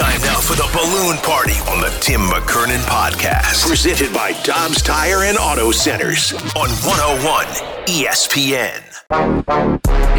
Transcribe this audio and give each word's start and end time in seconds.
Time 0.00 0.22
now 0.22 0.40
for 0.40 0.54
the 0.54 0.66
balloon 0.72 1.18
party 1.18 1.52
on 1.68 1.78
the 1.82 1.94
Tim 2.00 2.22
McKernan 2.22 2.78
podcast. 2.84 3.68
Presented 3.68 4.10
by 4.14 4.32
Dobbs 4.44 4.80
Tire 4.80 5.24
and 5.24 5.36
Auto 5.36 5.70
Centers 5.72 6.32
on 6.32 6.70
101 6.70 7.44
ESPN. 7.84 8.80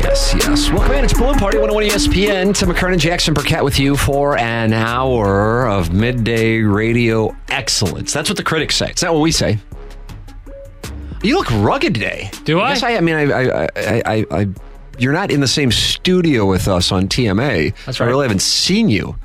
Yes, 0.04 0.36
yes. 0.36 0.70
Welcome 0.70 0.92
in. 0.92 1.04
It's 1.04 1.14
Balloon 1.16 1.40
Party 1.40 1.58
101 1.58 1.86
ESPN. 1.86 2.56
Tim 2.56 2.70
McKernan, 2.70 3.00
Jackson 3.00 3.34
Burkett 3.34 3.64
with 3.64 3.80
you 3.80 3.98
for 3.98 4.38
an 4.38 4.72
hour 4.72 5.68
of 5.68 5.92
midday 5.92 6.60
radio 6.60 7.36
excellence. 7.50 8.14
That's 8.14 8.30
what 8.30 8.38
the 8.38 8.44
critics 8.44 8.76
say. 8.76 8.92
It's 8.92 9.02
not 9.02 9.16
what 9.16 9.22
we 9.22 9.32
say. 9.32 9.58
You 11.24 11.38
look 11.38 11.50
rugged 11.50 11.96
today. 11.96 12.30
Do 12.44 12.60
I? 12.60 12.70
Yes, 12.74 12.84
I. 12.84 12.98
I 12.98 13.02
mean, 13.02 13.16
I, 13.16 13.32
I, 13.32 13.68
I, 13.76 14.02
I, 14.06 14.26
I 14.30 14.48
you're 15.00 15.14
not 15.14 15.32
in 15.32 15.40
the 15.42 15.48
same 15.48 15.72
studio 15.72 16.46
with 16.46 16.68
us 16.68 16.92
on 16.92 17.08
TMA. 17.08 17.74
That's 17.88 18.00
right. 18.00 18.06
I 18.06 18.10
really 18.10 18.26
haven't 18.26 18.44
seen 18.44 18.88
you, 18.88 19.16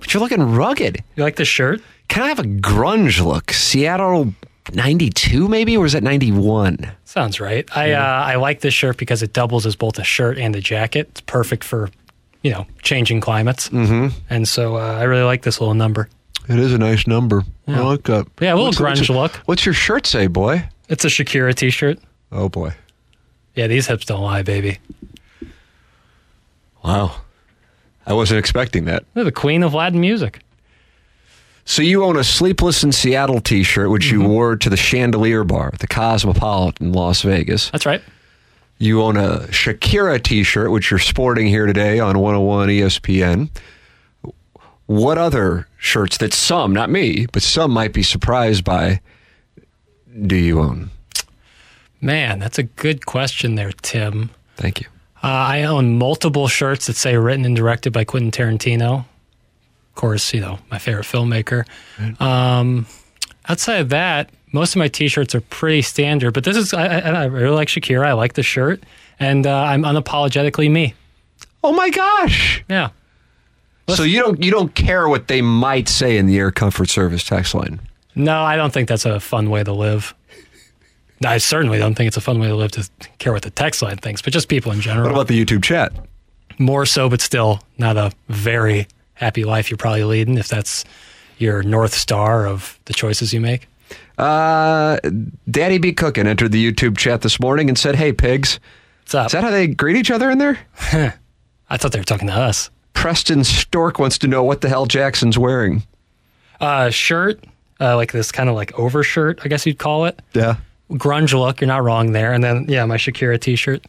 but 0.00 0.12
you're 0.12 0.20
looking 0.22 0.42
rugged. 0.42 1.02
You 1.16 1.22
like 1.22 1.36
the 1.36 1.44
shirt? 1.44 1.80
Kind 2.08 2.30
of 2.30 2.36
have 2.38 2.44
a 2.46 2.48
grunge 2.48 3.24
look. 3.24 3.52
Seattle 3.52 4.34
92 4.72 5.48
maybe, 5.48 5.76
or 5.76 5.86
is 5.86 5.94
it 5.94 6.02
91? 6.02 6.90
Sounds 7.04 7.40
right. 7.40 7.68
I 7.76 7.92
uh, 7.92 8.02
I 8.02 8.36
like 8.36 8.60
this 8.60 8.74
shirt 8.74 8.96
because 8.96 9.22
it 9.22 9.32
doubles 9.32 9.66
as 9.66 9.76
both 9.76 9.98
a 9.98 10.04
shirt 10.04 10.38
and 10.38 10.54
a 10.56 10.60
jacket. 10.60 11.08
It's 11.10 11.20
perfect 11.20 11.64
for, 11.64 11.90
you 12.42 12.50
know, 12.52 12.66
changing 12.82 13.20
climates. 13.20 13.68
Mm-hmm. 13.68 14.16
And 14.28 14.46
so 14.48 14.76
uh, 14.76 14.80
I 14.98 15.04
really 15.04 15.22
like 15.24 15.42
this 15.42 15.60
little 15.60 15.74
number. 15.74 16.08
It 16.48 16.58
is 16.58 16.72
a 16.72 16.78
nice 16.78 17.06
number. 17.06 17.44
I 17.68 17.78
like 17.80 18.02
that. 18.04 18.26
Yeah, 18.40 18.54
a 18.54 18.56
little 18.56 18.66
What's- 18.66 18.78
grunge 18.78 18.96
what's 18.98 19.08
your- 19.08 19.18
look. 19.18 19.36
What's 19.46 19.64
your 19.66 19.74
shirt 19.74 20.06
say, 20.06 20.26
boy? 20.26 20.68
It's 20.88 21.04
a 21.04 21.08
Shakira 21.08 21.54
T-shirt. 21.54 21.98
Oh 22.32 22.48
boy. 22.48 22.72
Yeah, 23.54 23.66
these 23.68 23.86
hips 23.86 24.04
don't 24.06 24.22
lie, 24.22 24.42
baby. 24.42 24.78
Wow. 26.84 27.20
I 28.06 28.12
wasn't 28.12 28.38
expecting 28.38 28.84
that. 28.86 29.04
They're 29.14 29.24
the 29.24 29.32
queen 29.32 29.62
of 29.62 29.74
Latin 29.74 30.00
music. 30.00 30.40
So 31.64 31.82
you 31.82 32.02
own 32.04 32.16
a 32.16 32.24
Sleepless 32.24 32.82
in 32.82 32.90
Seattle 32.92 33.40
t-shirt 33.40 33.90
which 33.90 34.06
Mm-hmm. 34.06 34.22
you 34.22 34.28
wore 34.28 34.56
to 34.56 34.68
the 34.70 34.76
Chandelier 34.76 35.44
Bar, 35.44 35.72
the 35.78 35.86
Cosmopolitan 35.86 36.88
in 36.88 36.92
Las 36.92 37.22
Vegas. 37.22 37.70
That's 37.70 37.86
right. 37.86 38.02
You 38.78 39.02
own 39.02 39.16
a 39.16 39.40
Shakira 39.48 40.20
t-shirt 40.22 40.70
which 40.70 40.90
you're 40.90 40.98
sporting 40.98 41.46
here 41.46 41.66
today 41.66 42.00
on 42.00 42.18
101 42.18 42.68
ESPN. 42.70 43.50
What 44.86 45.18
other 45.18 45.68
shirts 45.76 46.16
that 46.18 46.32
some, 46.32 46.72
not 46.72 46.90
me, 46.90 47.26
but 47.32 47.42
some 47.42 47.70
might 47.70 47.92
be 47.92 48.02
surprised 48.02 48.64
by 48.64 49.00
do 50.26 50.34
you 50.34 50.58
own? 50.60 50.90
Man, 52.00 52.38
that's 52.40 52.58
a 52.58 52.64
good 52.64 53.06
question 53.06 53.54
there, 53.54 53.70
Tim. 53.82 54.30
Thank 54.56 54.80
you. 54.80 54.86
Uh, 55.22 55.26
I 55.26 55.62
own 55.64 55.98
multiple 55.98 56.48
shirts 56.48 56.86
that 56.86 56.96
say 56.96 57.16
written 57.16 57.44
and 57.44 57.54
directed 57.54 57.92
by 57.92 58.04
Quentin 58.04 58.30
Tarantino. 58.30 59.00
Of 59.00 59.94
course, 59.94 60.32
you 60.32 60.40
know, 60.40 60.58
my 60.70 60.78
favorite 60.78 61.04
filmmaker. 61.04 61.66
Um, 62.20 62.86
outside 63.48 63.80
of 63.80 63.90
that, 63.90 64.30
most 64.52 64.74
of 64.74 64.78
my 64.78 64.88
t-shirts 64.88 65.34
are 65.34 65.42
pretty 65.42 65.82
standard, 65.82 66.32
but 66.32 66.44
this 66.44 66.56
is, 66.56 66.72
I, 66.72 66.86
I, 66.86 66.98
I 66.98 67.24
really 67.26 67.54
like 67.54 67.68
Shakira. 67.68 68.06
I 68.06 68.12
like 68.14 68.32
the 68.32 68.42
shirt 68.42 68.82
and 69.18 69.46
uh, 69.46 69.54
I'm 69.54 69.82
unapologetically 69.82 70.70
me. 70.70 70.94
Oh 71.62 71.72
my 71.72 71.90
gosh. 71.90 72.64
Yeah. 72.68 72.90
So 73.88 74.02
you 74.04 74.20
don't 74.20 74.42
you 74.42 74.50
don't 74.50 74.74
care 74.74 75.08
what 75.08 75.28
they 75.28 75.42
might 75.42 75.88
say 75.88 76.16
in 76.16 76.26
the 76.26 76.38
Air 76.38 76.50
Comfort 76.52 76.88
Service 76.88 77.24
text 77.24 77.54
line. 77.54 77.80
No, 78.14 78.40
I 78.40 78.56
don't 78.56 78.72
think 78.72 78.88
that's 78.88 79.04
a 79.04 79.20
fun 79.20 79.50
way 79.50 79.64
to 79.64 79.72
live. 79.72 80.14
I 81.24 81.38
certainly 81.38 81.78
don't 81.78 81.94
think 81.94 82.08
it's 82.08 82.16
a 82.16 82.20
fun 82.22 82.38
way 82.38 82.48
to 82.48 82.54
live 82.56 82.70
to 82.72 82.88
care 83.18 83.32
what 83.32 83.42
the 83.42 83.50
text 83.50 83.82
line 83.82 83.98
thinks, 83.98 84.22
but 84.22 84.32
just 84.32 84.48
people 84.48 84.72
in 84.72 84.80
general. 84.80 85.04
What 85.04 85.12
about 85.12 85.28
the 85.28 85.44
YouTube 85.44 85.62
chat? 85.62 85.92
more 86.60 86.86
so, 86.86 87.08
but 87.08 87.20
still 87.20 87.62
not 87.78 87.96
a 87.96 88.12
very 88.28 88.86
happy 89.14 89.44
life 89.44 89.70
you're 89.70 89.78
probably 89.78 90.04
leading 90.04 90.38
if 90.38 90.46
that's 90.46 90.84
your 91.38 91.62
north 91.62 91.94
star 91.94 92.46
of 92.46 92.78
the 92.84 92.92
choices 92.92 93.32
you 93.32 93.40
make. 93.40 93.66
Uh, 94.18 95.00
Daddy 95.50 95.78
Be 95.78 95.92
Cooking 95.92 96.26
entered 96.26 96.52
the 96.52 96.72
YouTube 96.72 96.98
chat 96.98 97.22
this 97.22 97.40
morning 97.40 97.68
and 97.68 97.78
said, 97.78 97.96
"Hey 97.96 98.12
pigs." 98.12 98.60
What's 99.02 99.14
up? 99.14 99.26
Is 99.26 99.32
that 99.32 99.42
how 99.42 99.50
they 99.50 99.66
greet 99.66 99.96
each 99.96 100.10
other 100.10 100.30
in 100.30 100.38
there? 100.38 100.58
I 101.70 101.76
thought 101.76 101.92
they 101.92 101.98
were 101.98 102.04
talking 102.04 102.28
to 102.28 102.34
us. 102.34 102.70
Preston 102.92 103.42
Stork 103.44 103.98
wants 103.98 104.18
to 104.18 104.28
know 104.28 104.44
what 104.44 104.60
the 104.60 104.68
hell 104.68 104.86
Jackson's 104.86 105.38
wearing. 105.38 105.82
Uh, 106.60 106.90
shirt, 106.90 107.42
uh, 107.80 107.96
like 107.96 108.12
this 108.12 108.30
kind 108.30 108.50
of 108.50 108.54
like 108.54 108.78
overshirt, 108.78 109.40
I 109.42 109.48
guess 109.48 109.64
you'd 109.64 109.78
call 109.78 110.04
it. 110.04 110.20
Yeah. 110.34 110.56
Grunge 110.90 111.38
look, 111.38 111.60
you're 111.60 111.68
not 111.68 111.82
wrong 111.82 112.12
there. 112.12 112.32
And 112.32 112.42
then, 112.42 112.66
yeah, 112.68 112.84
my 112.84 112.96
Shakira 112.96 113.40
t 113.40 113.56
shirt. 113.56 113.84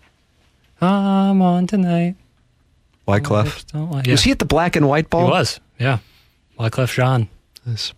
I'm 0.79 1.41
on 1.41 1.67
tonight. 1.67 2.15
Wyclef. 3.07 3.65
Don't. 3.71 4.05
Yeah. 4.05 4.13
Was 4.13 4.23
he 4.23 4.31
at 4.31 4.39
the 4.39 4.45
black 4.45 4.75
and 4.75 4.87
white 4.87 5.09
ball? 5.09 5.25
He 5.25 5.31
was, 5.31 5.59
yeah. 5.79 5.99
Wyclef 6.59 6.93
Jean. 6.93 7.27
Yes. 7.65 7.93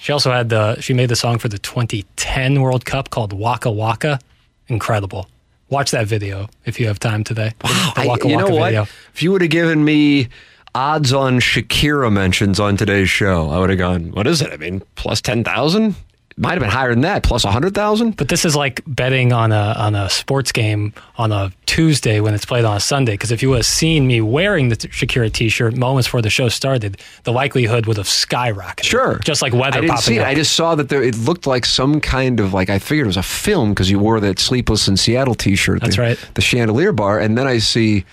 She 0.00 0.12
also 0.12 0.30
had 0.30 0.48
the, 0.48 0.80
she 0.80 0.94
made 0.94 1.08
the 1.08 1.16
song 1.16 1.38
for 1.38 1.48
the 1.48 1.58
2010 1.58 2.60
World 2.60 2.84
Cup 2.84 3.10
called 3.10 3.32
Waka 3.32 3.70
Waka. 3.70 4.20
Incredible. 4.68 5.28
Watch 5.68 5.90
that 5.90 6.06
video 6.06 6.48
if 6.64 6.78
you 6.78 6.86
have 6.86 7.00
time 7.00 7.24
today. 7.24 7.52
Wow. 7.64 7.92
The 7.96 8.00
I- 8.02 8.06
Waka 8.06 8.28
you 8.28 8.36
know 8.36 8.44
Waka 8.50 8.54
what? 8.54 8.88
If 9.14 9.22
you 9.22 9.32
would 9.32 9.42
have 9.42 9.50
given 9.50 9.84
me 9.84 10.28
odds 10.74 11.12
on 11.12 11.40
Shakira 11.40 12.12
mentions 12.12 12.60
on 12.60 12.76
today's 12.76 13.10
show, 13.10 13.50
I 13.50 13.58
would 13.58 13.70
have 13.70 13.78
gone, 13.78 14.12
what 14.12 14.26
is 14.26 14.40
it? 14.42 14.52
I 14.52 14.56
mean, 14.56 14.82
plus 14.94 15.20
10,000? 15.20 15.94
Might 16.38 16.52
have 16.52 16.60
been 16.60 16.68
higher 16.68 16.90
than 16.90 17.00
that, 17.00 17.22
plus 17.22 17.44
a 17.44 17.46
plus 17.46 17.54
100,000? 17.54 18.14
But 18.16 18.28
this 18.28 18.44
is 18.44 18.54
like 18.54 18.82
betting 18.86 19.32
on 19.32 19.52
a 19.52 19.74
on 19.78 19.94
a 19.94 20.10
sports 20.10 20.52
game 20.52 20.92
on 21.16 21.32
a 21.32 21.50
Tuesday 21.64 22.20
when 22.20 22.34
it's 22.34 22.44
played 22.44 22.66
on 22.66 22.76
a 22.76 22.80
Sunday. 22.80 23.12
Because 23.14 23.32
if 23.32 23.42
you 23.42 23.48
would 23.48 23.56
have 23.60 23.66
seen 23.66 24.06
me 24.06 24.20
wearing 24.20 24.68
the 24.68 24.76
Shakira 24.76 25.32
T-shirt 25.32 25.76
moments 25.78 26.08
before 26.08 26.20
the 26.20 26.28
show 26.28 26.50
started, 26.50 27.00
the 27.24 27.32
likelihood 27.32 27.86
would 27.86 27.96
have 27.96 28.06
skyrocketed. 28.06 28.84
Sure. 28.84 29.18
just 29.24 29.40
like 29.40 29.54
weather 29.54 29.78
I 29.78 29.80
didn't 29.80 29.88
popping 29.90 30.02
see 30.02 30.16
it. 30.16 30.20
up. 30.20 30.26
I 30.28 30.34
just 30.34 30.52
saw 30.52 30.74
that 30.74 30.90
there, 30.90 31.02
it 31.02 31.16
looked 31.16 31.46
like 31.46 31.64
some 31.64 32.02
kind 32.02 32.38
of 32.38 32.52
like 32.52 32.68
I 32.68 32.78
figured 32.78 33.06
it 33.06 33.08
was 33.08 33.16
a 33.16 33.22
film 33.22 33.70
because 33.70 33.90
you 33.90 33.98
wore 33.98 34.20
that 34.20 34.38
Sleepless 34.38 34.88
in 34.88 34.98
Seattle 34.98 35.34
T-shirt. 35.34 35.80
That's 35.80 35.96
the, 35.96 36.02
right. 36.02 36.30
The 36.34 36.42
Chandelier 36.42 36.92
Bar, 36.92 37.18
and 37.18 37.38
then 37.38 37.46
I 37.46 37.58
see, 37.58 38.04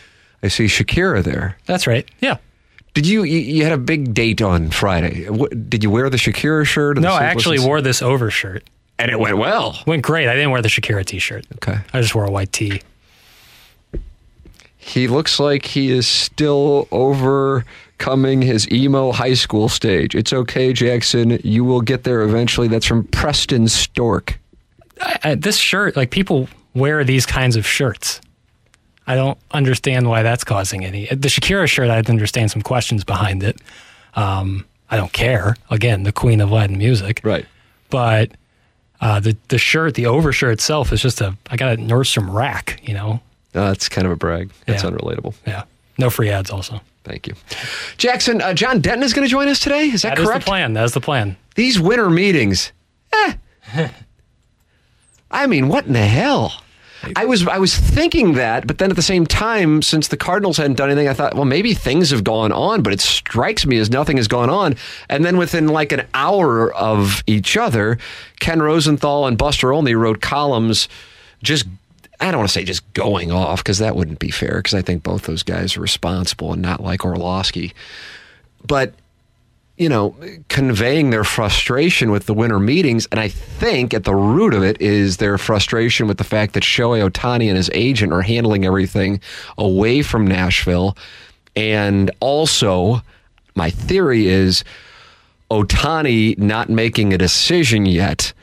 I 0.42 0.48
see 0.48 0.66
Shakira 0.66 1.24
there. 1.24 1.58
That's 1.66 1.88
right. 1.88 2.10
Yeah. 2.22 2.38
Did 2.94 3.08
you, 3.08 3.24
you? 3.24 3.40
You 3.40 3.64
had 3.64 3.74
a 3.74 3.78
big 3.78 4.14
date 4.14 4.42
on 4.42 4.70
Friday. 4.70 5.28
What, 5.30 5.70
did 5.70 5.84
you 5.84 5.90
wear 5.90 6.10
the 6.10 6.18
Shakira 6.18 6.66
shirt? 6.66 7.00
No, 7.00 7.12
I 7.14 7.24
actually 7.24 7.60
wore 7.60 7.82
this 7.82 8.02
overshirt. 8.02 8.64
and 9.00 9.10
it 9.10 9.20
went 9.20 9.38
well. 9.38 9.80
Went 9.88 10.04
great. 10.04 10.28
I 10.30 10.36
didn't 10.36 10.52
wear 10.52 10.62
the 10.62 10.70
Shakira 10.70 11.04
T-shirt. 11.06 11.46
Okay. 11.56 11.80
I 11.92 12.02
just 12.02 12.14
wore 12.14 12.26
a 12.26 12.32
white 12.32 12.52
tee. 12.52 12.82
He 14.78 15.08
looks 15.08 15.40
like 15.40 15.66
he 15.66 15.92
is 15.92 16.08
still 16.08 16.88
overcoming 16.92 18.42
his 18.42 18.70
emo 18.72 19.12
high 19.12 19.34
school 19.34 19.70
stage. 19.70 20.14
It's 20.14 20.34
okay, 20.34 20.74
Jackson. 20.74 21.40
You 21.44 21.64
will 21.64 21.82
get 21.82 22.04
there 22.04 22.22
eventually. 22.22 22.68
That's 22.68 22.86
from 22.86 23.06
Preston 23.06 23.68
Stork. 23.70 24.40
I, 25.02 25.20
I, 25.24 25.36
this 25.36 25.58
shirt, 25.58 25.96
like 25.96 26.12
people 26.12 26.50
wear 26.76 27.04
these 27.04 27.26
kinds 27.26 27.56
of 27.56 27.66
shirts. 27.66 28.20
I 29.08 29.16
don't 29.16 29.38
understand 29.52 30.08
why 30.10 30.24
that's 30.24 30.44
causing 30.44 30.86
any. 30.86 31.06
The 31.08 31.28
Shakira 31.28 31.68
shirt, 31.68 31.90
I 31.90 31.98
understand 32.00 32.52
some 32.52 32.62
questions 32.62 33.04
behind 33.04 33.44
it. 33.44 33.58
Um, 34.16 34.66
I 34.90 34.98
don't 34.98 35.12
care. 35.12 35.56
Again, 35.70 36.04
the 36.04 36.12
queen 36.12 36.40
of 36.40 36.52
Latin 36.52 36.78
music. 36.78 37.20
Right. 37.24 37.46
But 37.90 38.32
uh, 39.02 39.20
the 39.20 39.36
the 39.50 39.58
shirt, 39.58 39.96
the 39.96 40.06
overshirt 40.06 40.54
itself, 40.54 40.94
is 40.94 41.02
just 41.02 41.20
a. 41.22 41.36
I 41.50 41.58
got 41.58 41.74
a 41.74 41.78
Nordstrom 41.78 42.34
rack. 42.34 42.80
You 42.84 42.94
know. 42.94 43.12
Uh, 43.56 43.68
that's 43.70 43.90
kind 43.90 44.06
of 44.08 44.12
a 44.14 44.16
brag. 44.16 44.52
That's 44.66 44.84
Yeah. 44.84 44.90
unrelatable. 44.92 45.34
Yeah. 45.46 45.64
No 45.98 46.10
free 46.10 46.30
ads. 46.30 46.50
Also. 46.50 46.82
Thank 47.04 47.28
you. 47.28 47.36
Jackson, 47.98 48.42
uh, 48.42 48.54
John 48.54 48.80
Denton 48.80 49.04
is 49.04 49.12
going 49.14 49.28
to 49.28 49.30
join 49.30 49.50
us 49.50 49.60
today. 49.60 49.88
Is 49.90 50.04
that, 50.04 50.16
That 50.16 50.18
correct? 50.18 50.30
That's 50.34 50.46
the 50.46 50.50
plan. 50.50 50.74
That 50.74 50.86
is 50.86 50.94
the 50.94 51.02
plan. 51.02 51.36
These 51.56 51.80
winter 51.80 52.10
meetings. 52.10 52.72
Eh. 53.14 53.34
I 55.32 55.48
mean, 55.48 55.68
what 55.68 55.86
in 55.86 55.94
the 55.94 56.00
hell? 56.06 56.63
I 57.16 57.26
was 57.26 57.46
I 57.48 57.58
was 57.58 57.76
thinking 57.76 58.34
that, 58.34 58.66
but 58.66 58.78
then 58.78 58.90
at 58.90 58.96
the 58.96 59.02
same 59.02 59.26
time, 59.26 59.82
since 59.82 60.08
the 60.08 60.18
Cardinals 60.18 60.58
hadn't 60.58 60.76
done 60.76 60.90
anything, 60.90 61.08
I 61.08 61.14
thought, 61.14 61.36
well, 61.36 61.46
maybe 61.46 61.74
things 61.74 62.12
have 62.12 62.24
gone 62.24 62.52
on, 62.52 62.82
but 62.82 62.94
it 62.94 63.02
strikes 63.02 63.66
me 63.66 63.78
as 63.78 63.90
nothing 63.90 64.18
has 64.18 64.28
gone 64.28 64.50
on. 64.50 64.76
And 65.10 65.26
then 65.26 65.38
within 65.38 65.68
like 65.68 65.92
an 65.92 66.08
hour 66.14 66.74
of 66.74 67.24
each 67.28 67.58
other, 67.58 67.98
Ken 68.40 68.62
Rosenthal 68.62 69.28
and 69.28 69.38
Buster 69.38 69.74
Olney 69.74 69.96
wrote 69.96 70.22
columns 70.22 70.88
just 71.42 71.66
I 72.20 72.32
don't 72.32 72.40
want 72.40 72.50
to 72.50 72.54
say 72.54 72.64
just 72.64 72.92
going 72.94 73.32
off 73.32 73.60
because 73.60 73.80
that 73.80 73.96
wouldn't 73.96 74.20
be 74.20 74.32
fair 74.32 74.58
because 74.58 74.74
I 74.74 74.82
think 74.82 75.04
both 75.04 75.24
those 75.24 75.44
guys 75.44 75.76
are 75.76 75.82
responsible 75.82 76.54
and 76.54 76.62
not 76.62 76.82
like 76.82 77.04
Orlowski. 77.04 77.74
But 78.66 78.94
you 79.78 79.90
know, 79.90 80.16
conveying 80.50 81.10
their 81.10 81.24
frustration 81.24 82.12
with 82.12 82.28
the 82.28 82.34
winter 82.34 82.60
meetings. 82.60 83.08
And 83.08 83.20
I 83.20 83.28
think 83.28 83.94
at 83.94 84.04
the 84.04 84.14
root 84.14 84.54
of 84.54 84.64
it 84.64 84.80
is 84.80 85.18
their 85.18 85.38
frustration 85.38 86.08
with 86.08 86.18
the 86.18 86.24
fact 86.24 86.54
that 86.54 86.64
Shohei 86.64 87.10
Ohtani 87.10 87.48
and 87.48 87.58
his 87.58 87.72
agent 87.74 88.14
are 88.14 88.22
handling 88.22 88.66
everything 88.66 89.20
away 89.58 90.04
from 90.04 90.28
Nashville. 90.28 90.96
And 91.56 92.12
also, 92.20 93.02
my 93.56 93.72
theory 93.72 94.28
is 94.28 94.64
Ohtani 95.50 96.38
not 96.38 96.70
making 96.70 97.14
a 97.14 97.18
decision 97.18 97.86
yet 97.86 98.34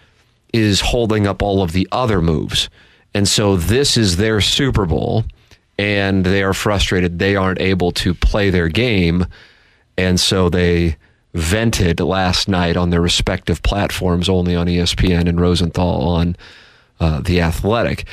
is 0.53 0.81
holding 0.81 1.29
up 1.29 1.43
all 1.43 1.62
of 1.62 1.73
the 1.73 1.87
other 1.93 2.21
moves. 2.21 2.69
And 3.15 3.29
so 3.29 3.56
this 3.56 3.97
is 3.97 4.17
their 4.17 4.41
Super 4.41 4.85
Bowl, 4.85 5.25
and 5.79 6.25
they 6.25 6.43
are 6.43 6.55
frustrated 6.55 7.19
they 7.19 7.37
aren't 7.37 7.61
able 7.61 7.93
to 7.93 8.15
play 8.15 8.50
their 8.50 8.69
game. 8.69 9.27
And 9.97 10.19
so 10.19 10.49
they 10.49 10.97
vented 11.35 12.00
last 12.00 12.49
night 12.49 12.77
on 12.77 12.91
their 12.91 13.00
respective 13.00 13.62
platforms, 13.62 14.29
Olney 14.29 14.55
on 14.55 14.67
ESPN 14.67 15.29
and 15.29 15.41
Rosenthal 15.41 16.03
on 16.09 16.37
uh, 16.99 17.21
The 17.21 17.41
Athletic. 17.41 18.05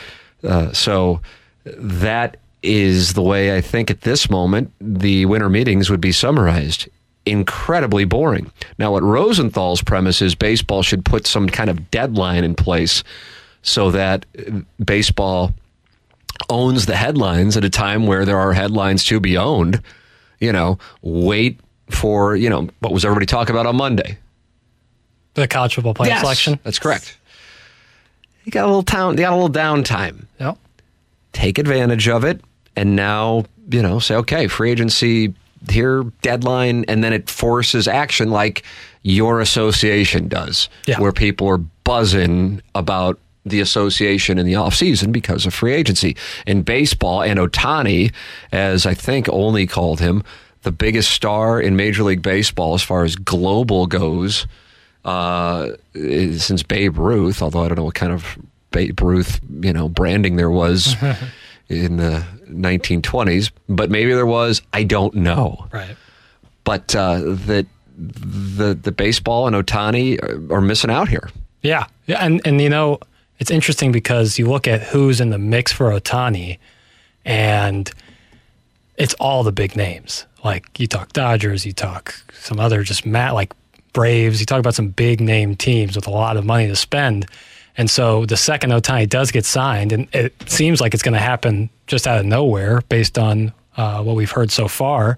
Uh, 0.43 0.71
so 0.71 1.21
that 1.65 2.37
is 2.63 3.13
the 3.13 3.21
way 3.21 3.55
I 3.55 3.61
think 3.61 3.89
at 3.89 4.01
this 4.01 4.29
moment 4.29 4.71
the 4.79 5.25
winter 5.25 5.49
meetings 5.49 5.89
would 5.89 6.01
be 6.01 6.11
summarized. 6.11 6.87
Incredibly 7.25 8.05
boring. 8.05 8.51
Now, 8.77 8.91
what 8.91 9.03
Rosenthal's 9.03 9.81
premise 9.81 10.21
is 10.21 10.33
baseball 10.33 10.81
should 10.81 11.03
put 11.03 11.27
some 11.27 11.49
kind 11.49 11.69
of 11.69 11.91
deadline 11.91 12.43
in 12.43 12.55
place 12.55 13.03
so 13.63 13.91
that 13.91 14.25
baseball 14.83 15.53
owns 16.49 16.85
the 16.85 16.95
headlines 16.95 17.57
at 17.57 17.65
a 17.65 17.69
time 17.69 18.07
where 18.07 18.23
there 18.23 18.37
are 18.37 18.53
headlines 18.53 19.03
to 19.05 19.19
be 19.19 19.37
owned. 19.37 19.81
You 20.39 20.53
know, 20.53 20.77
wait 21.01 21.59
for, 21.89 22.35
you 22.35 22.49
know, 22.49 22.67
what 22.79 22.91
was 22.93 23.05
everybody 23.05 23.25
talking 23.25 23.55
about 23.55 23.65
on 23.65 23.75
Monday? 23.75 24.17
The 25.35 25.47
college 25.47 25.75
football 25.75 25.93
playoff 25.93 26.07
Yes, 26.07 26.19
selection. 26.21 26.59
That's 26.63 26.79
correct. 26.79 27.17
You 28.43 28.51
got 28.51 28.63
a 28.65 28.67
little 28.67 28.83
town, 28.83 29.13
you 29.13 29.19
got 29.19 29.33
a 29.33 29.35
little 29.35 29.49
downtime. 29.49 30.25
Yep. 30.39 30.57
Take 31.33 31.57
advantage 31.59 32.07
of 32.07 32.23
it 32.23 32.41
and 32.75 32.95
now, 32.95 33.45
you 33.69 33.81
know, 33.81 33.99
say, 33.99 34.15
okay, 34.15 34.47
free 34.47 34.71
agency 34.71 35.33
here, 35.69 36.03
deadline, 36.21 36.85
and 36.87 37.03
then 37.03 37.13
it 37.13 37.29
forces 37.29 37.87
action 37.87 38.29
like 38.31 38.63
your 39.03 39.41
association 39.41 40.27
does, 40.27 40.69
Yeah. 40.85 40.99
where 40.99 41.11
people 41.11 41.47
are 41.47 41.57
buzzing 41.57 42.61
about 42.75 43.19
the 43.45 43.59
association 43.61 44.37
in 44.37 44.45
the 44.45 44.53
offseason 44.53 45.11
because 45.11 45.45
of 45.45 45.53
free 45.53 45.73
agency. 45.73 46.15
In 46.45 46.61
baseball, 46.63 47.21
and 47.23 47.39
Ohtani, 47.39 48.11
as 48.51 48.85
I 48.85 48.93
think 48.93 49.29
Olney 49.29 49.65
called 49.65 49.99
him, 49.99 50.23
the 50.67 50.71
biggest 50.73 51.11
star 51.11 51.61
in 51.61 51.77
Major 51.77 52.03
League 52.03 52.21
Baseball 52.21 52.73
as 52.73 52.83
far 52.83 53.05
as 53.05 53.15
global 53.15 53.87
goes 53.87 54.47
uh, 55.05 55.69
since 55.93 56.61
Babe 56.61 56.97
Ruth, 56.97 57.41
although 57.41 57.63
I 57.63 57.69
don't 57.69 57.77
know 57.77 57.85
what 57.85 57.95
kind 57.95 58.11
of 58.11 58.37
Babe 58.71 58.99
Ruth, 58.99 59.39
you 59.61 59.71
know, 59.71 59.87
branding 59.87 60.35
there 60.35 60.51
was 60.51 60.93
in 61.69 61.95
the 61.95 62.25
1920s, 62.49 63.49
but 63.69 63.89
maybe 63.89 64.13
there 64.13 64.25
was. 64.25 64.61
I 64.73 64.83
don't 64.83 65.15
know. 65.15 65.69
Right. 65.71 65.95
But 66.65 66.93
uh, 66.93 67.21
that 67.23 67.65
the 67.95 68.73
the 68.73 68.91
baseball 68.91 69.47
and 69.47 69.55
Ohtani 69.55 70.21
are, 70.21 70.57
are 70.57 70.61
missing 70.61 70.89
out 70.89 71.07
here. 71.07 71.29
Yeah. 71.61 71.85
Yeah. 72.07 72.17
And, 72.17 72.41
and, 72.43 72.59
you 72.59 72.69
know, 72.69 72.99
it's 73.39 73.51
interesting 73.51 73.93
because 73.93 74.37
you 74.37 74.49
look 74.49 74.67
at 74.67 74.81
who's 74.83 75.21
in 75.21 75.29
the 75.29 75.39
mix 75.39 75.71
for 75.71 75.91
Ohtani 75.91 76.59
and 77.23 77.89
it's 78.97 79.13
all 79.13 79.43
the 79.43 79.53
big 79.53 79.77
names. 79.77 80.25
Like 80.47 80.79
you 80.79 80.87
talk 80.87 81.13
Dodgers, 81.13 81.65
you 81.65 81.73
talk 81.73 82.15
some 82.39 82.59
other 82.59 82.83
just 82.83 83.05
Matt, 83.05 83.33
like 83.33 83.53
Braves, 83.93 84.39
you 84.39 84.45
talk 84.45 84.59
about 84.59 84.75
some 84.75 84.89
big 84.89 85.21
name 85.21 85.55
teams 85.55 85.95
with 85.95 86.07
a 86.07 86.11
lot 86.11 86.37
of 86.37 86.45
money 86.45 86.67
to 86.67 86.75
spend. 86.75 87.25
And 87.77 87.89
so 87.89 88.25
the 88.25 88.37
second 88.37 88.71
Ohtani 88.71 89.07
does 89.07 89.29
get 89.31 89.45
signed, 89.45 89.91
and 89.91 90.07
it 90.13 90.33
seems 90.49 90.81
like 90.81 90.93
it's 90.95 91.03
going 91.03 91.13
to 91.13 91.19
happen 91.19 91.69
just 91.85 92.07
out 92.07 92.19
of 92.19 92.25
nowhere 92.25 92.81
based 92.89 93.19
on 93.19 93.53
uh, 93.75 94.01
what 94.01 94.15
we've 94.15 94.31
heard 94.31 94.49
so 94.51 94.67
far. 94.67 95.17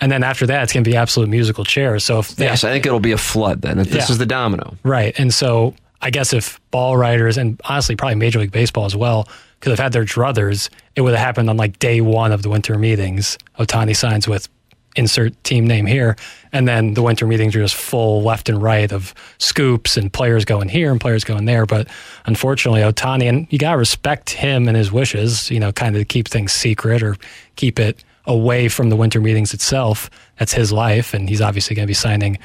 And 0.00 0.10
then 0.10 0.22
after 0.22 0.46
that, 0.46 0.62
it's 0.62 0.72
going 0.72 0.82
to 0.84 0.90
be 0.90 0.96
absolute 0.96 1.28
musical 1.28 1.62
chairs. 1.64 2.04
So 2.04 2.20
if 2.20 2.36
they, 2.36 2.46
Yes, 2.46 2.64
I 2.64 2.70
think 2.70 2.86
it'll 2.86 3.00
be 3.00 3.12
a 3.12 3.18
flood 3.18 3.60
then. 3.60 3.78
If 3.78 3.90
this 3.90 4.08
Yeah. 4.08 4.12
is 4.12 4.18
the 4.18 4.24
domino. 4.24 4.76
Right. 4.82 5.14
And 5.18 5.32
so 5.34 5.74
I 6.00 6.08
guess 6.10 6.32
if 6.32 6.58
ball 6.70 6.96
writers 6.96 7.36
and 7.36 7.60
honestly 7.68 7.96
probably 7.96 8.14
Major 8.14 8.38
League 8.38 8.50
Baseball 8.52 8.86
as 8.86 8.96
well 8.96 9.28
could 9.60 9.68
have 9.70 9.78
had 9.78 9.92
their 9.92 10.06
druthers, 10.06 10.70
it 10.96 11.02
would 11.02 11.10
have 11.14 11.22
happened 11.22 11.50
on 11.50 11.58
like 11.58 11.78
day 11.80 12.00
one 12.00 12.32
of 12.32 12.40
the 12.42 12.48
winter 12.48 12.78
meetings. 12.78 13.36
Ohtani 13.58 13.94
signs 13.94 14.26
with 14.26 14.48
insert 14.96 15.42
team 15.44 15.66
name 15.66 15.86
here. 15.86 16.16
And 16.52 16.66
then 16.66 16.94
the 16.94 17.02
winter 17.02 17.26
meetings 17.26 17.54
are 17.54 17.60
just 17.60 17.74
full 17.74 18.22
left 18.22 18.48
and 18.48 18.60
right 18.60 18.90
of 18.90 19.14
scoops 19.38 19.96
and 19.96 20.12
players 20.12 20.44
going 20.44 20.68
here 20.68 20.90
and 20.90 21.00
players 21.00 21.22
going 21.24 21.44
there. 21.44 21.64
But 21.64 21.88
unfortunately, 22.26 22.80
Ohtani, 22.80 23.28
and 23.28 23.46
you 23.50 23.58
got 23.58 23.72
to 23.72 23.78
respect 23.78 24.30
him 24.30 24.66
and 24.66 24.76
his 24.76 24.90
wishes, 24.90 25.50
you 25.50 25.60
know, 25.60 25.72
kind 25.72 25.96
of 25.96 26.08
keep 26.08 26.28
things 26.28 26.52
secret 26.52 27.02
or 27.02 27.16
keep 27.56 27.78
it 27.78 28.02
away 28.26 28.68
from 28.68 28.90
the 28.90 28.96
winter 28.96 29.20
meetings 29.20 29.54
itself. 29.54 30.10
That's 30.38 30.52
his 30.52 30.72
life. 30.72 31.14
And 31.14 31.28
he's 31.28 31.40
obviously 31.40 31.76
going 31.76 31.84
to 31.84 31.90
be 31.90 31.94
signing 31.94 32.38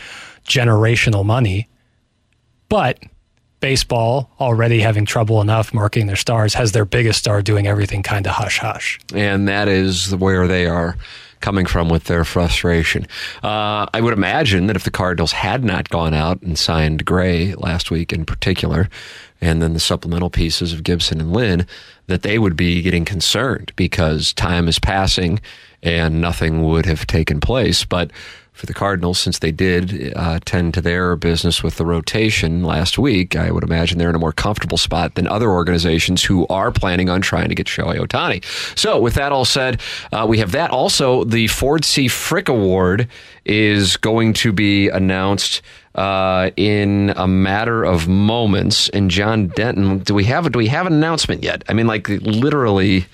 generational 0.48 1.26
money. 1.26 1.68
But 2.70 3.00
baseball, 3.60 4.30
already 4.40 4.82
having 4.82 5.06
trouble 5.06 5.42
enough 5.42 5.74
marketing 5.74 6.06
their 6.06 6.16
stars, 6.16 6.54
has 6.54 6.72
their 6.74 6.86
biggest 6.86 7.20
star 7.20 7.42
doing 7.42 7.66
everything 7.66 8.04
kind 8.04 8.28
of 8.28 8.34
hush 8.34 8.60
hush. 8.60 9.00
and 9.14 9.48
that 9.48 9.68
is 9.68 10.16
where 10.16 10.48
they 10.48 10.68
are 10.68 10.96
coming 11.46 11.68
from 11.68 11.90
with 11.90 12.06
their 12.06 12.26
frustration. 12.26 13.06
Uh, 13.44 13.86
I 13.94 14.02
would 14.02 14.14
imagine 14.14 14.66
that 14.66 14.76
if 14.76 14.84
the 14.84 14.90
Cardinals 14.90 15.32
had 15.32 15.64
not 15.64 15.90
gone 15.90 16.16
out 16.16 16.42
and 16.42 16.58
signed 16.58 17.06
Gray 17.06 17.54
last 17.54 17.92
week 17.92 18.12
in 18.12 18.26
particular, 18.26 18.90
and 19.42 19.62
then 19.62 19.74
the 19.74 19.80
supplemental 19.80 20.32
pieces 20.32 20.74
of 20.74 20.82
Gibson 20.82 21.22
and 21.22 21.32
Lynn, 21.32 21.68
that 22.08 22.24
they 22.24 22.40
would 22.40 22.58
be 22.58 22.82
getting 22.82 23.06
concerned 23.06 23.74
because 23.76 24.34
time 24.34 24.68
is 24.68 24.80
passing 24.80 25.40
and 25.86 26.20
nothing 26.20 26.64
would 26.64 26.86
have 26.86 27.08
taken 27.08 27.40
place. 27.40 27.86
But 27.86 28.12
for 28.54 28.66
the 28.66 28.74
Cardinals, 28.74 29.20
since 29.20 29.40
they 29.40 29.52
did 29.52 30.14
uh, 30.16 30.40
tend 30.46 30.74
to 30.74 30.82
their 30.82 31.18
business 31.18 31.62
with 31.62 31.76
the 31.76 31.86
rotation 31.86 32.64
last 32.64 32.98
week, 32.98 33.36
I 33.36 33.52
would 33.52 33.64
imagine 33.64 33.98
they're 33.98 34.10
in 34.10 34.16
a 34.16 34.20
more 34.20 34.32
comfortable 34.32 34.78
spot 34.78 35.16
than 35.16 35.28
other 35.28 35.52
organizations 35.52 36.24
who 36.24 36.48
are 36.48 36.72
planning 36.72 37.10
on 37.10 37.22
trying 37.22 37.50
to 37.50 37.56
get 37.56 37.68
Shohei 37.68 38.00
Ohtani. 38.00 38.44
So, 38.78 39.00
with 39.00 39.14
that 39.16 39.34
all 39.34 39.44
said, 39.44 39.82
uh, 40.14 40.26
we 40.28 40.38
have 40.40 40.54
that. 40.54 40.72
Also, 40.72 41.26
the 41.26 41.48
Ford 41.48 41.84
C. 41.84 42.08
Frick 42.08 42.48
Award 42.48 43.10
is 43.44 43.98
going 43.98 44.34
to 44.34 44.54
be 44.54 44.88
announced 44.88 45.62
uh, 45.94 46.52
in 46.56 47.14
a 47.18 47.28
matter 47.28 47.84
of 47.84 48.08
moments. 48.08 48.88
And 48.90 49.12
John 49.12 49.50
Denton, 49.50 50.00
do 50.00 50.14
we 50.14 50.24
have 50.26 50.50
do 50.50 50.58
we 50.58 50.68
have 50.68 50.88
an 50.88 50.94
announcement 50.94 51.44
yet? 51.44 51.64
I 51.68 51.74
mean, 51.74 51.88
like 51.88 52.08
literally, 52.08 53.06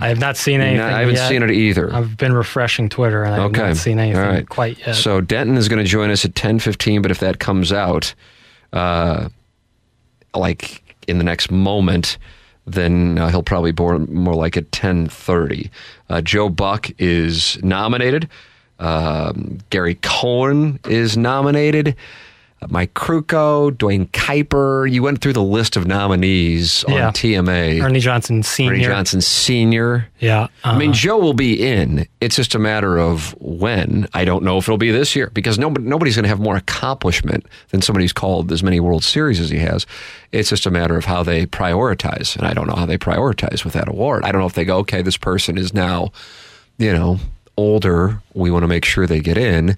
I 0.00 0.08
have 0.08 0.18
not 0.18 0.36
seen 0.36 0.60
anything. 0.60 0.80
I 0.80 1.00
haven't 1.00 1.16
yet. 1.16 1.28
seen 1.28 1.42
it 1.42 1.50
either. 1.50 1.92
I've 1.92 2.16
been 2.16 2.32
refreshing 2.32 2.88
Twitter 2.88 3.24
and 3.24 3.34
I 3.34 3.38
have 3.38 3.50
Okay. 3.50 3.60
not 3.68 3.76
seen 3.76 3.98
anything 3.98 4.20
right. 4.22 4.48
quite 4.48 4.78
yet. 4.78 4.94
So 4.96 5.20
Denton 5.20 5.56
is 5.56 5.68
going 5.68 5.82
to 5.84 5.88
join 5.88 6.10
us 6.10 6.24
at 6.24 6.34
ten 6.34 6.58
fifteen. 6.58 7.02
But 7.02 7.10
if 7.10 7.18
that 7.20 7.38
comes 7.38 7.72
out, 7.72 8.14
uh, 8.72 9.28
like 10.34 10.96
in 11.06 11.18
the 11.18 11.24
next 11.24 11.50
moment, 11.50 12.16
then 12.66 13.18
uh, 13.18 13.28
he'll 13.28 13.42
probably 13.42 13.72
be 13.72 13.82
more 13.82 14.34
like 14.34 14.56
at 14.56 14.72
ten 14.72 15.08
thirty. 15.08 15.70
Uh, 16.08 16.20
Joe 16.22 16.48
Buck 16.48 16.90
is 16.98 17.62
nominated. 17.62 18.28
Um, 18.78 19.58
Gary 19.70 19.96
Cohen 19.96 20.80
is 20.88 21.16
nominated. 21.16 21.94
Mike 22.70 22.94
Krukow, 22.94 23.76
Duane 23.76 24.06
Kuiper. 24.08 24.90
You 24.90 25.02
went 25.02 25.20
through 25.20 25.32
the 25.34 25.42
list 25.42 25.76
of 25.76 25.86
nominees 25.86 26.84
on 26.84 26.92
Yeah. 26.94 27.10
TMA. 27.10 27.80
Ernie 27.82 28.00
Johnson 28.00 28.42
Senior. 28.42 28.72
Ernie 28.74 28.84
Johnson 28.84 29.20
Senior. 29.20 30.08
Yeah. 30.20 30.48
I 30.64 30.78
mean, 30.78 30.90
uh, 30.90 30.94
Joe 30.94 31.18
will 31.18 31.34
be 31.34 31.62
in. 31.62 32.06
It's 32.20 32.36
just 32.36 32.54
a 32.54 32.58
matter 32.58 32.98
of 32.98 33.34
when. 33.40 34.06
I 34.14 34.24
don't 34.24 34.44
know 34.44 34.58
if 34.58 34.64
it'll 34.64 34.78
be 34.78 34.90
this 34.90 35.14
year 35.16 35.30
because 35.32 35.58
nobody, 35.58 35.86
nobody's 35.86 36.14
going 36.16 36.24
to 36.24 36.28
have 36.28 36.40
more 36.40 36.56
accomplishment 36.56 37.46
than 37.70 37.82
somebody 37.82 38.04
who's 38.04 38.12
called 38.12 38.52
as 38.52 38.62
many 38.62 38.80
World 38.80 39.04
Series 39.04 39.40
as 39.40 39.50
he 39.50 39.58
has. 39.58 39.86
It's 40.30 40.48
just 40.48 40.66
a 40.66 40.70
matter 40.70 40.96
of 40.96 41.04
how 41.04 41.22
they 41.22 41.46
prioritize. 41.46 42.36
And 42.36 42.46
I 42.46 42.54
don't 42.54 42.66
know 42.66 42.76
how 42.76 42.86
they 42.86 42.98
prioritize 42.98 43.64
with 43.64 43.74
that 43.74 43.88
award. 43.88 44.24
I 44.24 44.32
don't 44.32 44.40
know 44.40 44.46
if 44.46 44.54
they 44.54 44.64
go, 44.64 44.78
okay, 44.78 45.02
this 45.02 45.16
person 45.16 45.58
is 45.58 45.74
now, 45.74 46.12
you 46.78 46.92
know, 46.92 47.18
older. 47.56 48.20
We 48.34 48.50
want 48.50 48.62
to 48.62 48.68
make 48.68 48.84
sure 48.84 49.06
they 49.06 49.20
get 49.20 49.36
in. 49.36 49.76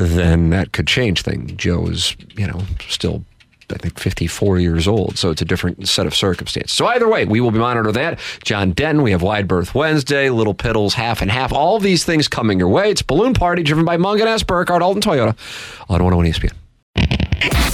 Then 0.00 0.50
that 0.50 0.72
could 0.72 0.86
change 0.86 1.22
things. 1.22 1.52
Joe 1.52 1.86
is, 1.86 2.16
you 2.36 2.46
know, 2.46 2.62
still 2.88 3.24
I 3.72 3.76
think 3.76 3.98
54 4.00 4.58
years 4.58 4.88
old, 4.88 5.16
so 5.16 5.30
it's 5.30 5.42
a 5.42 5.44
different 5.44 5.88
set 5.88 6.06
of 6.06 6.14
circumstances. 6.14 6.72
So 6.72 6.86
either 6.86 7.08
way, 7.08 7.24
we 7.24 7.40
will 7.40 7.52
be 7.52 7.58
monitoring 7.58 7.94
that. 7.94 8.18
John 8.42 8.72
Denton, 8.72 9.02
we 9.02 9.12
have 9.12 9.22
Wide 9.22 9.46
Berth 9.46 9.74
Wednesday, 9.74 10.28
Little 10.30 10.54
Piddles 10.54 10.94
half 10.94 11.22
and 11.22 11.30
half. 11.30 11.52
All 11.52 11.78
these 11.78 12.04
things 12.04 12.26
coming 12.26 12.58
your 12.58 12.68
way. 12.68 12.90
It's 12.90 13.02
Balloon 13.02 13.34
Party 13.34 13.62
driven 13.62 13.84
by 13.84 13.96
Mungan 13.96 14.26
S. 14.26 14.42
Burkhardt, 14.42 14.82
Alton 14.82 15.02
Toyota 15.02 15.36
on 15.88 16.02
101 16.02 16.26
ESPN. 16.26 16.52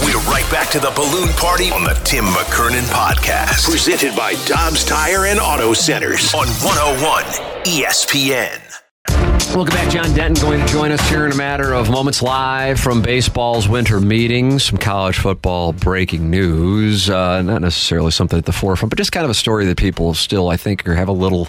We're 0.05 0.19
right 0.31 0.49
back 0.51 0.69
to 0.71 0.79
the 0.79 0.91
balloon 0.91 1.29
party 1.29 1.71
on 1.71 1.83
the 1.83 1.99
Tim 2.03 2.25
McKernan 2.25 2.87
podcast. 2.93 3.69
Presented 3.69 4.15
by 4.15 4.35
Dobbs 4.45 4.85
Tire 4.85 5.25
and 5.25 5.39
Auto 5.39 5.73
Centers 5.73 6.33
on 6.33 6.47
101 6.47 7.23
ESPN. 7.65 8.66
Welcome 9.57 9.73
back. 9.73 9.89
John 9.89 10.13
Denton 10.13 10.39
going 10.39 10.63
to 10.63 10.71
join 10.71 10.91
us 10.91 11.09
here 11.09 11.25
in 11.25 11.31
a 11.31 11.35
matter 11.35 11.73
of 11.73 11.89
moments 11.89 12.21
live 12.21 12.79
from 12.79 13.01
baseball's 13.01 13.67
winter 13.67 13.99
meetings, 13.99 14.65
some 14.65 14.77
college 14.77 15.17
football 15.17 15.73
breaking 15.73 16.29
news. 16.29 17.09
Uh, 17.09 17.41
not 17.41 17.63
necessarily 17.63 18.11
something 18.11 18.37
at 18.37 18.45
the 18.45 18.51
forefront, 18.51 18.91
but 18.91 18.99
just 18.99 19.11
kind 19.11 19.23
of 19.23 19.31
a 19.31 19.33
story 19.33 19.65
that 19.65 19.75
people 19.75 20.13
still, 20.13 20.49
I 20.49 20.57
think, 20.57 20.85
have 20.85 21.07
a 21.07 21.11
little 21.11 21.45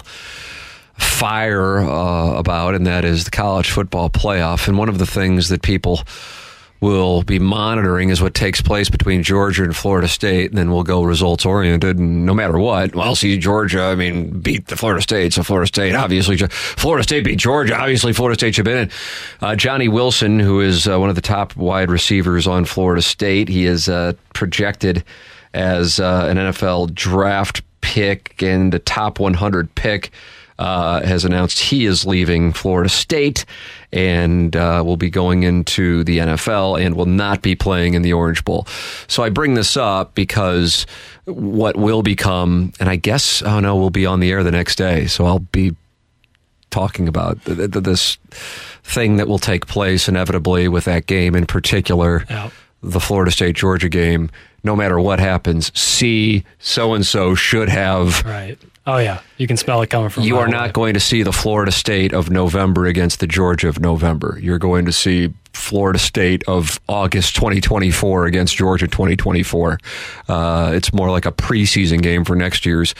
fire 0.95 1.77
uh, 1.77 2.33
about, 2.33 2.73
and 2.73 2.87
that 2.87 3.05
is 3.05 3.25
the 3.25 3.29
college 3.29 3.69
football 3.69 4.09
playoff. 4.09 4.67
And 4.67 4.75
one 4.75 4.89
of 4.89 4.97
the 4.97 5.05
things 5.05 5.49
that 5.49 5.61
people 5.61 6.01
will 6.81 7.23
be 7.23 7.39
monitoring 7.39 8.09
is 8.09 8.21
what 8.21 8.33
takes 8.33 8.61
place 8.61 8.89
between 8.89 9.21
Georgia 9.21 9.63
and 9.63 9.75
Florida 9.75 10.07
State, 10.07 10.51
and 10.51 10.57
then 10.57 10.71
we'll 10.71 10.83
go 10.83 11.03
results 11.03 11.45
oriented. 11.45 11.97
And 11.97 12.25
no 12.25 12.33
matter 12.33 12.57
what, 12.57 12.95
I'll 12.95 13.15
see 13.15 13.37
Georgia, 13.37 13.83
I 13.83 13.95
mean, 13.95 14.39
beat 14.39 14.67
the 14.67 14.77
Florida 14.77 15.01
State, 15.01 15.33
so 15.33 15.43
Florida 15.43 15.67
State 15.67 15.95
obviously, 15.95 16.37
Florida 16.37 17.03
State 17.03 17.25
beat 17.25 17.37
Georgia. 17.37 17.77
Obviously, 17.77 18.13
Florida 18.13 18.37
State 18.37 18.55
should 18.55 18.65
have 18.65 18.73
been 18.73 18.83
in. 18.83 18.91
Uh, 19.41 19.55
Johnny 19.55 19.87
Wilson, 19.87 20.39
who 20.39 20.61
is 20.61 20.87
uh, 20.87 20.97
one 20.97 21.09
of 21.09 21.15
the 21.15 21.21
top 21.21 21.55
wide 21.55 21.91
receivers 21.91 22.47
on 22.47 22.65
Florida 22.65 23.01
State, 23.01 23.49
he 23.49 23.65
is 23.65 23.89
uh, 23.89 24.13
projected 24.33 25.03
as 25.53 25.99
uh, 25.99 26.27
an 26.29 26.37
NFL 26.37 26.93
draft 26.93 27.61
pick 27.81 28.41
and 28.41 28.73
a 28.73 28.79
top 28.79 29.19
100 29.19 29.73
pick 29.75 30.11
uh, 30.59 31.01
has 31.05 31.23
announced 31.23 31.59
he 31.59 31.85
is 31.85 32.05
leaving 32.05 32.51
Florida 32.51 32.89
State 32.89 33.45
and 33.91 34.55
uh, 34.55 34.83
will 34.85 34.97
be 34.97 35.09
going 35.09 35.43
into 35.43 36.03
the 36.03 36.19
NFL 36.19 36.83
and 36.83 36.95
will 36.95 37.05
not 37.05 37.41
be 37.41 37.55
playing 37.55 37.95
in 37.95 38.01
the 38.01 38.13
Orange 38.13 38.45
Bowl. 38.45 38.67
So 39.07 39.23
I 39.23 39.29
bring 39.29 39.55
this 39.55 39.75
up 39.75 40.13
because 40.13 40.85
what 41.25 41.75
will 41.75 42.03
become, 42.03 42.73
and 42.79 42.89
I 42.89 42.95
guess, 42.95 43.41
oh 43.41 43.59
no, 43.59 43.75
we'll 43.75 43.89
be 43.89 44.05
on 44.05 44.19
the 44.19 44.31
air 44.31 44.43
the 44.43 44.51
next 44.51 44.75
day. 44.75 45.07
So 45.07 45.25
I'll 45.25 45.39
be 45.39 45.75
talking 46.69 47.07
about 47.07 47.43
this 47.45 48.17
thing 48.83 49.17
that 49.17 49.27
will 49.27 49.39
take 49.39 49.65
place 49.67 50.07
inevitably 50.07 50.67
with 50.67 50.85
that 50.85 51.07
game 51.07 51.35
in 51.35 51.45
particular, 51.45 52.25
yep. 52.29 52.51
The 52.81 52.99
Florida 52.99 53.31
State 53.31 53.55
Georgia 53.55 53.89
game. 53.89 54.29
No 54.63 54.75
matter 54.75 54.99
what 54.99 55.19
happens, 55.19 55.71
see 55.77 56.43
so 56.59 56.93
and 56.93 57.05
so 57.05 57.33
should 57.33 57.69
have 57.69 58.25
right. 58.25 58.57
Oh 58.85 58.97
yeah, 58.97 59.21
you 59.37 59.47
can 59.47 59.55
smell 59.55 59.81
it 59.81 59.89
coming 59.89 60.09
from. 60.09 60.23
You 60.23 60.37
are 60.37 60.47
not 60.47 60.65
away. 60.65 60.71
going 60.71 60.93
to 60.95 60.99
see 60.99 61.23
the 61.23 61.31
Florida 61.31 61.71
State 61.71 62.13
of 62.13 62.29
November 62.29 62.85
against 62.85 63.19
the 63.19 63.27
Georgia 63.27 63.67
of 63.69 63.79
November. 63.79 64.37
You're 64.41 64.57
going 64.57 64.85
to 64.85 64.91
see 64.91 65.33
Florida 65.53 65.99
State 65.99 66.43
of 66.47 66.79
August 66.87 67.35
2024 67.35 68.25
against 68.25 68.55
Georgia 68.57 68.87
2024. 68.87 69.77
Uh, 70.27 70.71
it's 70.73 70.91
more 70.91 71.09
like 71.11 71.25
a 71.25 71.31
preseason 71.31 72.01
game 72.01 72.25
for 72.25 72.35
next 72.35 72.65
year's 72.65 72.95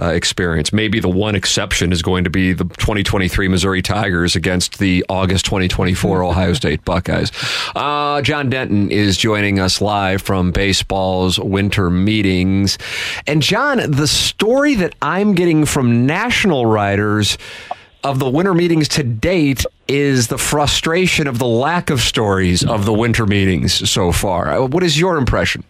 uh, 0.00 0.06
experience. 0.06 0.72
Maybe 0.72 1.00
the 1.00 1.08
one 1.08 1.34
exception 1.34 1.92
is 1.92 2.02
going 2.02 2.24
to 2.24 2.30
be 2.30 2.52
the 2.52 2.64
2023 2.64 3.48
Missouri 3.48 3.82
Tigers 3.82 4.36
against 4.36 4.78
the 4.78 5.04
August 5.08 5.44
2024 5.46 6.22
Ohio 6.22 6.52
State 6.52 6.84
Buckeyes. 6.84 7.32
Uh, 7.74 8.22
John 8.22 8.48
Denton 8.48 8.90
is 8.90 9.16
joining 9.16 9.58
us 9.58 9.80
live 9.80 10.22
from 10.22 10.52
baseball's 10.52 11.38
winter 11.38 11.90
meetings. 11.90 12.78
And 13.26 13.42
John, 13.42 13.90
the 13.90 14.06
story 14.06 14.74
that 14.76 14.94
I'm 15.02 15.34
getting 15.34 15.66
from 15.66 16.06
national 16.06 16.66
writers 16.66 17.36
of 18.04 18.20
the 18.20 18.30
winter 18.30 18.54
meetings 18.54 18.86
to 18.88 19.02
date 19.02 19.64
is 19.88 20.28
the 20.28 20.38
frustration 20.38 21.26
of 21.26 21.38
the 21.38 21.46
lack 21.46 21.90
of 21.90 22.00
stories 22.00 22.64
of 22.64 22.84
the 22.84 22.92
winter 22.92 23.26
meetings 23.26 23.90
so 23.90 24.12
far. 24.12 24.52
Uh, 24.52 24.66
what 24.66 24.84
is 24.84 24.98
your 24.98 25.16
impression? 25.16 25.64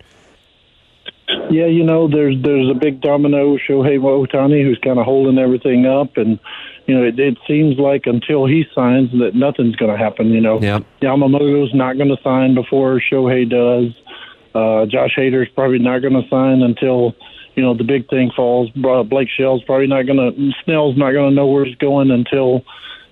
Yeah, 1.50 1.66
you 1.66 1.84
know, 1.84 2.08
there's 2.08 2.40
there's 2.42 2.70
a 2.70 2.74
big 2.74 3.00
domino, 3.00 3.56
Shohei 3.58 3.98
Ohtani, 3.98 4.62
who's 4.62 4.78
kind 4.82 4.98
of 4.98 5.04
holding 5.04 5.38
everything 5.38 5.86
up, 5.86 6.16
and 6.16 6.38
you 6.86 6.94
know, 6.94 7.04
it, 7.04 7.18
it 7.18 7.36
seems 7.46 7.78
like 7.78 8.06
until 8.06 8.46
he 8.46 8.64
signs, 8.74 9.10
that 9.12 9.34
nothing's 9.34 9.76
going 9.76 9.92
to 9.92 9.98
happen. 9.98 10.28
You 10.28 10.40
know, 10.40 10.60
yep. 10.60 10.84
Yamamoto's 11.02 11.74
not 11.74 11.96
going 11.98 12.08
to 12.08 12.22
sign 12.22 12.54
before 12.54 13.00
Shohei 13.00 13.48
does. 13.48 13.94
Uh, 14.54 14.86
Josh 14.86 15.14
Hader's 15.16 15.50
probably 15.54 15.78
not 15.78 16.00
going 16.00 16.14
to 16.14 16.26
sign 16.30 16.62
until 16.62 17.14
you 17.54 17.62
know 17.62 17.74
the 17.74 17.84
big 17.84 18.08
thing 18.08 18.30
falls. 18.34 18.70
Blake 18.70 19.28
Snell's 19.36 19.62
probably 19.64 19.86
not 19.86 20.06
going 20.06 20.18
to. 20.18 20.52
Snell's 20.64 20.96
not 20.96 21.12
going 21.12 21.30
to 21.30 21.34
know 21.34 21.46
where 21.46 21.66
he's 21.66 21.76
going 21.76 22.10
until 22.10 22.64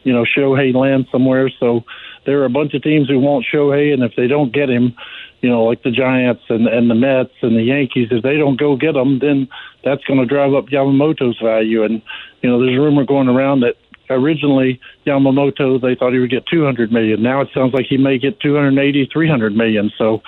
you 0.04 0.12
know 0.12 0.24
Shohei 0.24 0.74
lands 0.74 1.08
somewhere. 1.12 1.50
So 1.60 1.84
there 2.24 2.40
are 2.40 2.46
a 2.46 2.50
bunch 2.50 2.72
of 2.74 2.82
teams 2.82 3.08
who 3.08 3.18
want 3.18 3.44
Shohei, 3.52 3.92
and 3.92 4.02
if 4.02 4.16
they 4.16 4.26
don't 4.26 4.52
get 4.52 4.70
him, 4.70 4.94
you 5.40 5.50
know, 5.50 5.64
like 5.64 5.82
the 5.82 5.90
Giants 5.90 6.42
and 6.48 6.66
and 6.66 6.90
the 6.90 6.94
Mets 6.94 7.34
and 7.42 7.56
the 7.56 7.62
Yankees, 7.62 8.08
if 8.10 8.22
they 8.22 8.36
don't 8.36 8.58
go 8.58 8.76
get 8.76 8.92
them, 8.92 9.18
then 9.18 9.48
that's 9.84 10.04
going 10.04 10.20
to 10.20 10.26
drive 10.26 10.54
up 10.54 10.66
Yamamoto's 10.66 11.38
value. 11.42 11.84
And 11.84 12.02
you 12.42 12.50
know, 12.50 12.58
there's 12.58 12.76
a 12.76 12.80
rumor 12.80 13.04
going 13.04 13.28
around 13.28 13.60
that 13.60 13.76
originally 14.10 14.80
Yamamoto 15.06 15.80
they 15.80 15.94
thought 15.94 16.12
he 16.12 16.18
would 16.18 16.30
get 16.30 16.46
200 16.46 16.92
million. 16.92 17.22
Now 17.22 17.40
it 17.40 17.48
sounds 17.54 17.74
like 17.74 17.86
he 17.88 17.96
may 17.96 18.18
get 18.18 18.40
280, 18.40 19.08
300 19.12 19.56
million. 19.56 19.90
So 19.98 20.22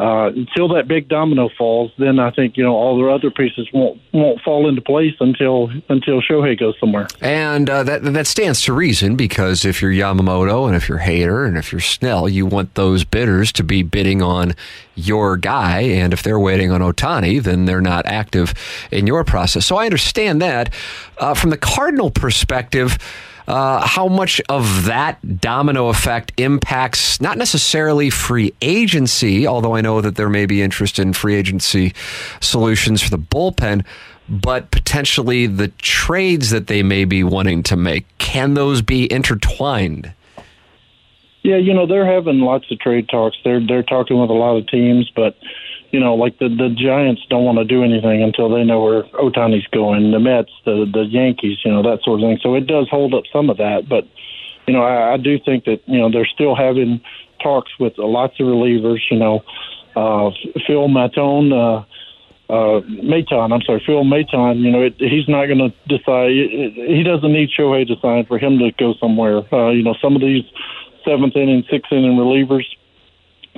uh, 0.00 0.28
until 0.34 0.68
that 0.68 0.88
big 0.88 1.08
domino 1.08 1.50
falls, 1.58 1.92
then 1.98 2.18
I 2.18 2.30
think 2.30 2.56
you 2.56 2.64
know 2.64 2.74
all 2.74 2.98
the 2.98 3.06
other 3.10 3.30
pieces 3.30 3.68
won't 3.74 4.00
won't 4.12 4.40
fall 4.40 4.66
into 4.66 4.80
place 4.80 5.12
until 5.20 5.70
until 5.90 6.22
Shohei 6.22 6.58
goes 6.58 6.74
somewhere. 6.80 7.06
And 7.20 7.68
uh, 7.68 7.82
that 7.82 8.02
that 8.04 8.26
stands 8.26 8.62
to 8.62 8.72
reason 8.72 9.14
because 9.14 9.66
if 9.66 9.82
you're 9.82 9.92
Yamamoto 9.92 10.66
and 10.66 10.74
if 10.74 10.88
you're 10.88 11.00
Hader 11.00 11.46
and 11.46 11.58
if 11.58 11.70
you're 11.70 11.82
Snell, 11.82 12.30
you 12.30 12.46
want 12.46 12.76
those 12.76 13.04
bidders 13.04 13.52
to 13.52 13.62
be 13.62 13.82
bidding 13.82 14.22
on 14.22 14.54
your 14.94 15.36
guy, 15.36 15.80
and 15.80 16.14
if 16.14 16.22
they're 16.22 16.40
waiting 16.40 16.70
on 16.70 16.80
Ohtani, 16.80 17.42
then 17.42 17.66
they're 17.66 17.82
not 17.82 18.06
active 18.06 18.54
in 18.90 19.06
your 19.06 19.22
process. 19.22 19.66
So 19.66 19.76
I 19.76 19.84
understand 19.84 20.40
that. 20.40 20.72
Uh, 21.18 21.34
from 21.34 21.50
the 21.50 21.58
Cardinal 21.58 22.10
perspective 22.10 22.96
uh, 23.50 23.84
how 23.84 24.06
much 24.06 24.40
of 24.48 24.84
that 24.84 25.40
domino 25.40 25.88
effect 25.88 26.32
impacts 26.36 27.20
not 27.20 27.36
necessarily 27.36 28.08
free 28.08 28.54
agency, 28.62 29.44
although 29.44 29.74
I 29.74 29.80
know 29.80 30.00
that 30.00 30.14
there 30.14 30.28
may 30.28 30.46
be 30.46 30.62
interest 30.62 31.00
in 31.00 31.12
free 31.12 31.34
agency 31.34 31.92
solutions 32.40 33.02
for 33.02 33.10
the 33.10 33.18
bullpen, 33.18 33.84
but 34.28 34.70
potentially 34.70 35.48
the 35.48 35.66
trades 35.78 36.50
that 36.50 36.68
they 36.68 36.84
may 36.84 37.04
be 37.04 37.24
wanting 37.24 37.64
to 37.64 37.76
make. 37.76 38.06
Can 38.18 38.54
those 38.54 38.82
be 38.82 39.12
intertwined? 39.12 40.12
Yeah, 41.42 41.56
you 41.56 41.74
know 41.74 41.86
they're 41.86 42.06
having 42.06 42.38
lots 42.38 42.70
of 42.70 42.78
trade 42.78 43.08
talks. 43.08 43.36
They're 43.42 43.66
they're 43.66 43.82
talking 43.82 44.20
with 44.20 44.30
a 44.30 44.34
lot 44.34 44.58
of 44.58 44.68
teams, 44.68 45.10
but 45.16 45.36
you 45.90 46.00
know, 46.00 46.14
like 46.14 46.38
the 46.38 46.48
the 46.48 46.70
Giants 46.70 47.22
don't 47.28 47.44
want 47.44 47.58
to 47.58 47.64
do 47.64 47.82
anything 47.82 48.22
until 48.22 48.48
they 48.48 48.64
know 48.64 48.82
where 48.82 49.02
Ohtani's 49.14 49.66
going. 49.68 50.10
The 50.12 50.20
Mets, 50.20 50.52
the 50.64 50.86
the 50.90 51.02
Yankees, 51.02 51.58
you 51.64 51.72
know, 51.72 51.82
that 51.82 52.02
sort 52.02 52.20
of 52.20 52.28
thing. 52.28 52.38
So 52.42 52.54
it 52.54 52.66
does 52.66 52.88
hold 52.88 53.14
up 53.14 53.24
some 53.32 53.50
of 53.50 53.56
that, 53.58 53.88
but 53.88 54.06
you 54.66 54.74
know, 54.74 54.82
I, 54.82 55.14
I 55.14 55.16
do 55.16 55.38
think 55.38 55.64
that 55.64 55.80
you 55.86 55.98
know 55.98 56.10
they're 56.10 56.26
still 56.26 56.54
having 56.54 57.00
talks 57.42 57.72
with 57.80 57.94
lots 57.98 58.38
of 58.38 58.46
relievers. 58.46 59.00
You 59.10 59.18
know, 59.18 59.44
uh, 59.96 60.30
Phil 60.66 60.88
Maton. 60.88 61.52
Uh, 61.52 61.84
uh, 62.50 62.80
Maton, 62.80 63.52
I'm 63.52 63.62
sorry, 63.62 63.80
Phil 63.86 64.02
Maton, 64.02 64.58
you 64.58 64.72
know, 64.72 64.82
it, 64.82 64.96
he's 64.98 65.28
not 65.28 65.46
going 65.46 65.58
to 65.58 65.72
decide. 65.86 66.32
He 66.32 67.04
doesn't 67.04 67.32
need 67.32 67.50
Shohei 67.56 67.86
to 67.86 67.94
sign 68.02 68.26
for 68.26 68.38
him 68.38 68.58
to 68.58 68.72
go 68.76 68.94
somewhere. 68.94 69.42
Uh, 69.54 69.70
you 69.70 69.84
know, 69.84 69.94
some 70.02 70.16
of 70.16 70.20
these 70.20 70.42
seventh 71.04 71.36
inning, 71.36 71.62
sixth 71.70 71.92
inning 71.92 72.16
relievers, 72.16 72.64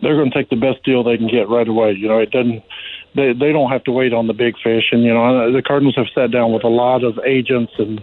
they're 0.03 0.17
going 0.17 0.31
to 0.31 0.37
take 0.37 0.51
the 0.51 0.57
best 0.57 0.85
deal 0.85 1.05
they 1.05 1.17
can 1.17 1.29
get 1.29 1.49
right 1.49 1.67
away. 1.67 1.93
You 1.93 2.09
know, 2.09 2.19
it 2.19 2.31
doesn't. 2.31 2.63
They 3.15 3.33
they 3.33 3.53
don't 3.53 3.71
have 3.71 3.85
to 3.85 3.93
wait 3.93 4.13
on 4.13 4.27
the 4.27 4.35
big 4.35 4.55
fish. 4.63 4.89
And 4.91 5.03
you 5.05 5.15
know, 5.15 5.53
the 5.53 5.63
Cardinals 5.63 5.97
have 5.97 6.07
sat 6.15 6.31
down 6.31 6.53
with 6.53 6.65
a 6.65 6.69
lot 6.69 7.05
of 7.05 7.19
agents 7.25 7.73
and 7.79 8.03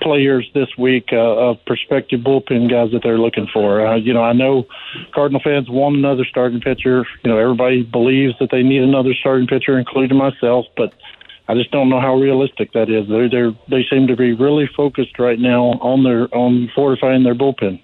players 0.00 0.48
this 0.54 0.68
week 0.78 1.08
uh, 1.12 1.50
of 1.50 1.64
prospective 1.66 2.20
bullpen 2.20 2.70
guys 2.70 2.92
that 2.92 3.00
they're 3.02 3.18
looking 3.18 3.48
for. 3.52 3.84
Uh, 3.84 3.96
you 3.96 4.14
know, 4.14 4.22
I 4.22 4.32
know 4.32 4.66
Cardinal 5.12 5.40
fans 5.42 5.68
want 5.68 5.96
another 5.96 6.24
starting 6.24 6.60
pitcher. 6.60 7.04
You 7.24 7.30
know, 7.30 7.38
everybody 7.38 7.82
believes 7.82 8.34
that 8.38 8.50
they 8.50 8.62
need 8.62 8.82
another 8.82 9.14
starting 9.18 9.46
pitcher, 9.46 9.78
including 9.78 10.16
myself, 10.16 10.66
but. 10.76 10.94
I 11.48 11.54
just 11.54 11.72
don't 11.72 11.88
know 11.88 12.00
how 12.00 12.14
realistic 12.14 12.74
that 12.74 12.88
is. 12.88 13.08
They're, 13.08 13.28
they're, 13.28 13.50
they 13.68 13.84
seem 13.90 14.06
to 14.06 14.14
be 14.14 14.34
really 14.34 14.68
focused 14.68 15.18
right 15.18 15.38
now 15.38 15.80
on 15.80 16.04
their 16.04 16.32
on 16.32 16.70
fortifying 16.76 17.24
their 17.24 17.34
bullpen. 17.34 17.80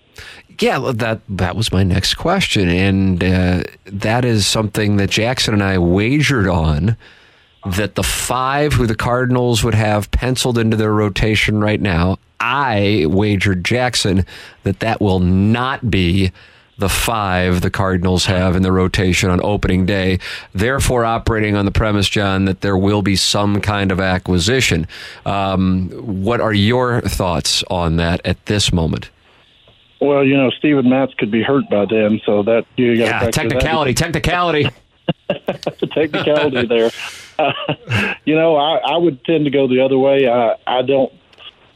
Yeah, 0.61 0.91
that 0.95 1.21
that 1.29 1.57
was 1.57 1.73
my 1.73 1.83
next 1.83 2.15
question, 2.15 2.69
and 2.69 3.23
uh, 3.23 3.63
that 3.85 4.25
is 4.25 4.47
something 4.47 4.97
that 4.97 5.11
Jackson 5.11 5.55
and 5.55 5.63
I 5.63 5.79
wagered 5.79 6.49
on 6.49 6.97
that 7.67 7.95
the 7.95 8.03
five 8.03 8.73
who 8.73 8.87
the 8.87 8.95
Cardinals 8.95 9.65
would 9.65 9.75
have 9.75 10.11
penciled 10.13 10.57
into 10.57 10.77
their 10.77 10.93
rotation 10.93 11.61
right 11.61 11.81
now. 11.81 12.19
I 12.39 13.07
wagered 13.09 13.65
Jackson 13.65 14.25
that 14.63 14.81
that 14.81 15.01
will 15.01 15.21
not 15.21 15.91
be 15.91 16.33
the 16.79 16.89
five 16.89 17.63
the 17.63 17.71
Cardinals 17.71 18.27
have 18.27 18.55
in 18.55 18.63
the 18.63 18.73
rotation 18.73 19.31
on 19.31 19.41
opening 19.43 19.87
day, 19.87 20.19
therefore 20.53 21.05
operating 21.05 21.57
on 21.57 21.65
the 21.65 21.71
premise, 21.71 22.09
John, 22.09 22.45
that 22.45 22.61
there 22.61 22.77
will 22.77 23.03
be 23.03 23.17
some 23.17 23.61
kind 23.61 23.91
of 23.91 23.99
acquisition. 23.99 24.87
Um, 25.25 25.89
what 25.91 26.41
are 26.41 26.53
your 26.53 27.01
thoughts 27.01 27.65
on 27.71 27.97
that 27.97 28.21
at 28.25 28.45
this 28.47 28.73
moment? 28.73 29.11
Well, 30.07 30.25
you 30.25 30.37
know, 30.37 30.51
Steven 30.51 30.89
Matz 30.89 31.15
could 31.15 31.31
be 31.31 31.43
hurt 31.43 31.69
by 31.69 31.87
then, 31.87 32.21
so 32.25 32.43
that 32.45 32.67
you 32.77 32.97
got 32.97 33.25
yeah, 33.25 33.31
technicality, 33.31 33.95
technicality, 33.95 34.69
technicality 35.93 36.67
there. 36.67 36.91
Uh, 37.39 37.53
you 38.25 38.35
know, 38.35 38.57
I, 38.57 38.77
I 38.77 38.97
would 38.97 39.25
tend 39.25 39.45
to 39.45 39.51
go 39.51 39.69
the 39.69 39.81
other 39.81 39.99
way. 39.99 40.29
I, 40.29 40.57
I 40.67 40.83
don't 40.83 41.13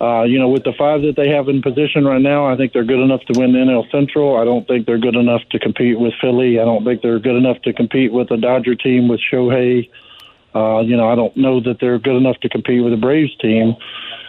uh, 0.00 0.22
you 0.22 0.38
know, 0.38 0.49
with 0.49 0.64
the 0.64 0.72
five 0.78 1.02
that 1.02 1.14
they 1.16 1.28
have 1.28 1.49
in 1.49 1.60
position 1.60 2.06
right 2.06 2.22
now, 2.22 2.46
I 2.46 2.56
think 2.56 2.72
they're 2.72 2.84
good 2.84 3.02
enough 3.02 3.20
to 3.30 3.38
win 3.38 3.52
the 3.52 3.58
NL 3.58 3.90
Central. 3.90 4.37
I 4.40 4.44
don't 4.44 4.66
think 4.66 4.87
they're 4.87 4.99
good 4.99 5.14
enough 5.14 5.42
to 5.50 5.58
compete 5.58 6.00
with 6.00 6.14
Philly. 6.20 6.58
I 6.58 6.64
don't 6.64 6.84
think 6.84 7.02
they're 7.02 7.18
good 7.18 7.37
enough 7.37 7.60
to 7.62 7.75
compete 7.75 8.10
with 8.10 8.30
the 8.30 8.38
Dodger 8.38 8.75
team 8.75 9.08
with 9.08 9.20
Shohei. 9.30 9.90
Uh, 10.54 10.80
you 10.80 10.96
know, 10.96 11.10
I 11.10 11.14
don't 11.14 11.37
know 11.37 11.60
that 11.60 11.80
they're 11.80 11.99
good 11.99 12.16
enough 12.16 12.40
to 12.40 12.49
compete 12.49 12.82
with 12.82 12.94
the 12.94 12.96
Braves 12.96 13.37
team. 13.37 13.76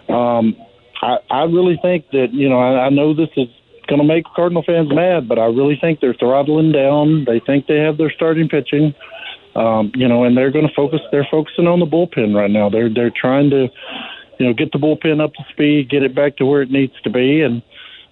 Um, 0.10 0.58
I, 1.01 1.20
I 1.29 1.43
really 1.43 1.79
think 1.81 2.10
that, 2.12 2.34
you 2.34 2.50
know, 2.50 2.60
I, 2.60 2.88
I 2.88 2.89
know 2.89 3.13
this 3.13 3.29
is 3.38 3.48
going 3.91 4.01
to 4.01 4.07
make 4.07 4.24
Cardinal 4.33 4.63
fans 4.63 4.88
mad, 4.89 5.27
but 5.27 5.38
I 5.38 5.45
really 5.45 5.77
think 5.79 6.00
they're 6.00 6.13
throttling 6.13 6.71
down. 6.71 7.25
They 7.25 7.41
think 7.41 7.67
they 7.67 7.79
have 7.79 7.98
their 7.98 8.10
starting 8.10 8.48
pitching. 8.48 8.95
Um, 9.53 9.91
you 9.95 10.07
know, 10.07 10.24
and 10.24 10.38
they're 10.38 10.50
going 10.50 10.65
to 10.65 10.74
focus. 10.74 11.01
They're 11.12 11.27
focusing 11.29 11.67
on 11.67 11.81
the 11.81 11.86
bullpen 11.86 12.33
right 12.33 12.50
now. 12.50 12.69
They're 12.69 12.88
they're 12.88 13.12
trying 13.12 13.50
to 13.50 13.67
you 14.39 14.48
know, 14.48 14.53
get 14.53 14.71
the 14.71 14.79
bullpen 14.79 15.21
up 15.21 15.33
to 15.33 15.43
speed, 15.51 15.89
get 15.89 16.03
it 16.03 16.15
back 16.15 16.38
to 16.38 16.45
where 16.45 16.62
it 16.62 16.71
needs 16.71 16.93
to 17.03 17.10
be, 17.10 17.41
and 17.41 17.62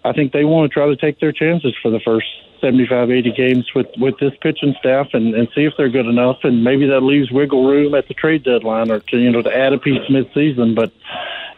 I 0.03 0.11
think 0.11 0.33
they 0.33 0.43
want 0.43 0.69
to 0.69 0.73
try 0.73 0.85
to 0.85 0.97
take 0.97 1.19
their 1.21 1.31
chances 1.31 1.73
for 1.81 1.89
the 1.89 2.01
first 2.03 2.27
75, 2.59 3.09
80 3.09 3.31
games 3.31 3.65
with 3.73 3.87
with 3.97 4.15
this 4.19 4.33
pitching 4.41 4.75
staff 4.79 5.07
and, 5.13 5.33
and 5.33 5.47
see 5.55 5.63
if 5.63 5.73
they're 5.77 5.89
good 5.89 6.07
enough, 6.07 6.37
and 6.43 6.61
maybe 6.61 6.87
that 6.87 7.01
leaves 7.01 7.31
wiggle 7.31 7.65
room 7.65 7.95
at 7.95 8.09
the 8.09 8.13
trade 8.13 8.43
deadline 8.43 8.91
or 8.91 8.99
to 8.99 9.17
you 9.17 9.31
know 9.31 9.41
to 9.41 9.55
add 9.55 9.71
a 9.71 9.77
piece 9.77 10.07
mid-season. 10.09 10.75
But 10.75 10.91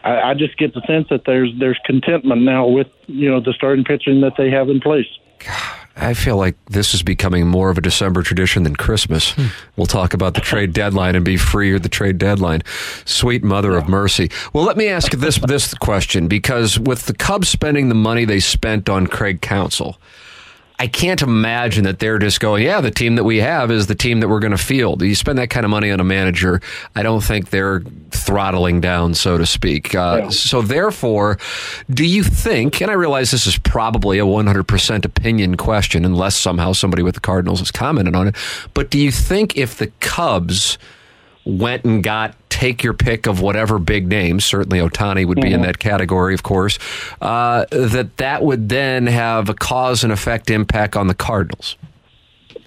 I, 0.04 0.30
I 0.30 0.34
just 0.34 0.56
get 0.58 0.74
the 0.74 0.82
sense 0.86 1.08
that 1.10 1.24
there's 1.24 1.50
there's 1.58 1.78
contentment 1.84 2.42
now 2.42 2.66
with 2.66 2.88
you 3.06 3.30
know 3.30 3.40
the 3.40 3.52
starting 3.52 3.84
pitching 3.84 4.20
that 4.22 4.34
they 4.36 4.50
have 4.50 4.68
in 4.68 4.80
place. 4.80 5.06
I 5.96 6.14
feel 6.14 6.36
like 6.36 6.56
this 6.66 6.94
is 6.94 7.02
becoming 7.02 7.46
more 7.46 7.68
of 7.68 7.76
a 7.76 7.82
December 7.82 8.22
tradition 8.22 8.62
than 8.62 8.76
Christmas. 8.76 9.32
Hmm. 9.32 9.46
We'll 9.76 9.86
talk 9.86 10.14
about 10.14 10.34
the 10.34 10.40
trade 10.40 10.72
deadline 10.72 11.14
and 11.14 11.24
be 11.24 11.36
free 11.36 11.74
at 11.74 11.82
the 11.82 11.88
trade 11.88 12.16
deadline. 12.18 12.62
Sweet 13.04 13.44
mother 13.44 13.76
of 13.76 13.88
mercy. 13.88 14.30
Well, 14.52 14.64
let 14.64 14.76
me 14.76 14.88
ask 14.88 15.12
this 15.12 15.38
this 15.38 15.74
question 15.74 16.28
because 16.28 16.78
with 16.78 17.06
the 17.06 17.14
Cubs 17.14 17.48
spending 17.48 17.88
the 17.88 17.94
money 17.94 18.24
they 18.24 18.40
spent 18.40 18.88
on 18.88 19.06
Craig 19.06 19.42
Counsell, 19.42 19.98
I 20.82 20.88
can't 20.88 21.22
imagine 21.22 21.84
that 21.84 22.00
they're 22.00 22.18
just 22.18 22.40
going, 22.40 22.64
yeah, 22.64 22.80
the 22.80 22.90
team 22.90 23.14
that 23.14 23.22
we 23.22 23.36
have 23.36 23.70
is 23.70 23.86
the 23.86 23.94
team 23.94 24.18
that 24.18 24.26
we're 24.26 24.40
going 24.40 24.50
to 24.50 24.58
field. 24.58 25.00
You 25.00 25.14
spend 25.14 25.38
that 25.38 25.48
kind 25.48 25.64
of 25.64 25.70
money 25.70 25.92
on 25.92 26.00
a 26.00 26.04
manager, 26.04 26.60
I 26.96 27.04
don't 27.04 27.22
think 27.22 27.50
they're 27.50 27.84
throttling 28.10 28.80
down, 28.80 29.14
so 29.14 29.38
to 29.38 29.46
speak. 29.46 29.94
Uh, 29.94 30.22
yeah. 30.24 30.28
So, 30.30 30.60
therefore, 30.60 31.38
do 31.88 32.04
you 32.04 32.24
think, 32.24 32.82
and 32.82 32.90
I 32.90 32.94
realize 32.94 33.30
this 33.30 33.46
is 33.46 33.56
probably 33.58 34.18
a 34.18 34.24
100% 34.24 35.04
opinion 35.04 35.56
question, 35.56 36.04
unless 36.04 36.34
somehow 36.34 36.72
somebody 36.72 37.04
with 37.04 37.14
the 37.14 37.20
Cardinals 37.20 37.60
has 37.60 37.70
commented 37.70 38.16
on 38.16 38.26
it, 38.26 38.36
but 38.74 38.90
do 38.90 38.98
you 38.98 39.12
think 39.12 39.56
if 39.56 39.78
the 39.78 39.86
Cubs 40.00 40.78
went 41.44 41.84
and 41.84 42.02
got 42.02 42.34
take 42.48 42.82
your 42.84 42.92
pick 42.92 43.26
of 43.26 43.40
whatever 43.40 43.78
big 43.78 44.06
names, 44.06 44.44
certainly 44.44 44.78
Ohtani 44.78 45.26
would 45.26 45.40
be 45.40 45.48
mm-hmm. 45.48 45.54
in 45.54 45.62
that 45.62 45.78
category, 45.78 46.34
of 46.34 46.42
course, 46.42 46.78
uh, 47.20 47.64
that 47.70 48.16
that 48.18 48.42
would 48.42 48.68
then 48.68 49.06
have 49.06 49.48
a 49.48 49.54
cause 49.54 50.04
and 50.04 50.12
effect 50.12 50.50
impact 50.50 50.96
on 50.96 51.08
the 51.08 51.14
Cardinals. 51.14 51.76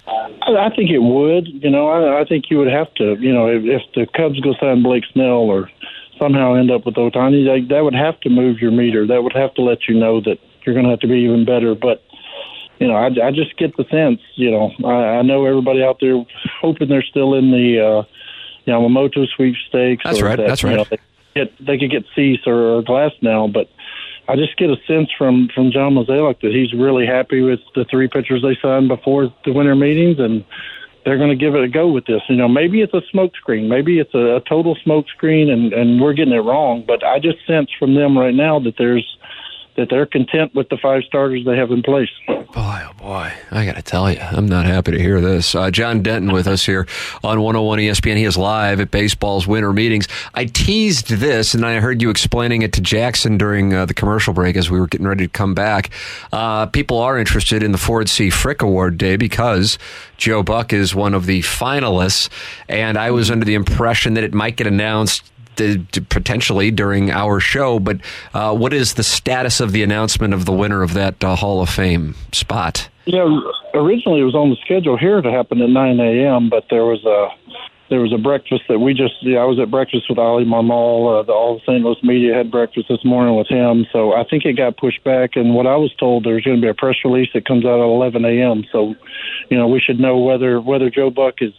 I 0.08 0.70
think 0.74 0.90
it 0.90 0.98
would. 0.98 1.48
You 1.48 1.70
know, 1.70 1.88
I, 1.88 2.20
I 2.20 2.24
think 2.24 2.50
you 2.50 2.58
would 2.58 2.70
have 2.70 2.92
to. 2.94 3.16
You 3.18 3.32
know, 3.32 3.48
if, 3.48 3.64
if 3.64 3.82
the 3.94 4.06
Cubs 4.16 4.38
go 4.40 4.54
sign 4.60 4.82
Blake 4.82 5.04
Snell 5.12 5.50
or 5.50 5.70
somehow 6.18 6.54
end 6.54 6.70
up 6.70 6.86
with 6.86 6.94
Ohtani, 6.94 7.44
that, 7.44 7.74
that 7.74 7.82
would 7.82 7.94
have 7.94 8.20
to 8.20 8.30
move 8.30 8.58
your 8.58 8.70
meter. 8.70 9.06
That 9.06 9.22
would 9.22 9.34
have 9.34 9.54
to 9.54 9.62
let 9.62 9.88
you 9.88 9.98
know 9.98 10.20
that 10.20 10.38
you're 10.64 10.74
going 10.74 10.84
to 10.84 10.90
have 10.90 11.00
to 11.00 11.08
be 11.08 11.20
even 11.20 11.44
better. 11.44 11.74
But 11.74 12.02
you 12.78 12.86
know, 12.86 12.94
I, 12.94 13.06
I 13.06 13.30
just 13.30 13.56
get 13.56 13.76
the 13.76 13.84
sense. 13.90 14.20
You 14.34 14.50
know, 14.50 14.72
I, 14.84 15.18
I 15.18 15.22
know 15.22 15.46
everybody 15.46 15.82
out 15.82 15.98
there 16.00 16.24
hoping 16.60 16.88
they're 16.88 17.02
still 17.02 17.34
in 17.34 17.50
the 17.50 17.80
uh, 17.80 18.02
Yamamoto 18.66 19.26
sweepstakes. 19.28 20.02
That's 20.04 20.22
right. 20.22 20.36
That, 20.36 20.48
that's 20.48 20.64
right. 20.64 20.76
Know, 20.76 20.84
they, 20.84 20.98
get, 21.34 21.64
they 21.64 21.78
could 21.78 21.90
get 21.90 22.04
Cease 22.14 22.40
or, 22.46 22.78
or 22.78 22.82
Glass 22.82 23.12
now, 23.22 23.46
but 23.46 23.68
I 24.28 24.36
just 24.36 24.56
get 24.56 24.70
a 24.70 24.76
sense 24.86 25.10
from 25.16 25.48
from 25.54 25.70
John 25.70 25.94
Mozeliak 25.94 26.40
that 26.40 26.52
he's 26.52 26.72
really 26.72 27.06
happy 27.06 27.42
with 27.42 27.60
the 27.74 27.84
three 27.84 28.08
pitchers 28.08 28.42
they 28.42 28.56
signed 28.60 28.88
before 28.88 29.32
the 29.44 29.52
winter 29.52 29.76
meetings, 29.76 30.18
and 30.18 30.44
they're 31.04 31.18
going 31.18 31.30
to 31.30 31.36
give 31.36 31.54
it 31.54 31.62
a 31.62 31.68
go 31.68 31.88
with 31.88 32.06
this. 32.06 32.22
You 32.28 32.34
know, 32.34 32.48
maybe 32.48 32.80
it's 32.82 32.92
a 32.92 33.02
smokescreen, 33.14 33.68
maybe 33.68 34.00
it's 34.00 34.14
a, 34.14 34.36
a 34.36 34.40
total 34.40 34.76
smokescreen, 34.84 35.50
and 35.50 35.72
and 35.72 36.00
we're 36.00 36.12
getting 36.12 36.34
it 36.34 36.38
wrong. 36.38 36.84
But 36.86 37.04
I 37.04 37.20
just 37.20 37.38
sense 37.46 37.70
from 37.78 37.94
them 37.94 38.18
right 38.18 38.34
now 38.34 38.58
that 38.60 38.74
there's 38.78 39.16
that 39.76 39.88
they're 39.90 40.06
content 40.06 40.54
with 40.54 40.68
the 40.68 40.76
five 40.78 41.02
starters 41.04 41.44
they 41.44 41.56
have 41.56 41.70
in 41.70 41.82
place. 41.82 42.08
Boy, 42.26 42.44
oh 42.56 42.92
boy, 42.98 43.32
I 43.50 43.64
got 43.66 43.76
to 43.76 43.82
tell 43.82 44.10
you, 44.10 44.18
I'm 44.20 44.46
not 44.46 44.66
happy 44.66 44.92
to 44.92 44.98
hear 44.98 45.20
this. 45.20 45.54
Uh, 45.54 45.70
John 45.70 46.02
Denton 46.02 46.32
with 46.32 46.46
us 46.46 46.64
here 46.64 46.86
on 47.22 47.40
101 47.40 47.78
ESPN. 47.78 48.16
He 48.16 48.24
is 48.24 48.36
live 48.36 48.80
at 48.80 48.90
baseball's 48.90 49.46
winter 49.46 49.72
meetings. 49.72 50.08
I 50.34 50.46
teased 50.46 51.08
this, 51.08 51.54
and 51.54 51.64
I 51.64 51.80
heard 51.80 52.00
you 52.00 52.10
explaining 52.10 52.62
it 52.62 52.72
to 52.74 52.80
Jackson 52.80 53.36
during 53.36 53.74
uh, 53.74 53.86
the 53.86 53.94
commercial 53.94 54.32
break 54.32 54.56
as 54.56 54.70
we 54.70 54.80
were 54.80 54.86
getting 54.86 55.06
ready 55.06 55.26
to 55.26 55.30
come 55.30 55.54
back. 55.54 55.90
Uh, 56.32 56.66
people 56.66 56.98
are 56.98 57.18
interested 57.18 57.62
in 57.62 57.72
the 57.72 57.78
Ford 57.78 58.08
C. 58.08 58.30
Frick 58.30 58.62
Award 58.62 58.98
Day 58.98 59.16
because 59.16 59.78
Joe 60.16 60.42
Buck 60.42 60.72
is 60.72 60.94
one 60.94 61.14
of 61.14 61.26
the 61.26 61.42
finalists, 61.42 62.28
and 62.68 62.96
I 62.96 63.10
was 63.10 63.30
under 63.30 63.44
the 63.44 63.54
impression 63.54 64.14
that 64.14 64.24
it 64.24 64.32
might 64.32 64.56
get 64.56 64.66
announced 64.66 65.30
potentially 66.08 66.70
during 66.70 67.10
our 67.10 67.40
show. 67.40 67.78
But 67.78 68.00
uh, 68.34 68.54
what 68.54 68.72
is 68.72 68.94
the 68.94 69.02
status 69.02 69.60
of 69.60 69.72
the 69.72 69.82
announcement 69.82 70.34
of 70.34 70.44
the 70.44 70.52
winner 70.52 70.82
of 70.82 70.94
that 70.94 71.22
uh, 71.22 71.36
Hall 71.36 71.62
of 71.62 71.68
Fame 71.68 72.14
spot? 72.32 72.88
Yeah, 73.04 73.40
originally 73.74 74.20
it 74.20 74.24
was 74.24 74.34
on 74.34 74.50
the 74.50 74.56
schedule 74.64 74.96
here 74.96 75.20
to 75.20 75.30
happen 75.30 75.62
at 75.62 75.70
9 75.70 76.00
a.m., 76.00 76.50
but 76.50 76.64
there 76.70 76.84
was 76.84 77.04
a 77.04 77.28
there 77.88 78.00
was 78.00 78.12
a 78.12 78.18
breakfast 78.18 78.62
that 78.68 78.80
we 78.80 78.94
just 78.94 79.14
yeah, 79.22 79.38
I 79.38 79.44
was 79.44 79.60
at 79.60 79.70
breakfast 79.70 80.06
with 80.08 80.18
Oli 80.18 80.44
Marmol. 80.44 81.20
Uh, 81.20 81.22
the 81.22 81.32
All 81.32 81.54
the 81.54 81.60
St. 81.60 81.84
Louis 81.84 82.02
media 82.02 82.34
had 82.34 82.50
breakfast 82.50 82.88
this 82.88 83.04
morning 83.04 83.36
with 83.36 83.46
him, 83.46 83.86
so 83.92 84.12
I 84.12 84.24
think 84.24 84.44
it 84.44 84.54
got 84.54 84.76
pushed 84.76 85.04
back. 85.04 85.36
And 85.36 85.54
what 85.54 85.66
I 85.66 85.76
was 85.76 85.94
told, 85.94 86.24
there's 86.24 86.42
going 86.42 86.56
to 86.56 86.62
be 86.62 86.68
a 86.68 86.74
press 86.74 86.96
release 87.04 87.28
that 87.34 87.46
comes 87.46 87.64
out 87.64 87.78
at 87.78 87.84
11 87.84 88.24
a.m. 88.24 88.64
So, 88.72 88.96
you 89.50 89.56
know, 89.56 89.68
we 89.68 89.80
should 89.80 90.00
know 90.00 90.18
whether 90.18 90.60
whether 90.60 90.90
Joe 90.90 91.10
Buck 91.10 91.36
is 91.40 91.52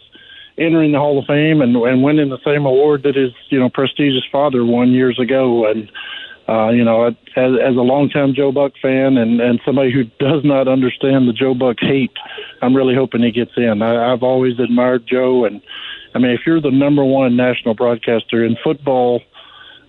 entering 0.58 0.92
the 0.92 0.98
Hall 0.98 1.18
of 1.18 1.26
Fame 1.26 1.60
and, 1.60 1.76
and 1.76 2.02
winning 2.02 2.28
the 2.28 2.38
same 2.44 2.66
award 2.66 3.04
that 3.04 3.14
his 3.14 3.32
you 3.48 3.58
know 3.58 3.68
prestigious 3.68 4.24
father 4.30 4.64
won 4.64 4.92
years 4.92 5.18
ago. 5.18 5.66
And 5.66 5.90
uh, 6.48 6.70
you 6.70 6.82
know, 6.82 7.04
as, 7.06 7.14
as 7.36 7.76
a 7.76 7.80
longtime 7.80 8.34
Joe 8.34 8.52
Buck 8.52 8.72
fan 8.80 9.16
and 9.16 9.40
and 9.40 9.60
somebody 9.64 9.92
who 9.92 10.04
does 10.18 10.44
not 10.44 10.68
understand 10.68 11.28
the 11.28 11.32
Joe 11.32 11.54
Buck 11.54 11.76
hate, 11.80 12.16
I'm 12.62 12.74
really 12.74 12.94
hoping 12.94 13.22
he 13.22 13.30
gets 13.30 13.52
in. 13.56 13.82
I, 13.82 14.12
I've 14.12 14.22
always 14.22 14.58
admired 14.58 15.06
Joe, 15.06 15.44
and 15.44 15.62
I 16.14 16.18
mean, 16.18 16.32
if 16.32 16.40
you're 16.46 16.60
the 16.60 16.70
number 16.70 17.04
one 17.04 17.36
national 17.36 17.74
broadcaster 17.74 18.44
in 18.44 18.56
football 18.62 19.22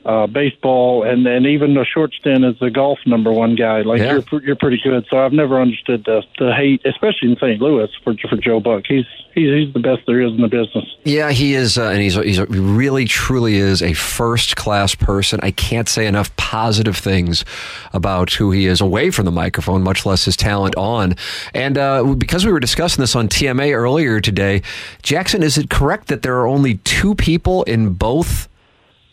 uh, 0.09 0.25
baseball, 0.25 1.03
and 1.03 1.27
and 1.27 1.45
even 1.45 1.77
a 1.77 1.85
short 1.85 2.11
stint 2.13 2.43
as 2.43 2.57
the 2.59 2.71
golf 2.71 2.97
number 3.05 3.31
one 3.31 3.55
guy. 3.55 3.81
Like 3.81 3.99
yeah. 3.99 4.19
you're 4.31 4.41
you're 4.41 4.55
pretty 4.55 4.81
good. 4.83 5.05
So 5.07 5.23
I've 5.23 5.33
never 5.33 5.61
understood 5.61 6.03
the 6.05 6.23
the 6.39 6.51
hate, 6.51 6.81
especially 6.83 7.29
in 7.29 7.35
St. 7.35 7.61
Louis 7.61 7.89
for 8.03 8.15
for 8.27 8.37
Joe 8.37 8.59
Buck. 8.59 8.85
He's 8.87 9.05
he's 9.35 9.53
he's 9.53 9.73
the 9.73 9.79
best 9.79 10.01
there 10.07 10.19
is 10.19 10.31
in 10.31 10.41
the 10.41 10.47
business. 10.47 10.85
Yeah, 11.03 11.31
he 11.31 11.53
is, 11.53 11.77
uh, 11.77 11.89
and 11.89 12.01
he's 12.01 12.15
he's 12.15 12.37
he 12.37 12.43
really 12.43 13.05
truly 13.05 13.57
is 13.57 13.83
a 13.83 13.93
first 13.93 14.55
class 14.55 14.95
person. 14.95 15.39
I 15.43 15.51
can't 15.51 15.87
say 15.87 16.07
enough 16.07 16.35
positive 16.37 16.97
things 16.97 17.45
about 17.93 18.33
who 18.33 18.49
he 18.49 18.65
is 18.65 18.81
away 18.81 19.11
from 19.11 19.25
the 19.25 19.31
microphone, 19.31 19.83
much 19.83 20.07
less 20.07 20.25
his 20.25 20.35
talent 20.35 20.75
on. 20.75 21.15
And 21.53 21.77
uh, 21.77 22.15
because 22.15 22.47
we 22.47 22.51
were 22.51 22.59
discussing 22.59 23.03
this 23.03 23.15
on 23.15 23.27
TMA 23.27 23.75
earlier 23.75 24.19
today, 24.21 24.63
Jackson, 25.03 25.43
is 25.43 25.55
it 25.55 25.69
correct 25.69 26.07
that 26.07 26.23
there 26.23 26.37
are 26.39 26.47
only 26.47 26.77
two 26.77 27.13
people 27.13 27.61
in 27.63 27.93
both? 27.93 28.49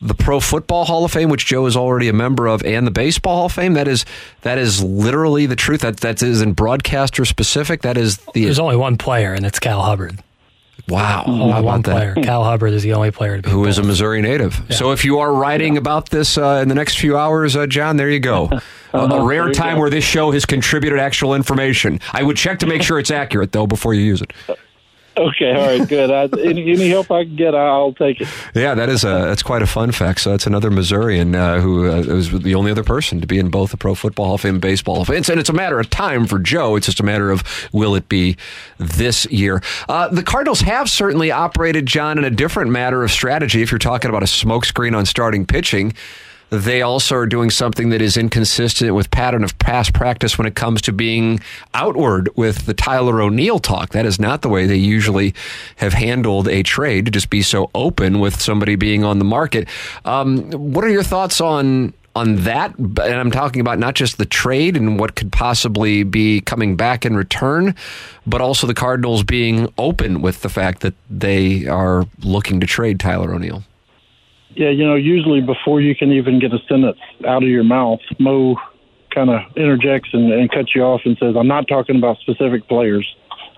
The 0.01 0.15
Pro 0.15 0.41
Football 0.41 0.85
Hall 0.85 1.05
of 1.05 1.13
Fame, 1.13 1.31
which 1.31 1.47
Joe 1.47 1.67
is 1.67 1.77
already 1.77 2.09
a 2.09 2.13
member 2.13 2.47
of, 2.47 2.63
and 2.65 2.87
the 2.87 2.91
Baseball 2.91 3.37
Hall 3.37 3.47
of 3.47 3.53
Fame. 3.53 3.75
That 3.75 3.89
is 3.89 4.05
that 4.43 4.59
is 4.59 4.83
literally 4.83 5.47
the 5.47 5.57
truth. 5.57 5.81
That 5.81 5.99
that 5.99 6.23
isn't 6.23 6.53
broadcaster 6.53 7.25
specific. 7.25 7.83
That 7.83 7.97
is 7.97 8.19
the. 8.35 8.45
There's 8.45 8.59
only 8.59 8.77
one 8.77 8.99
player, 8.99 9.33
and 9.33 9.47
it's 9.47 9.59
Cal 9.59 9.83
Hubbard. 9.83 10.23
Wow, 10.89 11.25
only 11.27 11.63
one 11.63 11.83
player. 11.83 12.15
Cal 12.15 12.45
Hubbard 12.45 12.73
is 12.73 12.85
the 12.85 12.93
only 12.93 13.11
player 13.11 13.41
who 13.43 13.65
is 13.65 13.79
a 13.79 13.83
Missouri 13.83 14.23
native. 14.23 14.63
Yeah. 14.69 14.77
So 14.77 14.93
if 14.93 15.05
you 15.05 15.19
are 15.19 15.33
writing 15.33 15.75
yeah. 15.75 15.81
about 15.81 16.11
this 16.11 16.39
uh, 16.39 16.61
in 16.63 16.69
the 16.69 16.77
next 16.77 16.99
few 16.99 17.17
hours, 17.17 17.57
uh, 17.57 17.67
John, 17.67 17.97
there 17.97 18.11
you 18.11 18.21
go. 18.21 18.51
a, 18.93 18.99
a 18.99 19.25
rare 19.25 19.51
time 19.51 19.79
where 19.79 19.91
this 19.91 20.05
show 20.05 20.31
has 20.31 20.45
contributed 20.45 21.01
actual 21.01 21.35
information. 21.35 21.99
I 22.13 22.23
would 22.23 22.37
check 22.37 22.61
to 22.61 22.67
make 22.67 22.83
sure 22.85 22.99
it's 22.99 23.11
accurate 23.11 23.53
though 23.53 23.67
before 23.67 23.95
you 23.95 24.03
use 24.03 24.23
it. 24.23 24.33
Okay, 25.19 25.53
all 25.53 25.67
right, 25.67 25.89
good. 25.89 26.11
I, 26.11 26.25
any, 26.41 26.73
any 26.73 26.91
help 26.91 27.11
I 27.11 27.25
can 27.25 27.37
get, 27.37 27.55
I'll 27.55 27.95
take 27.95 28.21
it. 28.21 28.29
Yeah, 28.55 28.75
that 28.75 28.91
is 28.91 29.03
a 29.03 29.07
that's 29.07 29.43
quite 29.43 29.63
a 29.63 29.67
fun 29.67 29.93
fact. 29.93 30.21
So 30.21 30.31
that's 30.31 30.47
another 30.47 30.71
Missourian 30.71 31.35
uh, 31.35 31.61
who 31.61 31.91
uh, 31.91 32.03
was 32.15 32.31
the 32.31 32.55
only 32.55 32.71
other 32.71 32.85
person 32.85 33.21
to 33.23 33.27
be 33.27 33.39
in 33.39 33.49
both 33.49 33.71
the 33.71 33.79
Pro 33.79 33.95
Football 33.95 34.27
Hall 34.27 34.35
of 34.35 34.43
Fame 34.43 34.57
and 34.57 34.63
Baseball 34.63 34.97
Hall 34.97 35.03
of 35.03 35.09
Fame. 35.09 35.23
And 35.29 35.41
it's 35.41 35.49
a 35.49 35.55
matter 35.55 35.81
of 35.81 35.89
time 35.89 36.27
for 36.27 36.39
Joe. 36.39 36.77
It's 36.77 36.87
just 36.87 37.01
a 37.01 37.03
matter 37.03 37.31
of 37.31 37.43
will 37.73 37.95
it 37.95 38.09
be 38.11 38.37
this 38.77 39.25
year. 39.27 39.63
Uh, 39.89 40.09
the 40.09 40.23
Cardinals 40.23 40.61
have 40.61 40.91
certainly 40.91 41.31
operated, 41.31 41.87
John, 41.87 42.19
in 42.19 42.25
a 42.25 42.31
different 42.31 42.71
matter 42.71 43.03
of 43.03 43.11
strategy. 43.11 43.63
If 43.63 43.71
you're 43.73 43.79
talking 43.79 44.11
about 44.11 44.23
a 44.23 44.27
smokescreen 44.27 44.97
on 44.97 45.07
starting 45.07 45.47
pitching 45.47 45.95
they 46.51 46.83
also 46.83 47.17
are 47.17 47.27
doing 47.27 47.51
something 47.51 47.89
that 47.91 48.01
is 48.01 48.17
inconsistent 48.17 48.95
with 48.95 49.11
pattern 49.11 49.43
of 49.43 49.59
past 49.59 49.93
practice 49.93 50.39
when 50.39 50.47
it 50.47 50.55
comes 50.55 50.81
to 50.83 50.93
being 50.93 51.41
outward 51.75 52.29
with 52.37 52.67
the 52.67 52.75
Tyler 52.75 53.21
O'Neill 53.21 53.59
talk. 53.59 53.91
That 53.91 54.07
is 54.07 54.21
not 54.21 54.43
the 54.43 54.49
way 54.49 54.67
they 54.67 54.77
usually 54.77 55.35
have 55.77 55.93
handled 55.93 56.49
a 56.49 56.63
trade 56.63 57.07
to 57.07 57.11
just 57.11 57.31
be 57.31 57.43
so 57.43 57.71
open 57.75 58.21
with 58.21 58.41
somebody 58.41 58.77
being 58.77 59.03
on 59.05 59.19
the 59.19 59.25
market. 59.25 59.69
Um, 60.05 60.51
what 60.53 60.85
are 60.85 60.91
your 60.91 61.03
thoughts 61.03 61.41
on 61.41 61.93
on 62.15 62.37
that? 62.45 62.79
And 62.79 62.99
I'm 63.01 63.31
talking 63.31 63.61
about 63.61 63.79
not 63.79 63.95
just 63.95 64.17
the 64.17 64.25
trade 64.25 64.77
and 64.77 64.99
what 64.99 65.17
could 65.17 65.33
possibly 65.33 66.03
be 66.03 66.41
coming 66.41 66.77
back 66.77 67.05
in 67.05 67.17
return, 67.17 67.75
but 68.27 68.41
also 68.41 68.67
the 68.67 68.75
Cardinals 68.75 69.23
being 69.23 69.73
open 69.77 70.23
with 70.23 70.41
the 70.41 70.49
fact 70.49 70.81
that 70.81 70.95
they 71.11 71.67
are 71.67 72.07
looking 72.21 72.61
to 72.61 72.67
trade 72.67 73.01
Tyler 73.01 73.35
O'Neill. 73.35 73.65
Yeah, 74.57 74.71
you 74.71 74.87
know, 74.87 74.95
usually 74.95 75.43
before 75.43 75.83
you 75.83 75.95
can 75.95 76.13
even 76.13 76.41
get 76.41 76.53
a 76.53 76.59
sentence 76.67 76.99
out 77.27 77.43
of 77.43 77.49
your 77.49 77.63
mouth, 77.63 78.01
Mo 78.19 78.57
kind 79.15 79.29
of 79.29 79.41
interjects 79.55 80.11
and, 80.13 80.33
and 80.33 80.51
cuts 80.51 80.75
you 80.75 80.83
off 80.83 81.03
and 81.05 81.17
says, 81.21 81.35
I'm 81.39 81.47
not 81.47 81.69
talking 81.69 81.97
about 81.97 82.17
specific 82.19 82.67
players. 82.67 83.07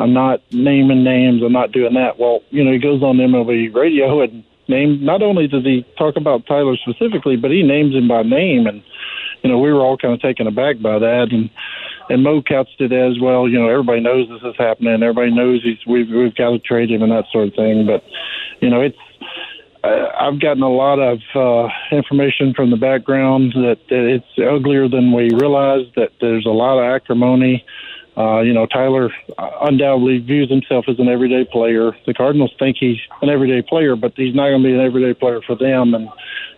I'm 0.01 0.13
not 0.13 0.41
naming 0.53 1.05
names. 1.05 1.43
I'm 1.43 1.53
not 1.53 1.71
doing 1.71 1.95
that. 1.95 2.19
Well, 2.19 2.41
you 2.51 2.65
know, 2.65 2.73
he 2.73 2.79
goes 2.79 3.03
on 3.03 3.17
MLB 3.17 3.75
radio 3.75 4.23
and 4.23 4.45
name. 4.69 5.05
Not 5.05 5.23
only 5.23 5.47
does 5.47 5.65
he 5.65 5.87
talk 5.97 6.17
about 6.17 6.47
Tyler 6.47 6.77
specifically, 6.77 7.37
but 7.37 7.51
he 7.51 7.63
names 7.63 7.95
him 7.95 8.09
by 8.09 8.23
name. 8.23 8.67
And 8.67 8.83
you 9.43 9.51
know, 9.51 9.59
we 9.59 9.73
were 9.73 9.81
all 9.81 9.97
kind 9.97 10.15
of 10.15 10.21
taken 10.21 10.47
aback 10.47 10.81
by 10.81 10.99
that. 10.99 11.29
And 11.31 11.51
and 12.09 12.23
Mo 12.23 12.43
couched 12.43 12.81
it 12.81 12.93
as 12.93 13.21
well. 13.21 13.49
You 13.49 13.59
know, 13.59 13.69
everybody 13.69 14.01
knows 14.01 14.29
this 14.29 14.43
is 14.43 14.57
happening. 14.57 15.03
Everybody 15.03 15.31
knows 15.31 15.63
he's 15.63 15.85
we've 15.87 16.09
we've 16.09 16.35
got 16.35 16.51
to 16.51 16.59
trade 16.59 16.91
him 16.91 17.03
and 17.03 17.13
that 17.13 17.27
sort 17.33 17.49
of 17.49 17.55
thing. 17.55 17.87
But 17.87 18.05
you 18.61 18.71
know, 18.71 18.81
it's 18.81 18.99
I've 19.85 20.41
gotten 20.41 20.63
a 20.63 20.71
lot 20.71 20.99
of 20.99 21.21
uh, 21.35 21.69
information 21.93 22.53
from 22.55 22.71
the 22.71 22.77
background 22.77 23.53
that, 23.55 23.79
it's 23.89 24.27
uglier 24.39 24.89
than 24.89 25.13
we 25.13 25.31
realize. 25.33 25.87
That 25.97 26.11
there's 26.21 26.47
a 26.47 26.51
lot 26.51 26.79
of 26.79 26.85
acrimony. 26.85 27.65
Uh, 28.17 28.41
you 28.41 28.53
know, 28.53 28.67
Tyler 28.67 29.11
undoubtedly 29.39 30.19
views 30.19 30.51
himself 30.51 30.87
as 30.89 30.99
an 30.99 31.09
everyday 31.09 31.45
player. 31.45 31.93
The 32.05 32.15
Cardinals 32.15 32.53
think 32.59 32.77
he's 32.81 32.99
an 33.23 33.29
everyday 33.29 33.63
player, 33.63 33.95
but 33.95 34.13
he's 34.17 34.35
not 34.35 34.49
going 34.49 34.63
to 34.63 34.69
be 34.69 34.75
an 34.75 34.81
everyday 34.81 35.15
player 35.15 35.41
for 35.47 35.55
them. 35.55 35.95
And 35.95 36.09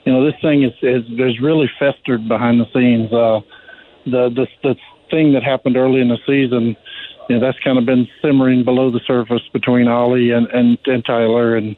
you 0.04 0.12
know, 0.12 0.24
this 0.24 0.40
thing 0.40 0.62
is 0.62 0.72
is, 0.80 1.04
is 1.18 1.40
really 1.40 1.70
festered 1.78 2.26
behind 2.26 2.60
the 2.60 2.66
scenes. 2.72 3.12
Uh, 3.12 3.40
the 4.06 4.30
the 4.30 4.46
the 4.62 4.76
thing 5.10 5.34
that 5.34 5.42
happened 5.42 5.76
early 5.76 6.00
in 6.00 6.08
the 6.08 6.18
season, 6.26 6.76
you 7.28 7.36
know, 7.36 7.40
that's 7.40 7.58
kind 7.62 7.76
of 7.76 7.84
been 7.84 8.08
simmering 8.22 8.64
below 8.64 8.90
the 8.90 9.00
surface 9.06 9.42
between 9.52 9.86
Ollie 9.86 10.30
and 10.30 10.46
and, 10.46 10.78
and 10.86 11.04
Tyler 11.04 11.56
and 11.56 11.76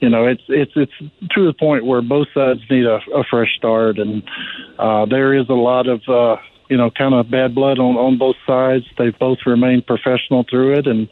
you 0.00 0.08
know, 0.08 0.26
it's 0.26 0.42
it's 0.48 0.72
it's 0.76 0.92
to 1.34 1.46
the 1.46 1.54
point 1.58 1.86
where 1.86 2.02
both 2.02 2.28
sides 2.34 2.60
need 2.70 2.84
a, 2.84 3.00
a 3.14 3.24
fresh 3.30 3.54
start, 3.56 3.98
and 3.98 4.22
uh, 4.78 5.06
there 5.06 5.34
is 5.34 5.48
a 5.48 5.54
lot 5.54 5.88
of 5.88 6.02
uh, 6.08 6.36
you 6.68 6.76
know 6.76 6.90
kind 6.90 7.14
of 7.14 7.30
bad 7.30 7.54
blood 7.54 7.78
on 7.78 7.96
on 7.96 8.18
both 8.18 8.36
sides. 8.46 8.84
They've 8.98 9.18
both 9.18 9.38
remained 9.46 9.86
professional 9.86 10.44
through 10.48 10.78
it, 10.78 10.86
and 10.86 11.08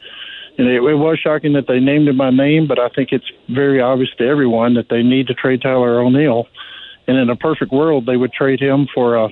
know, 0.59 0.71
it, 0.71 0.77
it 0.77 0.97
was 0.97 1.19
shocking 1.19 1.55
that 1.55 1.67
they 1.67 1.81
named 1.81 2.09
him 2.09 2.19
by 2.19 2.31
name, 2.31 2.67
but 2.67 2.79
I 2.79 2.89
think 2.89 3.11
it's 3.13 3.31
very 3.49 3.81
obvious 3.81 4.11
to 4.19 4.27
everyone 4.27 4.75
that 4.75 4.89
they 4.89 5.03
need 5.03 5.27
to 5.29 5.35
trade 5.35 5.63
Tyler 5.63 6.01
O'Neill. 6.01 6.47
And 7.07 7.19
in 7.19 7.29
a 7.29 7.37
perfect 7.37 7.73
world, 7.73 8.07
they 8.07 8.17
would 8.17 8.33
trade 8.33 8.61
him 8.61 8.87
for 8.95 9.17
a 9.17 9.29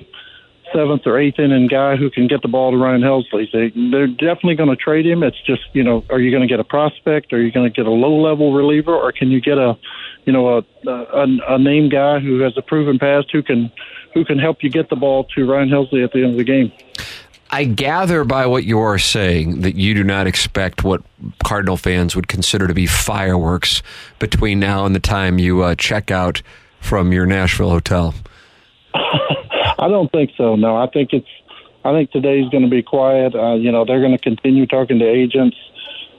seventh 0.73 1.05
or 1.05 1.19
eighth 1.19 1.39
inning 1.39 1.67
guy 1.67 1.95
who 1.95 2.09
can 2.09 2.27
get 2.27 2.41
the 2.41 2.47
ball 2.47 2.71
to 2.71 2.77
Ryan 2.77 3.01
Helsley. 3.01 3.51
They, 3.51 3.71
they're 3.91 4.07
definitely 4.07 4.55
going 4.55 4.69
to 4.69 4.75
trade 4.75 5.05
him. 5.05 5.23
It's 5.23 5.41
just, 5.41 5.63
you 5.73 5.83
know, 5.83 6.03
are 6.09 6.19
you 6.19 6.31
going 6.31 6.41
to 6.41 6.47
get 6.47 6.59
a 6.59 6.63
prospect? 6.63 7.33
Are 7.33 7.41
you 7.41 7.51
going 7.51 7.71
to 7.71 7.75
get 7.75 7.85
a 7.85 7.91
low 7.91 8.15
level 8.21 8.53
reliever? 8.53 8.95
Or 8.95 9.11
can 9.11 9.29
you 9.29 9.41
get 9.41 9.57
a, 9.57 9.77
you 10.25 10.33
know, 10.33 10.57
a, 10.57 10.63
a, 10.87 11.27
a 11.49 11.59
name 11.59 11.89
guy 11.89 12.19
who 12.19 12.39
has 12.39 12.53
a 12.57 12.61
proven 12.61 12.99
past 12.99 13.29
who 13.31 13.43
can, 13.43 13.71
who 14.13 14.23
can 14.23 14.39
help 14.39 14.63
you 14.63 14.69
get 14.69 14.89
the 14.89 14.95
ball 14.95 15.25
to 15.35 15.49
Ryan 15.49 15.69
Helsley 15.69 16.03
at 16.03 16.11
the 16.11 16.23
end 16.23 16.31
of 16.31 16.37
the 16.37 16.43
game? 16.43 16.71
I 17.49 17.65
gather 17.65 18.23
by 18.23 18.47
what 18.47 18.63
you 18.63 18.79
are 18.79 18.97
saying 18.97 19.61
that 19.61 19.75
you 19.75 19.93
do 19.93 20.03
not 20.03 20.25
expect 20.25 20.83
what 20.83 21.03
Cardinal 21.43 21.77
fans 21.77 22.15
would 22.15 22.27
consider 22.27 22.67
to 22.67 22.73
be 22.73 22.87
fireworks 22.87 23.83
between 24.17 24.59
now 24.59 24.87
and 24.87 24.95
the 24.95 24.99
time 24.99 25.37
you 25.37 25.61
uh, 25.61 25.75
check 25.75 26.09
out 26.09 26.41
from 26.79 27.13
your 27.13 27.27
Nashville 27.27 27.69
hotel. 27.69 28.15
I 29.83 29.89
don't 29.89 30.09
think 30.13 30.31
so. 30.37 30.55
No, 30.55 30.77
I 30.77 30.87
think 30.87 31.11
it's. 31.11 31.27
I 31.83 31.91
think 31.91 32.11
today's 32.11 32.47
going 32.49 32.63
to 32.63 32.69
be 32.69 32.81
quiet. 32.81 33.35
Uh, 33.35 33.55
you 33.55 33.69
know, 33.69 33.83
they're 33.83 33.99
going 33.99 34.17
to 34.17 34.23
continue 34.23 34.65
talking 34.65 34.99
to 34.99 35.05
agents. 35.05 35.57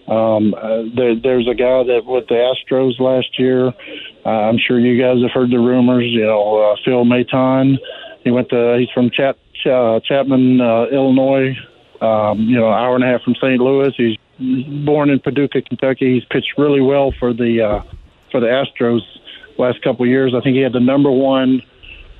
Um, 0.06 0.52
uh, 0.52 0.82
there, 0.94 1.18
there's 1.18 1.48
a 1.48 1.54
guy 1.54 1.82
that 1.84 2.02
with 2.04 2.28
the 2.28 2.34
Astros 2.34 3.00
last 3.00 3.38
year. 3.38 3.68
Uh, 4.26 4.28
I'm 4.28 4.58
sure 4.58 4.78
you 4.78 5.00
guys 5.00 5.22
have 5.22 5.30
heard 5.30 5.50
the 5.50 5.58
rumors. 5.58 6.04
You 6.04 6.26
know, 6.26 6.58
uh, 6.58 6.76
Phil 6.84 7.06
Maton. 7.06 7.78
He 8.22 8.30
went 8.30 8.50
to. 8.50 8.76
He's 8.78 8.90
from 8.90 9.10
Chat, 9.10 9.38
uh, 9.64 10.00
Chatham, 10.00 10.60
uh, 10.60 10.88
Illinois. 10.88 11.56
Um, 12.02 12.40
you 12.40 12.56
know, 12.56 12.68
an 12.68 12.74
hour 12.74 12.96
and 12.96 13.04
a 13.04 13.06
half 13.06 13.22
from 13.22 13.34
St. 13.36 13.58
Louis. 13.58 13.94
He's 13.96 14.18
born 14.84 15.08
in 15.08 15.20
Paducah, 15.20 15.62
Kentucky. 15.62 16.12
He's 16.12 16.24
pitched 16.26 16.52
really 16.58 16.82
well 16.82 17.14
for 17.18 17.32
the 17.32 17.62
uh, 17.62 17.82
for 18.30 18.40
the 18.40 18.48
Astros 18.48 19.00
last 19.56 19.80
couple 19.80 20.04
of 20.04 20.10
years. 20.10 20.34
I 20.36 20.42
think 20.42 20.54
he 20.54 20.60
had 20.60 20.74
the 20.74 20.80
number 20.80 21.10
one 21.10 21.62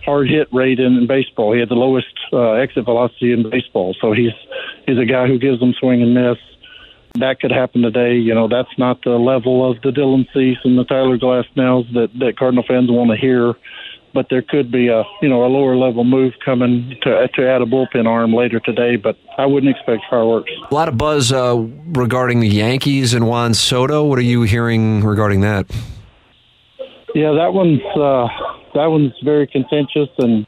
hard 0.05 0.29
hit 0.29 0.49
rate 0.53 0.79
in, 0.79 0.95
in 0.97 1.07
baseball. 1.07 1.53
He 1.53 1.61
had 1.61 1.69
the 1.69 1.75
lowest 1.75 2.07
uh, 2.33 2.53
exit 2.53 2.85
velocity 2.85 3.33
in 3.33 3.49
baseball. 3.49 3.95
So 4.01 4.13
he's 4.13 4.33
he's 4.87 4.99
a 4.99 5.05
guy 5.05 5.27
who 5.27 5.39
gives 5.39 5.61
them 5.61 5.75
swing 5.79 6.03
and 6.03 6.15
miss. 6.15 6.39
That 7.15 7.41
could 7.41 7.53
happen 7.53 7.83
today. 7.83 8.15
You 8.15 8.35
know, 8.35 8.49
that's 8.49 8.77
not 8.77 9.03
the 9.05 9.11
level 9.11 9.71
of 9.71 9.81
the 9.83 9.91
Dylan 9.91 10.27
Cease 10.35 10.59
and 10.65 10.77
the 10.79 10.85
Tyler 10.85 11.19
Glasnows 11.19 11.93
that 11.95 12.11
that 12.19 12.37
Cardinal 12.39 12.65
fans 12.67 12.91
want 12.91 13.11
to 13.11 13.17
hear. 13.17 13.55
But 14.13 14.29
there 14.31 14.43
could 14.43 14.71
be 14.71 14.89
a 14.89 15.03
you 15.23 15.29
know 15.29 15.45
a 15.45 15.49
lower 15.49 15.77
level 15.77 16.05
move 16.05 16.35
coming 16.45 16.97
to 17.03 17.29
to 17.29 17.49
add 17.49 17.63
a 17.63 17.67
bullpen 17.67 18.07
arm 18.07 18.33
later 18.33 18.61
today. 18.61 18.97
But 18.97 19.17
I 19.39 19.47
wouldn't 19.47 19.75
expect 19.75 20.03
fireworks. 20.09 20.51
A 20.71 20.75
lot 20.75 20.89
of 20.89 20.97
buzz 20.97 21.33
uh, 21.33 21.57
regarding 21.89 22.41
the 22.41 22.49
Yankees 22.49 23.15
and 23.15 23.27
Juan 23.27 23.55
Soto. 23.55 24.05
What 24.05 24.19
are 24.19 24.23
you 24.23 24.43
hearing 24.43 25.03
regarding 25.03 25.41
that? 25.41 25.67
Yeah, 27.15 27.33
that 27.33 27.55
one's 27.55 27.81
uh, 27.97 28.27
that 28.75 28.87
one's 28.87 29.15
very 29.23 29.47
contentious, 29.47 30.09
and 30.19 30.47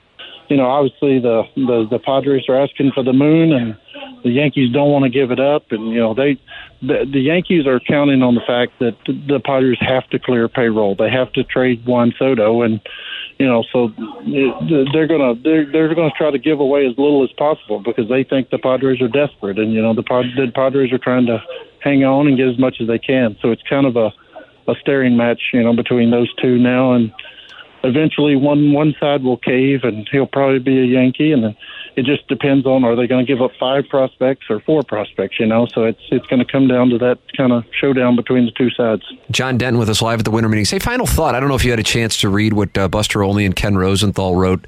you 0.48 0.56
know, 0.56 0.66
obviously 0.66 1.18
the 1.18 1.42
the, 1.56 1.86
the 1.90 1.98
Padres 1.98 2.44
are 2.48 2.60
asking 2.60 2.92
for 2.92 3.02
the 3.02 3.12
moon, 3.12 3.52
and 3.52 3.76
the 4.22 4.30
Yankees 4.30 4.72
don't 4.72 4.90
want 4.90 5.04
to 5.04 5.10
give 5.10 5.30
it 5.30 5.40
up, 5.40 5.70
and 5.70 5.90
you 5.90 5.98
know 5.98 6.14
they 6.14 6.40
the, 6.82 7.08
the 7.10 7.20
Yankees 7.20 7.66
are 7.66 7.80
counting 7.80 8.22
on 8.22 8.34
the 8.34 8.40
fact 8.46 8.78
that 8.80 8.96
the 9.06 9.40
Padres 9.44 9.78
have 9.80 10.08
to 10.10 10.18
clear 10.18 10.48
payroll. 10.48 10.94
They 10.94 11.10
have 11.10 11.32
to 11.32 11.44
trade 11.44 11.84
Juan 11.86 12.12
Soto, 12.18 12.62
and 12.62 12.80
you 13.38 13.46
know, 13.46 13.64
so 13.72 13.92
they're 14.92 15.06
gonna 15.06 15.34
they're 15.42 15.70
they're 15.70 15.94
gonna 15.94 16.14
try 16.16 16.30
to 16.30 16.38
give 16.38 16.60
away 16.60 16.86
as 16.86 16.96
little 16.96 17.24
as 17.24 17.30
possible 17.32 17.80
because 17.80 18.08
they 18.08 18.24
think 18.24 18.50
the 18.50 18.58
Padres 18.58 19.00
are 19.00 19.08
desperate, 19.08 19.58
and 19.58 19.72
you 19.72 19.82
know 19.82 19.94
the, 19.94 20.02
the 20.36 20.50
Padres 20.54 20.92
are 20.92 20.98
trying 20.98 21.26
to 21.26 21.42
hang 21.80 22.04
on 22.04 22.26
and 22.26 22.36
get 22.36 22.48
as 22.48 22.58
much 22.58 22.76
as 22.80 22.88
they 22.88 22.98
can. 22.98 23.36
So 23.42 23.50
it's 23.50 23.62
kind 23.68 23.86
of 23.86 23.96
a 23.96 24.12
a 24.68 24.74
staring 24.80 25.16
match, 25.16 25.40
you 25.52 25.62
know, 25.62 25.74
between 25.74 26.10
those 26.10 26.32
two 26.42 26.58
now, 26.58 26.92
and 26.92 27.12
eventually 27.84 28.36
one 28.36 28.72
one 28.72 28.94
side 28.98 29.22
will 29.22 29.36
cave, 29.36 29.84
and 29.84 30.08
he'll 30.10 30.26
probably 30.26 30.58
be 30.58 30.80
a 30.80 30.84
Yankee, 30.84 31.32
and 31.32 31.44
then 31.44 31.56
it 31.96 32.04
just 32.04 32.26
depends 32.28 32.66
on 32.66 32.84
are 32.84 32.94
they 32.94 33.06
going 33.06 33.24
to 33.24 33.32
give 33.32 33.42
up 33.42 33.52
five 33.58 33.88
prospects 33.88 34.46
or 34.50 34.60
four 34.60 34.82
prospects, 34.82 35.40
you 35.40 35.46
know. 35.46 35.66
So 35.66 35.84
it's 35.84 36.02
it's 36.10 36.26
going 36.26 36.44
to 36.44 36.50
come 36.50 36.68
down 36.68 36.90
to 36.90 36.98
that 36.98 37.18
kind 37.36 37.52
of 37.52 37.64
showdown 37.72 38.16
between 38.16 38.44
the 38.44 38.52
two 38.52 38.70
sides. 38.70 39.02
John 39.30 39.58
Denton 39.58 39.78
with 39.78 39.88
us 39.88 40.02
live 40.02 40.18
at 40.18 40.24
the 40.24 40.30
winter 40.30 40.48
meeting. 40.48 40.64
Say 40.64 40.78
final 40.78 41.06
thought. 41.06 41.34
I 41.34 41.40
don't 41.40 41.48
know 41.48 41.54
if 41.54 41.64
you 41.64 41.70
had 41.70 41.80
a 41.80 41.84
chance 41.84 42.18
to 42.18 42.28
read 42.28 42.52
what 42.52 42.76
uh, 42.76 42.88
Buster 42.88 43.22
Olney 43.22 43.44
and 43.44 43.56
Ken 43.56 43.76
Rosenthal 43.76 44.36
wrote 44.36 44.66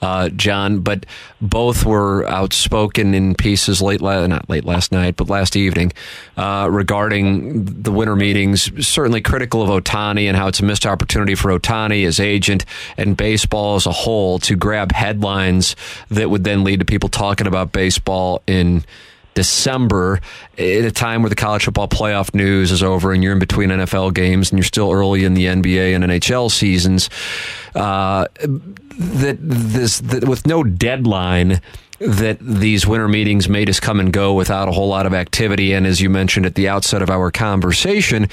uh, 0.00 0.28
John, 0.30 0.80
but 0.80 1.06
both 1.40 1.84
were 1.84 2.26
outspoken 2.26 3.14
in 3.14 3.34
pieces 3.34 3.82
late, 3.82 4.00
la- 4.00 4.26
not 4.26 4.48
late 4.48 4.64
last 4.64 4.92
night, 4.92 5.16
but 5.16 5.28
last 5.28 5.56
evening 5.56 5.92
uh, 6.36 6.68
regarding 6.70 7.64
the 7.64 7.92
winter 7.92 8.16
meetings. 8.16 8.86
Certainly 8.86 9.22
critical 9.22 9.62
of 9.62 9.68
Ohtani 9.68 10.24
and 10.24 10.36
how 10.36 10.48
it's 10.48 10.60
a 10.60 10.64
missed 10.64 10.86
opportunity 10.86 11.34
for 11.34 11.50
Ohtani, 11.58 12.02
his 12.02 12.20
agent, 12.20 12.64
and 12.96 13.16
baseball 13.16 13.76
as 13.76 13.86
a 13.86 13.92
whole 13.92 14.38
to 14.40 14.56
grab 14.56 14.92
headlines 14.92 15.76
that 16.10 16.30
would 16.30 16.44
then 16.44 16.64
lead 16.64 16.80
to 16.80 16.84
people 16.84 17.08
talking 17.08 17.46
about 17.46 17.72
baseball 17.72 18.42
in. 18.46 18.84
December 19.38 20.20
at 20.54 20.84
a 20.84 20.90
time 20.90 21.22
where 21.22 21.28
the 21.28 21.36
college 21.36 21.64
football 21.64 21.86
playoff 21.86 22.34
news 22.34 22.72
is 22.72 22.82
over 22.82 23.12
and 23.12 23.22
you're 23.22 23.32
in 23.32 23.38
between 23.38 23.68
NFL 23.68 24.12
games 24.12 24.50
and 24.50 24.58
you're 24.58 24.64
still 24.64 24.90
early 24.90 25.22
in 25.22 25.34
the 25.34 25.46
NBA 25.46 25.94
and 25.94 26.02
NHL 26.02 26.50
seasons. 26.50 27.08
Uh, 27.72 28.26
that 28.40 29.36
this 29.40 30.00
that 30.00 30.26
with 30.26 30.44
no 30.44 30.64
deadline 30.64 31.60
that 32.00 32.38
these 32.40 32.86
winter 32.86 33.08
meetings 33.08 33.48
may 33.48 33.64
just 33.64 33.82
come 33.82 33.98
and 33.98 34.12
go 34.12 34.34
without 34.34 34.68
a 34.68 34.72
whole 34.72 34.88
lot 34.88 35.04
of 35.04 35.12
activity. 35.12 35.72
And 35.72 35.86
as 35.86 36.00
you 36.00 36.08
mentioned 36.08 36.46
at 36.46 36.54
the 36.54 36.68
outset 36.68 37.02
of 37.02 37.10
our 37.10 37.30
conversation, 37.30 38.28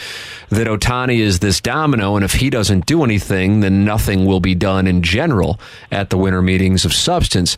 that 0.50 0.68
Ohtani 0.68 1.18
is 1.18 1.40
this 1.40 1.60
domino, 1.62 2.16
and 2.16 2.24
if 2.24 2.34
he 2.34 2.50
doesn't 2.50 2.86
do 2.86 3.04
anything, 3.04 3.62
then 3.62 3.84
nothing 3.84 4.26
will 4.26 4.40
be 4.40 4.54
done 4.54 4.86
in 4.86 5.02
general 5.02 5.60
at 5.92 6.12
the 6.12 6.18
winter 6.18 6.42
meetings 6.44 6.86
of 6.86 6.94
substance. 6.94 7.58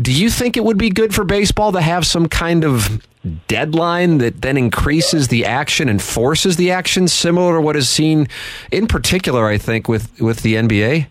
Do 0.00 0.12
you 0.12 0.28
think 0.28 0.56
it 0.56 0.64
would 0.64 0.78
be 0.78 0.90
good 0.90 1.14
for 1.14 1.24
baseball 1.24 1.72
to 1.72 1.80
have 1.80 2.06
some 2.06 2.28
kind 2.28 2.64
of 2.64 3.06
deadline 3.48 4.18
that 4.18 4.42
then 4.42 4.56
increases 4.56 5.28
the 5.28 5.44
action 5.44 5.88
and 5.88 6.02
forces 6.02 6.56
the 6.56 6.70
action, 6.70 7.08
similar 7.08 7.54
to 7.54 7.60
what 7.60 7.76
is 7.76 7.88
seen 7.88 8.28
in 8.70 8.86
particular, 8.86 9.46
I 9.46 9.56
think, 9.56 9.88
with, 9.88 10.20
with 10.20 10.42
the 10.42 10.54
NBA? 10.54 11.06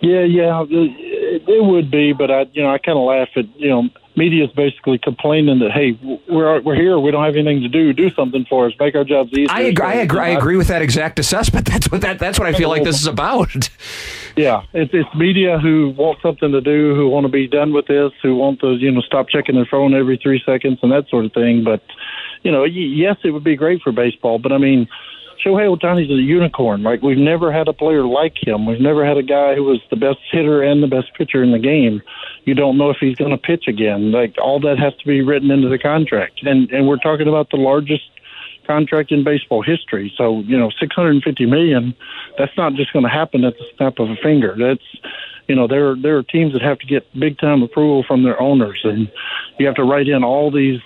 Yeah, 0.00 0.22
yeah, 0.22 0.64
it, 1.32 1.48
it 1.48 1.64
would 1.64 1.90
be, 1.90 2.12
but 2.12 2.30
I, 2.30 2.46
you 2.52 2.62
know, 2.62 2.70
I 2.70 2.78
kind 2.78 2.98
of 2.98 3.04
laugh 3.04 3.28
at, 3.36 3.46
you 3.58 3.68
know, 3.68 3.88
media 4.16 4.44
is 4.44 4.50
basically 4.50 4.98
complaining 4.98 5.60
that 5.60 5.70
hey, 5.70 5.98
we're 6.28 6.60
we're 6.60 6.74
here, 6.74 6.98
we 6.98 7.10
don't 7.10 7.24
have 7.24 7.34
anything 7.34 7.62
to 7.62 7.68
do, 7.68 7.92
do 7.92 8.10
something 8.10 8.44
for 8.44 8.66
us, 8.66 8.72
make 8.78 8.94
our 8.94 9.04
jobs 9.04 9.32
easier. 9.32 9.46
I 9.50 9.62
agree. 9.62 9.86
I 9.86 9.94
agree. 9.94 10.20
I 10.20 10.28
agree 10.28 10.56
with 10.56 10.68
that 10.68 10.82
exact 10.82 11.18
assessment. 11.18 11.66
That's 11.72 11.90
what 11.90 12.02
that 12.02 12.18
that's 12.18 12.38
what 12.38 12.46
I 12.46 12.52
feel 12.52 12.68
like 12.68 12.84
this 12.84 13.00
is 13.00 13.06
about. 13.06 13.70
Yeah, 14.36 14.64
it's 14.72 14.92
it's 14.94 15.14
media 15.14 15.58
who 15.58 15.90
want 15.90 16.18
something 16.22 16.52
to 16.52 16.60
do, 16.60 16.94
who 16.94 17.08
want 17.08 17.24
to 17.24 17.32
be 17.32 17.46
done 17.46 17.72
with 17.72 17.86
this, 17.86 18.12
who 18.22 18.36
want 18.36 18.60
to 18.60 18.72
you 18.72 18.90
know 18.90 19.00
stop 19.00 19.28
checking 19.28 19.54
their 19.54 19.66
phone 19.66 19.94
every 19.94 20.16
three 20.16 20.42
seconds 20.44 20.78
and 20.82 20.92
that 20.92 21.08
sort 21.08 21.24
of 21.24 21.32
thing. 21.32 21.64
But 21.64 21.82
you 22.42 22.50
know, 22.50 22.64
yes, 22.64 23.16
it 23.24 23.30
would 23.30 23.44
be 23.44 23.56
great 23.56 23.82
for 23.82 23.92
baseball, 23.92 24.38
but 24.38 24.52
I 24.52 24.58
mean 24.58 24.88
Shohei 25.44 25.76
Ohtani's 25.76 26.10
a 26.10 26.14
unicorn. 26.14 26.82
Like 26.82 27.02
we've 27.02 27.18
never 27.18 27.52
had 27.52 27.68
a 27.68 27.72
player 27.72 28.04
like 28.04 28.34
him. 28.40 28.66
We've 28.66 28.80
never 28.80 29.04
had 29.04 29.16
a 29.16 29.22
guy 29.22 29.54
who 29.54 29.64
was 29.64 29.80
the 29.90 29.96
best 29.96 30.18
hitter 30.30 30.62
and 30.62 30.82
the 30.82 30.86
best 30.86 31.12
pitcher 31.16 31.42
in 31.42 31.52
the 31.52 31.58
game. 31.58 32.02
You 32.44 32.54
don't 32.54 32.78
know 32.78 32.90
if 32.90 32.98
he's 33.00 33.16
going 33.16 33.30
to 33.30 33.38
pitch 33.38 33.64
again. 33.68 34.12
Like 34.12 34.34
all 34.40 34.60
that 34.60 34.78
has 34.78 34.94
to 34.96 35.06
be 35.06 35.22
written 35.22 35.50
into 35.50 35.68
the 35.68 35.78
contract, 35.78 36.40
and 36.42 36.70
and 36.70 36.86
we're 36.86 36.98
talking 36.98 37.28
about 37.28 37.50
the 37.50 37.56
largest 37.56 38.04
contract 38.66 39.10
in 39.10 39.24
baseball 39.24 39.62
history. 39.62 40.12
So 40.16 40.40
you 40.40 40.58
know, 40.58 40.70
six 40.78 40.94
hundred 40.94 41.14
and 41.14 41.22
fifty 41.22 41.46
million. 41.46 41.94
That's 42.38 42.56
not 42.56 42.74
just 42.74 42.92
going 42.92 43.04
to 43.04 43.10
happen 43.10 43.44
at 43.44 43.54
the 43.58 43.64
snap 43.76 43.98
of 43.98 44.10
a 44.10 44.16
finger. 44.22 44.54
That's 44.58 44.84
you 45.48 45.56
know, 45.56 45.66
there 45.66 45.96
there 45.96 46.16
are 46.16 46.22
teams 46.22 46.52
that 46.52 46.62
have 46.62 46.78
to 46.78 46.86
get 46.86 47.06
big 47.18 47.38
time 47.38 47.62
approval 47.62 48.04
from 48.06 48.22
their 48.22 48.40
owners, 48.40 48.80
and 48.84 49.10
you 49.58 49.66
have 49.66 49.74
to 49.76 49.84
write 49.84 50.08
in 50.08 50.24
all 50.24 50.50
these 50.50 50.80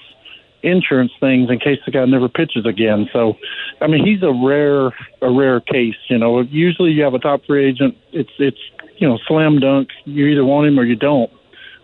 insurance 0.67 1.13
things 1.21 1.51
in 1.51 1.59
case 1.59 1.79
the 1.85 1.93
guy 1.93 2.05
never 2.05 2.29
pitches 2.29 2.67
again. 2.67 3.09
So, 3.13 3.35
I 3.81 3.87
mean, 3.87 4.05
he's 4.05 4.23
a 4.23 4.33
rare 4.33 4.87
a 5.23 5.31
rare 5.31 5.61
case. 5.61 5.97
You 6.09 6.19
know, 6.19 6.41
usually 6.41 6.91
you 6.91 7.03
have 7.03 7.15
a 7.15 7.19
top 7.19 7.45
free 7.47 7.67
agent. 7.69 7.97
It's 8.13 8.31
it's 8.39 8.59
you 8.99 9.09
know 9.09 9.19
slam 9.27 9.61
dunk. 9.61 9.89
You 10.05 10.27
either 10.27 10.45
want 10.45 10.69
him 10.69 10.79
or 10.79 10.85
you 10.85 10.97
don't. 10.97 11.31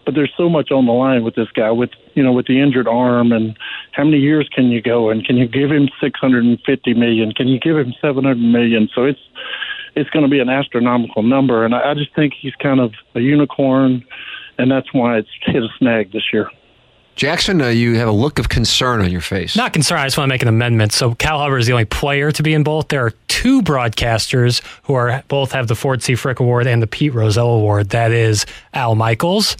But 0.04 0.16
there's 0.16 0.32
so 0.36 0.48
much 0.48 0.72
on 0.72 0.86
the 0.86 0.92
line 0.92 1.22
with 1.22 1.36
this 1.36 1.48
guy, 1.54 1.70
with 1.70 1.90
you 2.14 2.22
know, 2.22 2.32
with 2.32 2.46
the 2.46 2.60
injured 2.60 2.88
arm, 2.88 3.30
and 3.30 3.56
how 3.92 4.04
many 4.04 4.18
years 4.18 4.48
can 4.52 4.66
you 4.66 4.82
go? 4.82 5.10
And 5.10 5.24
can 5.24 5.36
you 5.36 5.46
give 5.46 5.70
him 5.70 5.88
650 6.00 6.94
million? 6.94 7.32
Can 7.32 7.46
you 7.46 7.60
give 7.60 7.76
him 7.76 7.94
700 8.00 8.36
million? 8.36 8.88
So 8.94 9.04
it's 9.04 9.20
it's 9.94 10.10
going 10.10 10.24
to 10.24 10.30
be 10.30 10.40
an 10.40 10.48
astronomical 10.48 11.22
number, 11.22 11.64
and 11.64 11.74
I, 11.74 11.90
I 11.90 11.94
just 11.94 12.14
think 12.14 12.34
he's 12.38 12.54
kind 12.56 12.80
of 12.80 12.92
a 13.14 13.20
unicorn, 13.20 14.04
and 14.58 14.70
that's 14.70 14.92
why 14.92 15.18
it's 15.18 15.28
hit 15.46 15.62
a 15.62 15.68
snag 15.78 16.12
this 16.12 16.32
year. 16.32 16.50
Jackson, 17.14 17.60
uh, 17.60 17.68
you 17.68 17.96
have 17.98 18.08
a 18.08 18.12
look 18.12 18.38
of 18.38 18.48
concern 18.48 19.00
on 19.02 19.10
your 19.10 19.20
face. 19.20 19.54
Not 19.54 19.72
concern. 19.72 19.98
I 19.98 20.04
just 20.04 20.16
want 20.16 20.28
to 20.28 20.32
make 20.32 20.42
an 20.42 20.48
amendment. 20.48 20.92
So 20.92 21.14
Cal 21.14 21.38
Hubbard 21.38 21.60
is 21.60 21.66
the 21.66 21.72
only 21.72 21.84
player 21.84 22.32
to 22.32 22.42
be 22.42 22.54
in 22.54 22.62
both. 22.62 22.88
There 22.88 23.04
are 23.04 23.12
two 23.28 23.60
broadcasters 23.62 24.62
who 24.84 24.94
are 24.94 25.22
both 25.28 25.52
have 25.52 25.68
the 25.68 25.74
Ford 25.74 26.02
C. 26.02 26.14
Frick 26.14 26.40
Award 26.40 26.66
and 26.66 26.82
the 26.82 26.86
Pete 26.86 27.12
Rozelle 27.14 27.50
Award. 27.50 27.90
That 27.90 28.12
is 28.12 28.46
Al 28.74 28.94
Michaels 28.94 29.56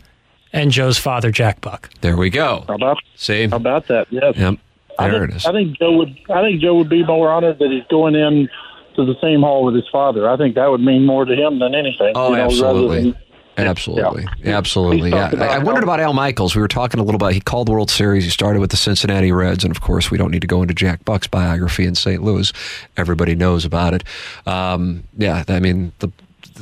and 0.53 0.71
Joe's 0.71 0.99
father, 0.99 1.31
Jack 1.31 1.61
Buck. 1.61 1.91
There 2.01 2.17
we 2.17 2.31
go. 2.31 2.65
How 2.69 2.75
about 2.75 2.99
See? 3.17 3.47
How 3.49 3.57
about 3.57 3.87
that? 3.88 4.07
Yes. 4.11 4.37
Yep. 4.37 4.55
I 4.99 5.09
There 5.09 5.21
think, 5.21 5.33
it 5.33 5.37
is. 5.37 5.47
I 5.47 5.53
think 5.53 5.79
Joe 5.79 5.93
would. 5.97 6.17
I 6.31 6.43
think 6.43 6.61
Joe 6.61 6.75
would 6.77 6.88
be 6.91 7.05
more 7.05 7.31
honored 7.31 7.59
that 7.59 7.71
he's 7.71 7.85
going 7.91 8.15
in 8.15 8.49
to 8.97 9.07
the 9.07 9.15
same 9.23 9.41
hall 9.41 9.65
with 9.65 9.75
his 9.75 9.88
father. 9.91 10.29
I 10.29 10.37
think 10.37 10.55
that 10.57 10.71
would 10.71 10.81
mean 10.83 11.07
more 11.07 11.25
to 11.25 11.35
him 11.35 11.59
than 11.59 11.75
anything. 11.75 12.12
Oh, 12.15 12.31
you 12.31 12.37
know, 12.37 12.43
rather 12.43 12.45
absolutely. 12.45 13.15
Absolutely, 13.57 14.27
Yeah. 14.43 14.57
absolutely. 14.57 15.11
Yeah, 15.11 15.31
I, 15.38 15.47
I 15.57 15.59
wondered 15.59 15.85
about 15.85 16.01
Al 16.01 16.15
Michaels. 16.15 16.55
We 16.57 16.62
were 16.62 16.69
talking 16.69 16.99
a 17.01 17.03
little 17.03 17.17
about. 17.17 17.33
He 17.35 17.41
called 17.41 17.69
the 17.69 17.73
World 17.73 17.91
Series. 17.91 18.25
He 18.25 18.31
started 18.31 18.61
with 18.61 18.71
the 18.71 18.77
Cincinnati 18.77 19.31
Reds, 19.31 19.62
and 19.65 19.71
of 19.71 19.81
course, 19.83 20.11
we 20.11 20.17
don't 20.19 20.31
need 20.31 20.41
to 20.41 20.47
go 20.47 20.62
into 20.62 20.75
Jack 20.75 21.05
Buck's 21.05 21.27
biography 21.27 21.85
in 21.85 21.95
St. 21.95 22.23
Louis. 22.23 22.53
Everybody 22.97 23.35
knows 23.35 23.65
about 23.65 23.93
it. 23.95 24.05
Um, 24.47 25.05
yeah, 25.19 25.45
I 25.49 25.61
mean, 25.61 25.93
the, 25.99 26.11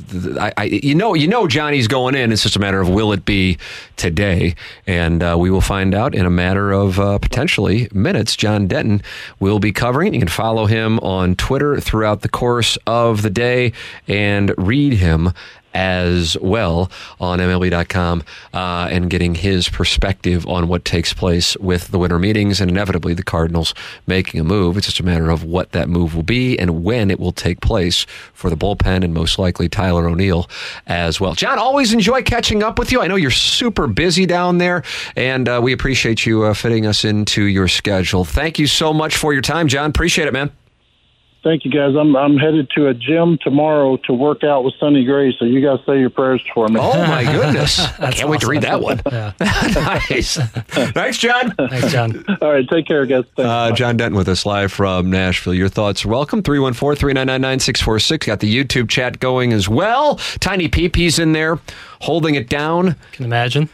the, 0.08 0.40
I, 0.40 0.52
I, 0.56 0.64
you 0.64 0.94
know, 0.94 1.14
you 1.14 1.28
know, 1.28 1.46
Johnny's 1.46 1.86
going 1.88 2.14
in. 2.14 2.32
It's 2.32 2.42
just 2.42 2.56
a 2.56 2.60
matter 2.60 2.80
of 2.80 2.88
will 2.88 3.12
it 3.12 3.24
be 3.24 3.58
today, 3.96 4.54
and 4.86 5.22
uh, 5.22 5.36
we 5.38 5.50
will 5.50 5.60
find 5.60 5.94
out 5.94 6.14
in 6.14 6.26
a 6.26 6.30
matter 6.30 6.72
of 6.72 6.98
uh, 6.98 7.18
potentially 7.18 7.88
minutes. 7.92 8.34
John 8.36 8.66
Denton 8.66 9.02
will 9.38 9.58
be 9.58 9.72
covering. 9.72 10.12
You 10.14 10.20
can 10.20 10.28
follow 10.28 10.66
him 10.66 10.98
on 11.00 11.36
Twitter 11.36 11.78
throughout 11.80 12.22
the 12.22 12.28
course 12.28 12.76
of 12.86 13.22
the 13.22 13.30
day 13.30 13.72
and 14.08 14.52
read 14.58 14.94
him 14.94 15.32
as 15.74 16.36
well 16.40 16.90
on 17.20 17.38
MLB.com 17.38 18.22
uh, 18.52 18.88
and 18.90 19.10
getting 19.10 19.34
his 19.34 19.68
perspective 19.68 20.46
on 20.46 20.68
what 20.68 20.84
takes 20.84 21.12
place 21.12 21.56
with 21.58 21.88
the 21.88 21.98
winter 21.98 22.18
meetings 22.18 22.60
and 22.60 22.70
inevitably 22.70 23.14
the 23.14 23.22
Cardinals 23.22 23.74
making 24.06 24.40
a 24.40 24.44
move. 24.44 24.76
It's 24.76 24.86
just 24.86 25.00
a 25.00 25.04
matter 25.04 25.30
of 25.30 25.44
what 25.44 25.72
that 25.72 25.88
move 25.88 26.14
will 26.14 26.22
be 26.22 26.58
and 26.58 26.84
when 26.84 27.10
it 27.10 27.20
will 27.20 27.32
take 27.32 27.60
place 27.60 28.06
for 28.32 28.50
the 28.50 28.56
bullpen 28.56 29.04
and 29.04 29.14
most 29.14 29.38
likely 29.38 29.68
Tyler 29.68 30.08
O'Neill 30.08 30.48
as 30.86 31.20
well. 31.20 31.34
John, 31.34 31.58
always 31.58 31.92
enjoy 31.92 32.22
catching 32.22 32.62
up 32.62 32.78
with 32.78 32.92
you. 32.92 33.00
I 33.00 33.06
know 33.06 33.16
you're 33.16 33.30
super 33.30 33.86
busy 33.86 34.26
down 34.26 34.58
there 34.58 34.82
and 35.16 35.48
uh, 35.48 35.60
we 35.62 35.72
appreciate 35.72 36.26
you 36.26 36.44
uh, 36.44 36.54
fitting 36.54 36.86
us 36.86 37.04
into 37.04 37.44
your 37.44 37.68
schedule. 37.68 38.24
Thank 38.24 38.58
you 38.58 38.66
so 38.66 38.92
much 38.92 39.16
for 39.16 39.32
your 39.32 39.42
time, 39.42 39.68
John. 39.68 39.90
Appreciate 39.90 40.26
it, 40.26 40.32
man. 40.32 40.50
Thank 41.42 41.64
you, 41.64 41.70
guys. 41.70 41.94
I'm 41.96 42.14
I'm 42.16 42.36
headed 42.36 42.68
to 42.76 42.88
a 42.88 42.94
gym 42.94 43.38
tomorrow 43.42 43.96
to 44.04 44.12
work 44.12 44.44
out 44.44 44.62
with 44.62 44.74
Sonny 44.78 45.04
Gray. 45.04 45.34
So 45.38 45.46
you 45.46 45.60
guys 45.62 45.78
say 45.86 45.98
your 45.98 46.10
prayers 46.10 46.42
for 46.52 46.68
me. 46.68 46.78
Oh 46.78 46.98
my 47.06 47.24
goodness! 47.32 47.80
I 47.98 48.12
can't 48.12 48.28
wait 48.28 48.40
to 48.40 48.46
read 48.46 48.62
that 48.62 48.80
one. 48.80 49.00
Yeah. 49.10 49.32
nice. 49.40 50.36
Thanks, 50.36 51.16
John. 51.16 51.54
Thanks, 51.56 51.90
John. 51.90 52.24
All 52.42 52.52
right, 52.52 52.68
take 52.68 52.86
care, 52.86 53.06
guys. 53.06 53.24
Thanks. 53.36 53.48
Uh, 53.48 53.72
John 53.72 53.96
Denton 53.96 54.16
with 54.18 54.28
us 54.28 54.44
live 54.44 54.70
from 54.70 55.10
Nashville. 55.10 55.54
Your 55.54 55.70
thoughts 55.70 56.04
are 56.04 56.08
welcome. 56.08 56.42
314 56.42 56.98
399 56.98 57.40
9646. 57.40 58.26
Got 58.26 58.40
the 58.40 58.54
YouTube 58.64 58.90
chat 58.90 59.18
going 59.18 59.54
as 59.54 59.66
well. 59.66 60.16
Tiny 60.40 60.68
PP's 60.68 61.18
in 61.18 61.32
there 61.32 61.58
holding 62.00 62.34
it 62.34 62.50
down. 62.50 62.96
Can 63.12 63.24
imagine? 63.24 63.70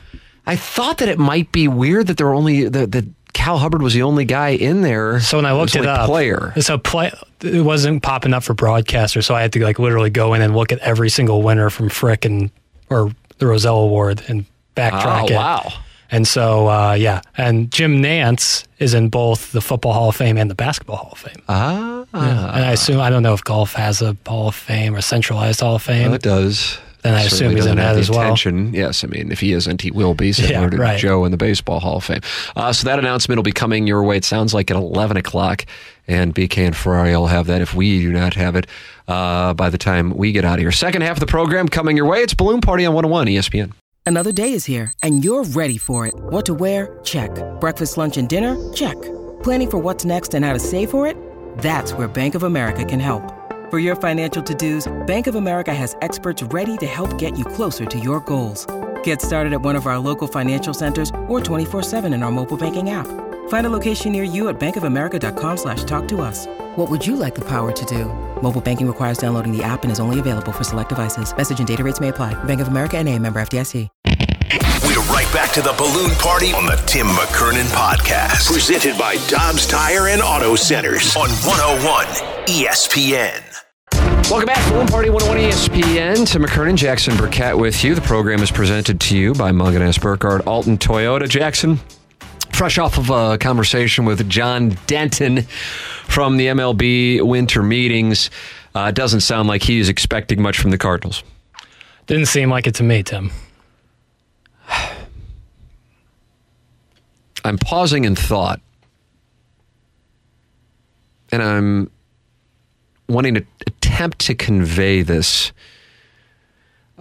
I 0.47 0.55
thought 0.55 0.99
that 0.99 1.09
it 1.09 1.19
might 1.19 1.51
be 1.51 1.67
weird 1.67 2.07
that 2.07 2.17
there 2.17 2.27
were 2.27 2.35
only 2.35 2.69
the, 2.69 2.87
that 2.87 3.05
Cal 3.37 3.59
Hubbard 3.59 3.83
was 3.83 3.93
the 3.95 4.03
only 4.03 4.25
guy 4.25 4.49
in 4.51 4.81
there. 4.81 5.21
So 5.21 5.37
when 5.39 5.45
I 5.47 5.53
looked 5.53 5.77
it 5.77 5.81
only 5.81 5.91
up, 5.91 6.07
player. 6.07 6.53
So 6.61 6.79
play, 6.79 7.13
it 7.43 7.61
wasn't 7.63 8.03
popping 8.03 8.33
up 8.35 8.43
for 8.43 8.55
broadcaster, 8.55 9.21
so 9.21 9.35
I 9.35 9.43
had 9.43 9.53
to 9.53 9.63
like 9.63 9.79
literally 9.79 10.11
go 10.11 10.33
in 10.35 10.41
and 10.43 10.57
look 10.57 10.73
at 10.73 10.79
every 10.79 11.11
single 11.11 11.43
winner 11.43 11.69
from 11.71 11.89
Frick 11.91 12.25
and 12.25 12.51
or 12.89 13.13
the 13.39 13.47
Rozelle 13.47 13.79
Award 13.81 14.23
and 14.29 14.47
backtrack 14.75 15.23
Oh 15.25 15.27
it. 15.27 15.35
wow! 15.35 15.73
And 16.11 16.27
so 16.27 16.69
uh, 16.69 16.93
yeah, 16.95 17.21
and 17.37 17.71
Jim 17.71 18.03
Nantz 18.03 18.65
is 18.79 18.95
in 18.95 19.11
both 19.11 19.53
the 19.53 19.61
Football 19.61 19.93
Hall 19.93 20.09
of 20.09 20.17
Fame 20.17 20.39
and 20.39 20.51
the 20.51 20.55
Basketball 20.55 20.97
Hall 20.97 21.11
of 21.13 21.19
Fame. 21.19 21.43
Ah, 21.49 22.05
and 22.15 22.65
I 22.65 22.73
assume 22.73 23.01
I 23.01 23.11
don't 23.11 23.23
know 23.23 23.35
if 23.35 23.45
golf 23.45 23.75
has 23.75 24.01
a 24.03 24.17
Hall 24.27 24.49
of 24.49 24.55
Fame 24.55 24.95
or 24.97 25.01
centralized 25.03 25.61
Hall 25.61 25.75
of 25.77 25.83
Fame. 25.83 26.07
well, 26.07 26.15
it 26.15 26.23
does. 26.23 26.79
Then 27.07 27.15
I 27.15 27.23
Certainly 27.23 27.37
assume 27.37 27.51
he's 27.51 27.57
doesn't 27.59 27.73
in 27.73 27.79
have 27.79 27.89
that 27.89 27.95
the 27.95 28.01
as 28.01 28.11
well. 28.11 28.21
Attention. 28.23 28.75
Yes, 28.75 29.05
I 29.05 29.07
mean, 29.07 29.31
if 29.31 29.41
he 29.41 29.53
isn't, 29.53 29.81
he 29.83 29.91
will 29.91 30.15
be 30.15 30.33
similar 30.33 30.65
Yeah, 30.65 30.71
to 30.71 30.77
right. 30.77 30.99
Joe 30.99 31.25
in 31.25 31.31
the 31.31 31.37
Baseball 31.37 31.81
Hall 31.81 31.99
of 31.99 32.05
Fame. 32.05 32.21
Uh, 32.57 32.73
so 32.73 32.85
that 32.89 32.99
announcement 32.99 33.39
will 33.39 33.43
be 33.45 33.53
coming 33.53 33.87
your 33.87 34.03
way. 34.03 34.17
It 34.17 34.25
sounds 34.25 34.53
like 34.53 34.71
at 34.71 34.77
11 34.77 35.17
o'clock, 35.17 35.65
and 36.09 36.35
BK 36.35 36.67
and 36.67 36.77
Ferrari 36.77 37.13
will 37.17 37.29
have 37.29 37.47
that 37.47 37.61
if 37.61 37.75
we 37.75 38.01
do 38.01 38.13
not 38.13 38.35
have 38.35 38.57
it 38.57 38.67
uh, 39.09 39.55
by 39.55 39.71
the 39.71 39.79
time 39.79 40.11
we 40.17 40.33
get 40.33 40.45
out 40.45 40.55
of 40.55 40.61
here. 40.61 40.73
Second 40.73 41.03
half 41.03 41.17
of 41.17 41.21
the 41.21 41.27
program 41.27 41.69
coming 41.69 41.97
your 41.97 42.07
way. 42.07 42.19
It's 42.23 42.35
Balloon 42.35 42.61
Party 42.61 42.85
on 42.87 42.95
101 42.95 43.27
ESPN. 43.29 43.73
Another 44.05 44.31
day 44.33 44.53
is 44.53 44.65
here, 44.65 44.93
and 45.03 45.25
you're 45.25 45.45
ready 45.45 45.79
for 45.79 46.07
it. 46.07 46.15
What 46.17 46.47
to 46.47 46.55
wear? 46.55 46.99
Check. 47.03 47.31
Breakfast, 47.61 47.97
lunch, 47.97 48.17
and 48.17 48.29
dinner? 48.29 48.57
Check. 48.73 48.95
Planning 49.43 49.71
for 49.71 49.79
what's 49.79 50.05
next 50.05 50.35
and 50.35 50.45
how 50.45 50.53
to 50.53 50.61
save 50.61 50.91
for 50.91 51.07
it? 51.07 51.17
That's 51.59 51.93
where 51.93 52.07
Bank 52.09 52.35
of 52.37 52.43
America 52.45 52.85
can 52.85 53.01
help. 53.01 53.33
For 53.69 53.81
your 53.81 53.97
financial 53.97 54.41
to-dos, 54.45 54.87
Bank 55.07 55.27
of 55.27 55.35
America 55.35 55.75
has 55.75 55.97
experts 56.01 56.41
ready 56.41 56.77
to 56.77 56.87
help 56.87 57.19
get 57.19 57.37
you 57.37 57.45
closer 57.45 57.85
to 57.85 57.99
your 57.99 58.21
goals. 58.21 58.65
Get 59.03 59.21
started 59.21 59.53
at 59.53 59.61
one 59.61 59.75
of 59.75 59.87
our 59.87 59.99
local 59.99 60.29
financial 60.29 60.73
centers 60.73 61.11
or 61.27 61.41
24-7 61.41 62.15
in 62.15 62.23
our 62.23 62.31
mobile 62.31 62.57
banking 62.57 62.91
app. 62.91 63.09
Find 63.49 63.67
a 63.67 63.71
location 63.71 64.13
near 64.13 64.23
you 64.23 64.47
at 64.51 64.61
bankofamerica.com 64.61 65.57
slash 65.57 65.83
talk 65.83 66.07
to 66.09 66.21
us. 66.21 66.47
What 66.77 66.89
would 66.91 67.05
you 67.05 67.17
like 67.17 67.35
the 67.35 67.49
power 67.49 67.73
to 67.73 67.85
do? 67.87 68.05
Mobile 68.41 68.61
banking 68.61 68.87
requires 68.87 69.19
downloading 69.19 69.51
the 69.51 69.65
app 69.65 69.83
and 69.83 69.91
is 69.91 69.99
only 69.99 70.21
available 70.21 70.53
for 70.53 70.63
select 70.63 70.91
devices. 70.91 71.37
Message 71.37 71.59
and 71.59 71.67
data 71.67 71.83
rates 71.83 71.99
may 71.99 72.09
apply. 72.09 72.35
Bank 72.45 72.61
of 72.61 72.69
America 72.69 72.97
and 72.97 73.09
a 73.09 73.19
member 73.19 73.41
FDIC. 73.41 73.89
We're 74.85 75.03
right 75.11 75.31
back 75.33 75.53
to 75.55 75.63
the 75.63 75.75
balloon 75.77 76.13
party 76.13 76.53
on 76.53 76.67
the 76.67 76.77
Tim 76.87 77.09
McKernan 77.09 77.67
podcast. 77.75 78.47
Presented 78.47 78.97
by 78.97 79.17
Dobbs 79.27 79.67
Tire 79.67 80.09
and 80.09 80.23
Auto 80.23 80.55
Centers 80.55 81.17
on 81.17 81.29
101 81.31 82.07
ESPN. 82.47 83.46
Welcome 84.29 84.49
back. 84.49 84.73
Balloon 84.73 84.89
Party 84.89 85.09
101 85.09 85.53
ESPN. 85.53 86.27
Tim 86.27 86.43
McKernan, 86.43 86.75
Jackson 86.75 87.17
Burkett 87.17 87.57
with 87.57 87.85
you. 87.85 87.95
The 87.95 88.01
program 88.01 88.43
is 88.43 88.51
presented 88.51 89.01
to 89.03 89.17
you 89.17 89.33
by 89.35 89.53
Munganess 89.53 90.03
Burkhardt 90.03 90.45
Alton 90.49 90.79
Toyota. 90.79 91.29
Jackson, 91.29 91.79
fresh 92.51 92.77
off 92.77 92.99
of 92.99 93.09
a 93.11 93.39
conversation 93.39 94.05
with 94.05 94.29
John 94.29 94.77
Denton 94.89 95.43
from 95.43 96.39
the 96.39 96.49
MLB 96.49 97.23
winter 97.23 97.63
meetings. 97.63 98.31
Uh, 98.75 98.91
doesn't 98.91 99.21
sound 99.21 99.47
like 99.47 99.63
he's 99.63 99.89
expecting 99.89 100.43
much 100.43 100.59
from 100.59 100.73
the 100.73 100.79
Cardinals. 100.79 101.23
Didn't 102.09 102.27
seem 102.27 102.51
like 102.51 102.67
it 102.67 102.75
to 102.75 102.83
me, 102.83 103.05
Tim. 103.05 103.31
I'm 107.45 107.59
pausing 107.59 108.05
in 108.05 108.17
thought, 108.17 108.61
and 111.31 111.41
I'm 111.41 111.93
wanting 113.09 113.35
to 113.35 113.47
attempt 113.97 114.19
to 114.19 114.35
convey 114.35 115.01
this 115.01 115.53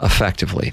effectively. 0.01 0.71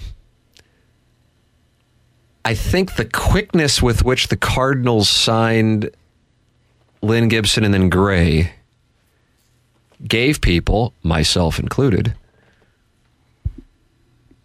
I 2.44 2.54
think 2.54 2.94
the 2.94 3.04
quickness 3.04 3.82
with 3.82 4.04
which 4.04 4.28
the 4.28 4.36
Cardinals 4.36 5.08
signed 5.08 5.90
Lynn 7.02 7.26
Gibson 7.26 7.64
and 7.64 7.74
then 7.74 7.88
Gray 7.88 8.52
gave 10.06 10.40
people, 10.40 10.94
myself 11.02 11.58
included, 11.58 12.14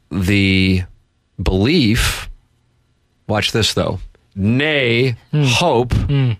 the 0.10 0.82
belief 1.42 2.28
watch 3.28 3.52
this 3.52 3.76
though, 3.76 4.00
nay, 4.36 5.16
hmm. 5.30 5.44
hope 5.44 5.94
hmm. 5.94 6.32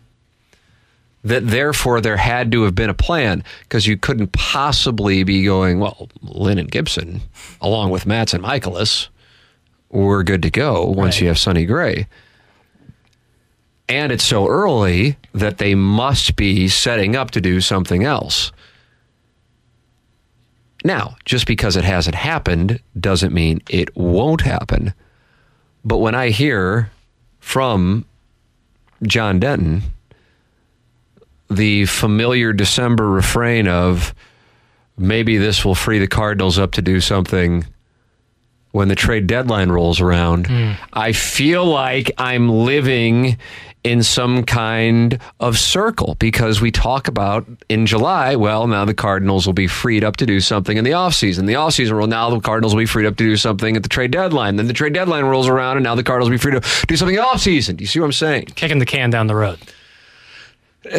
That 1.24 1.48
therefore 1.48 2.00
there 2.00 2.18
had 2.18 2.52
to 2.54 2.64
have 2.64 2.76
been 2.76 2.90
a 2.90 2.94
plan 2.94 3.44
because 3.62 3.86
you 3.88 3.98
couldn't 3.98 4.32
possibly 4.32 5.24
be 5.24 5.44
going, 5.44 5.80
well, 5.80 6.10
Lynn 6.22 6.58
and 6.60 6.72
Gibson, 6.72 7.22
along 7.60 7.90
with 7.90 8.06
Matz 8.06 8.34
and 8.34 8.44
Mikolas, 8.44 9.08
we're 9.90 10.24
good 10.24 10.42
to 10.44 10.50
go 10.50 10.86
once 10.86 11.16
Right. 11.16 11.22
you 11.22 11.28
have 11.28 11.38
Sonny 11.40 11.66
Gray. 11.66 12.08
And 13.90 14.12
it's 14.12 14.24
so 14.24 14.48
early 14.48 15.18
that 15.34 15.58
they 15.58 15.74
must 15.76 16.36
be 16.36 16.68
setting 16.68 17.16
up 17.16 17.32
to 17.32 17.42
do 17.42 17.62
something 17.62 18.04
else. 18.04 18.52
Now, 20.84 21.16
just 21.26 21.48
because 21.48 21.76
it 21.76 21.84
hasn't 21.84 22.16
happened 22.16 22.80
doesn't 22.98 23.34
mean 23.34 23.62
it 23.70 23.96
won't 23.98 24.42
happen. 24.42 24.94
But 25.84 25.98
when 25.98 26.16
I 26.16 26.30
hear 26.30 26.92
from 27.40 28.06
John 29.04 29.40
Denton, 29.40 29.84
the 31.50 31.86
familiar 31.86 32.54
December 32.54 33.10
refrain 33.10 33.68
of 33.68 34.14
maybe 34.98 35.38
this 35.38 35.64
will 35.64 35.76
free 35.76 36.00
the 36.00 36.08
Cardinals 36.08 36.58
up 36.58 36.74
to 36.74 36.82
do 36.82 37.00
something 37.00 37.66
when 38.72 38.90
the 38.90 38.96
trade 38.96 39.28
deadline 39.28 39.70
rolls 39.70 40.00
around, 40.02 40.48
hmm. 40.48 40.74
I 40.94 41.12
feel 41.12 41.66
like 41.66 42.12
I'm 42.18 42.50
living 42.50 43.38
in 43.84 44.04
some 44.04 44.44
kind 44.44 45.20
of 45.40 45.58
circle 45.58 46.16
because 46.20 46.60
we 46.60 46.72
talk 46.72 47.08
about 47.08 47.48
in 47.70 47.86
July, 47.86 48.36
well, 48.36 48.68
now 48.68 48.84
the 48.84 48.94
Cardinals 48.94 49.46
will 49.46 49.54
be 49.54 49.68
freed 49.68 50.04
up 50.04 50.18
to 50.18 50.26
do 50.26 50.42
something 50.42 50.78
in 50.78 50.84
the 50.84 50.92
offseason. 50.92 51.48
The 51.48 51.54
offseason 51.54 51.94
roll, 51.94 52.08
now 52.08 52.30
the 52.30 52.40
Cardinals 52.40 52.76
will 52.76 52.82
be 52.82 52.86
freed 52.86 53.06
up 53.06 53.16
to 53.16 53.24
do 53.24 53.38
something 53.38 53.78
at 53.78 53.84
the 53.84 53.90
trade 53.90 54.12
deadline. 54.12 54.58
Then 54.58 54.68
the 54.68 54.74
trade 54.74 54.94
deadline 54.94 55.26
rolls 55.26 55.48
around, 55.48 55.78
and 55.78 55.84
now 55.84 55.96
the 55.96 56.04
Cardinals 56.04 56.30
will 56.30 56.36
be 56.36 56.42
free 56.42 56.52
to 56.52 56.86
do 56.88 56.98
something 56.98 57.16
in 57.16 57.22
the 57.22 57.28
offseason. 57.28 57.78
Do 57.78 57.84
you 57.84 57.88
see 57.88 58.00
what 58.00 58.08
I'm 58.08 58.12
saying? 58.12 58.46
Kicking 58.56 58.80
the 58.80 58.86
can 58.86 59.10
down 59.10 59.28
the 59.28 59.36
road. 59.36 59.60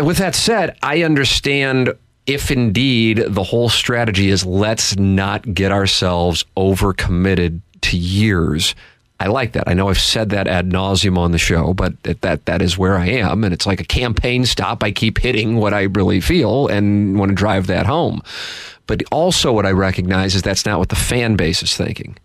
With 0.02 0.18
that 0.18 0.34
said, 0.34 0.76
I 0.82 1.02
understand 1.02 1.94
if 2.26 2.50
indeed 2.50 3.24
the 3.26 3.42
whole 3.42 3.68
strategy 3.68 4.28
is 4.28 4.44
let's 4.44 4.96
not 4.96 5.54
get 5.54 5.72
ourselves 5.72 6.44
overcommitted 6.56 7.60
to 7.82 7.96
years. 7.96 8.74
I 9.20 9.26
like 9.26 9.52
that. 9.52 9.66
I 9.66 9.74
know 9.74 9.88
I've 9.88 9.98
said 9.98 10.30
that 10.30 10.46
ad 10.46 10.70
nauseum 10.70 11.18
on 11.18 11.32
the 11.32 11.38
show, 11.38 11.74
but 11.74 12.00
that, 12.04 12.20
that 12.20 12.44
that 12.46 12.62
is 12.62 12.78
where 12.78 12.96
I 12.96 13.06
am, 13.06 13.42
and 13.42 13.52
it's 13.52 13.66
like 13.66 13.80
a 13.80 13.84
campaign 13.84 14.44
stop. 14.44 14.84
I 14.84 14.92
keep 14.92 15.18
hitting 15.18 15.56
what 15.56 15.74
I 15.74 15.82
really 15.82 16.20
feel 16.20 16.68
and 16.68 17.18
want 17.18 17.30
to 17.30 17.34
drive 17.34 17.66
that 17.66 17.86
home. 17.86 18.22
But 18.86 19.02
also, 19.10 19.52
what 19.52 19.66
I 19.66 19.72
recognize 19.72 20.34
is 20.34 20.42
that's 20.42 20.64
not 20.64 20.78
what 20.78 20.88
the 20.88 20.96
fan 20.96 21.36
base 21.36 21.62
is 21.62 21.76
thinking 21.76 22.16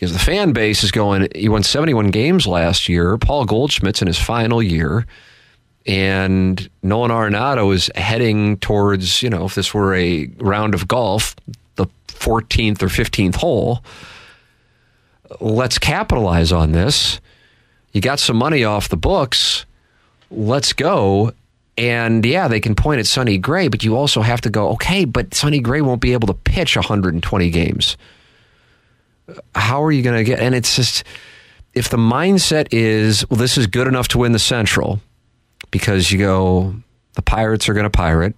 because 0.00 0.12
the 0.14 0.18
fan 0.18 0.52
base 0.52 0.82
is 0.82 0.90
going. 0.90 1.28
He 1.34 1.48
won 1.48 1.62
71 1.62 2.10
games 2.10 2.46
last 2.46 2.88
year. 2.88 3.18
Paul 3.18 3.44
Goldschmidt's 3.44 4.00
in 4.00 4.06
his 4.06 4.18
final 4.18 4.62
year, 4.62 5.06
and 5.86 6.68
Nolan 6.82 7.10
Arenado 7.10 7.74
is 7.74 7.90
heading 7.94 8.58
towards. 8.58 9.22
You 9.22 9.30
know, 9.30 9.44
if 9.44 9.54
this 9.54 9.74
were 9.74 9.94
a 9.94 10.26
round 10.38 10.74
of 10.74 10.88
golf, 10.88 11.36
the 11.76 11.86
14th 12.08 12.82
or 12.82 12.86
15th 12.86 13.36
hole. 13.36 13.82
Let's 15.40 15.78
capitalize 15.78 16.50
on 16.50 16.72
this. 16.72 17.20
You 17.92 18.00
got 18.00 18.18
some 18.18 18.36
money 18.36 18.64
off 18.64 18.88
the 18.88 18.96
books. 18.96 19.64
Let's 20.30 20.72
go. 20.72 21.32
And 21.78 22.24
yeah, 22.26 22.48
they 22.48 22.60
can 22.60 22.74
point 22.74 22.98
at 22.98 23.06
Sonny 23.06 23.38
Gray, 23.38 23.68
but 23.68 23.84
you 23.84 23.96
also 23.96 24.22
have 24.22 24.40
to 24.42 24.50
go, 24.50 24.70
okay, 24.70 25.04
but 25.04 25.34
Sonny 25.34 25.60
Gray 25.60 25.80
won't 25.80 26.00
be 26.00 26.12
able 26.12 26.26
to 26.26 26.34
pitch 26.34 26.76
120 26.76 27.50
games 27.50 27.96
how 29.54 29.82
are 29.82 29.92
you 29.92 30.02
going 30.02 30.16
to 30.16 30.24
get? 30.24 30.40
And 30.40 30.54
it's 30.54 30.76
just 30.76 31.04
if 31.74 31.88
the 31.88 31.96
mindset 31.96 32.68
is, 32.72 33.28
well, 33.30 33.38
this 33.38 33.56
is 33.56 33.66
good 33.66 33.86
enough 33.86 34.08
to 34.08 34.18
win 34.18 34.32
the 34.32 34.38
Central, 34.38 35.00
because 35.70 36.10
you 36.10 36.18
go, 36.18 36.74
the 37.14 37.22
Pirates 37.22 37.68
are 37.68 37.74
going 37.74 37.84
to 37.84 37.90
pirate. 37.90 38.34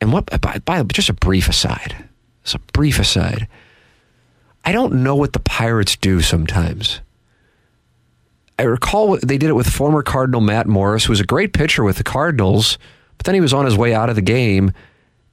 And 0.00 0.12
what? 0.12 0.26
By, 0.40 0.58
by 0.64 0.82
just 0.84 1.08
a 1.08 1.14
brief 1.14 1.48
aside, 1.48 2.08
it's 2.42 2.54
a 2.54 2.58
brief 2.72 2.98
aside. 2.98 3.48
I 4.64 4.72
don't 4.72 5.02
know 5.02 5.16
what 5.16 5.32
the 5.32 5.40
Pirates 5.40 5.96
do 5.96 6.20
sometimes. 6.20 7.00
I 8.58 8.64
recall 8.64 9.16
they 9.18 9.38
did 9.38 9.50
it 9.50 9.54
with 9.54 9.68
former 9.68 10.02
Cardinal 10.02 10.40
Matt 10.40 10.66
Morris, 10.66 11.04
who 11.04 11.12
was 11.12 11.20
a 11.20 11.24
great 11.24 11.52
pitcher 11.52 11.84
with 11.84 11.96
the 11.96 12.04
Cardinals, 12.04 12.76
but 13.16 13.24
then 13.24 13.34
he 13.34 13.40
was 13.40 13.52
on 13.52 13.64
his 13.64 13.76
way 13.76 13.94
out 13.94 14.10
of 14.10 14.16
the 14.16 14.22
game 14.22 14.72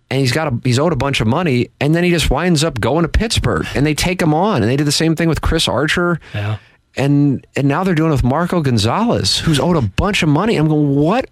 and 0.10 0.20
he's 0.20 0.32
got 0.32 0.48
a, 0.54 0.60
he's 0.64 0.78
owed 0.78 0.94
a 0.94 0.96
bunch 0.96 1.20
of 1.20 1.28
money, 1.28 1.70
and 1.82 1.96
then 1.96 2.04
he 2.04 2.12
just 2.12 2.30
winds 2.30 2.64
up 2.64 2.80
going 2.80 3.02
to 3.04 3.10
Pittsburgh, 3.10 3.66
and 3.74 3.86
they 3.86 3.96
take 3.96 4.22
him 4.22 4.34
on, 4.36 4.62
and 4.62 4.72
they 4.72 4.76
did 4.76 4.86
the 4.86 4.92
same 4.92 5.16
thing 5.16 5.28
with 5.28 5.42
Chris 5.42 5.68
Archer, 5.68 6.20
Yeah. 6.34 6.58
And 6.96 7.46
and 7.56 7.68
now 7.68 7.84
they're 7.84 7.96
doing 7.96 8.10
it 8.10 8.14
with 8.14 8.24
Marco 8.24 8.62
Gonzalez, 8.62 9.40
who's 9.40 9.60
owed 9.60 9.78
a 9.78 9.82
bunch 9.82 10.24
of 10.24 10.30
money. 10.30 10.56
I'm 10.56 10.68
going, 10.68 10.96
what, 10.96 11.30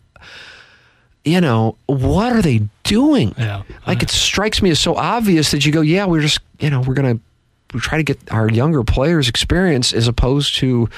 you 1.23 1.41
know, 1.41 1.77
what 1.85 2.33
are 2.33 2.41
they 2.41 2.67
doing? 2.83 3.33
Yeah. 3.37 3.63
Like 3.87 4.03
it 4.03 4.09
strikes 4.09 4.61
me 4.61 4.69
as 4.71 4.79
so 4.79 4.95
obvious 4.95 5.51
that 5.51 5.65
you 5.65 5.71
go, 5.71 5.81
yeah, 5.81 6.05
we're 6.05 6.21
just, 6.21 6.39
you 6.59 6.69
know, 6.69 6.81
we're 6.81 6.93
gonna 6.93 7.19
we 7.73 7.79
try 7.79 7.97
to 7.97 8.03
get 8.03 8.19
our 8.31 8.49
younger 8.49 8.83
players 8.83 9.29
experience 9.29 9.93
as 9.93 10.07
opposed 10.07 10.55
to. 10.55 10.89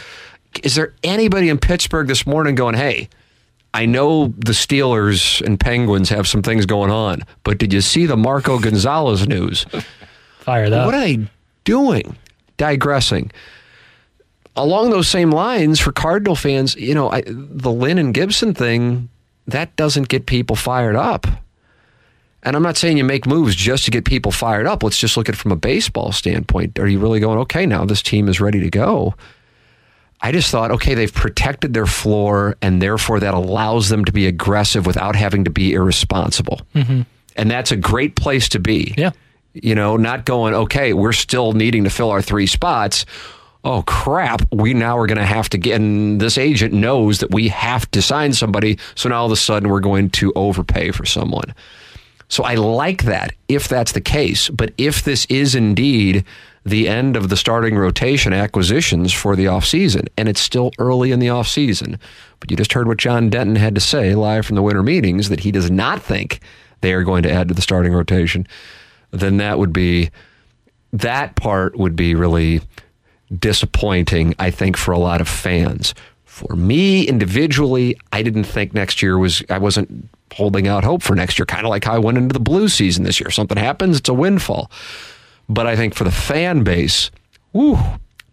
Is 0.63 0.75
there 0.75 0.93
anybody 1.03 1.49
in 1.49 1.57
Pittsburgh 1.57 2.07
this 2.07 2.25
morning 2.25 2.55
going, 2.55 2.75
hey? 2.75 3.09
I 3.73 3.85
know 3.85 4.27
the 4.37 4.53
Steelers 4.53 5.41
and 5.41 5.59
Penguins 5.59 6.07
have 6.07 6.29
some 6.29 6.41
things 6.41 6.65
going 6.65 6.91
on, 6.91 7.23
but 7.43 7.57
did 7.57 7.73
you 7.73 7.81
see 7.81 8.05
the 8.05 8.15
Marco 8.15 8.57
Gonzalez 8.57 9.27
news? 9.27 9.65
Fired 10.39 10.71
up. 10.71 10.85
What 10.85 10.95
are 10.95 11.01
they 11.01 11.27
doing? 11.65 12.15
Digressing. 12.55 13.31
Along 14.55 14.89
those 14.89 15.07
same 15.07 15.31
lines, 15.31 15.79
for 15.79 15.91
Cardinal 15.91 16.35
fans, 16.35 16.75
you 16.75 16.95
know, 16.95 17.11
I, 17.11 17.23
the 17.25 17.71
Lynn 17.71 17.97
and 17.97 18.13
Gibson 18.13 18.53
thing, 18.53 19.09
that 19.47 19.75
doesn't 19.75 20.07
get 20.07 20.25
people 20.25 20.55
fired 20.55 20.95
up. 20.95 21.27
And 22.41 22.55
I'm 22.55 22.63
not 22.63 22.77
saying 22.77 22.97
you 22.97 23.03
make 23.03 23.25
moves 23.25 23.55
just 23.55 23.85
to 23.85 23.91
get 23.91 24.05
people 24.05 24.31
fired 24.31 24.67
up. 24.67 24.83
Let's 24.83 24.99
just 24.99 25.17
look 25.17 25.27
at 25.27 25.35
it 25.35 25.37
from 25.37 25.51
a 25.51 25.55
baseball 25.55 26.11
standpoint. 26.11 26.77
Are 26.79 26.87
you 26.87 26.99
really 26.99 27.19
going, 27.19 27.39
okay, 27.39 27.65
now 27.65 27.85
this 27.85 28.03
team 28.03 28.29
is 28.29 28.39
ready 28.39 28.59
to 28.61 28.69
go? 28.69 29.15
I 30.21 30.31
just 30.31 30.51
thought, 30.51 30.71
okay, 30.71 30.93
they've 30.93 31.13
protected 31.13 31.73
their 31.73 31.85
floor, 31.85 32.55
and 32.61 32.81
therefore 32.81 33.19
that 33.19 33.33
allows 33.33 33.89
them 33.89 34.05
to 34.05 34.11
be 34.11 34.27
aggressive 34.27 34.85
without 34.85 35.15
having 35.15 35.43
to 35.43 35.49
be 35.49 35.73
irresponsible. 35.73 36.61
Mm-hmm. 36.73 37.01
And 37.35 37.51
that's 37.51 37.71
a 37.71 37.75
great 37.75 38.15
place 38.15 38.47
to 38.49 38.59
be. 38.59 38.93
Yeah. 38.97 39.11
You 39.53 39.75
know, 39.75 39.97
not 39.97 40.25
going, 40.25 40.53
okay, 40.53 40.93
we're 40.93 41.13
still 41.13 41.53
needing 41.53 41.83
to 41.83 41.89
fill 41.89 42.11
our 42.11 42.21
three 42.21 42.47
spots. 42.47 43.05
Oh, 43.65 43.81
crap. 43.87 44.43
We 44.53 44.75
now 44.75 44.95
are 44.95 45.07
going 45.07 45.17
to 45.17 45.25
have 45.25 45.49
to 45.49 45.57
get, 45.57 45.81
and 45.81 46.21
this 46.21 46.37
agent 46.37 46.71
knows 46.71 47.17
that 47.17 47.33
we 47.33 47.47
have 47.47 47.89
to 47.91 48.01
sign 48.01 48.31
somebody. 48.31 48.77
So 48.93 49.09
now 49.09 49.21
all 49.21 49.25
of 49.25 49.31
a 49.31 49.35
sudden 49.35 49.69
we're 49.69 49.79
going 49.79 50.11
to 50.11 50.31
overpay 50.35 50.91
for 50.91 51.03
someone. 51.03 51.55
So 52.29 52.43
I 52.43 52.55
like 52.55 53.05
that 53.05 53.33
if 53.47 53.67
that's 53.67 53.93
the 53.93 54.01
case. 54.01 54.49
But 54.49 54.71
if 54.77 55.03
this 55.03 55.25
is 55.29 55.55
indeed 55.55 56.25
the 56.63 56.87
end 56.87 57.15
of 57.15 57.29
the 57.29 57.37
starting 57.37 57.75
rotation 57.75 58.33
acquisitions 58.33 59.11
for 59.11 59.35
the 59.35 59.45
offseason, 59.45 60.09
and 60.15 60.29
it's 60.29 60.41
still 60.41 60.71
early 60.77 61.11
in 61.11 61.19
the 61.19 61.27
offseason, 61.27 61.97
but 62.39 62.51
you 62.51 62.57
just 62.57 62.73
heard 62.73 62.87
what 62.87 62.97
John 62.97 63.31
Denton 63.31 63.55
had 63.55 63.73
to 63.73 63.81
say 63.81 64.13
live 64.13 64.45
from 64.45 64.55
the 64.55 64.63
winter 64.63 64.83
meetings 64.83 65.29
that 65.29 65.39
he 65.39 65.51
does 65.51 65.71
not 65.71 66.03
think 66.03 66.39
they 66.81 66.93
are 66.93 67.03
going 67.03 67.23
to 67.23 67.31
add 67.31 67.47
to 67.47 67.55
the 67.55 67.63
starting 67.63 67.93
rotation, 67.93 68.47
then 69.09 69.37
that 69.37 69.57
would 69.57 69.73
be 69.73 70.11
that 70.93 71.35
part 71.35 71.77
would 71.77 71.95
be 71.95 72.13
really 72.13 72.61
disappointing, 73.37 74.35
I 74.39 74.51
think, 74.51 74.77
for 74.77 74.91
a 74.91 74.99
lot 74.99 75.21
of 75.21 75.27
fans. 75.27 75.93
For 76.25 76.55
me 76.55 77.07
individually, 77.07 77.97
I 78.11 78.21
didn't 78.21 78.43
think 78.43 78.73
next 78.73 79.01
year 79.01 79.17
was, 79.17 79.43
I 79.49 79.57
wasn't 79.57 80.09
holding 80.33 80.67
out 80.67 80.83
hope 80.83 81.01
for 81.01 81.15
next 81.15 81.39
year, 81.39 81.45
kind 81.45 81.65
of 81.65 81.69
like 81.69 81.85
how 81.85 81.93
I 81.93 81.99
went 81.99 82.17
into 82.17 82.33
the 82.33 82.39
blue 82.39 82.67
season 82.67 83.03
this 83.03 83.19
year. 83.19 83.31
Something 83.31 83.57
happens, 83.57 83.99
it's 83.99 84.09
a 84.09 84.13
windfall. 84.13 84.69
But 85.47 85.65
I 85.67 85.75
think 85.75 85.95
for 85.95 86.03
the 86.03 86.11
fan 86.11 86.63
base, 86.63 87.09
whew, 87.53 87.77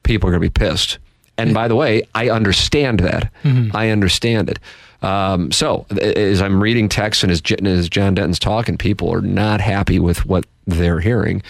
people 0.03 0.28
are 0.28 0.32
going 0.32 0.43
to 0.43 0.51
be 0.51 0.51
pissed. 0.51 0.99
And 1.38 1.55
by 1.55 1.68
the 1.68 1.76
way, 1.76 2.03
I 2.14 2.28
understand 2.30 3.01
that. 3.01 3.30
I 3.74 3.90
understand 3.90 4.51
it. 4.51 4.59
Um, 5.03 5.51
so 5.51 5.86
as 6.01 6.40
I'm 6.40 6.62
reading 6.62 6.88
text 6.88 7.22
and 7.22 7.32
as, 7.32 7.43
as 7.64 7.88
John 7.88 8.14
Denton's 8.14 8.38
talking, 8.38 8.76
people 8.78 9.12
are 9.12 9.20
not 9.20 9.61
happy 9.61 9.99
with 9.99 10.26
what 10.26 10.47
they're 10.66 11.01
hearing. 11.01 11.43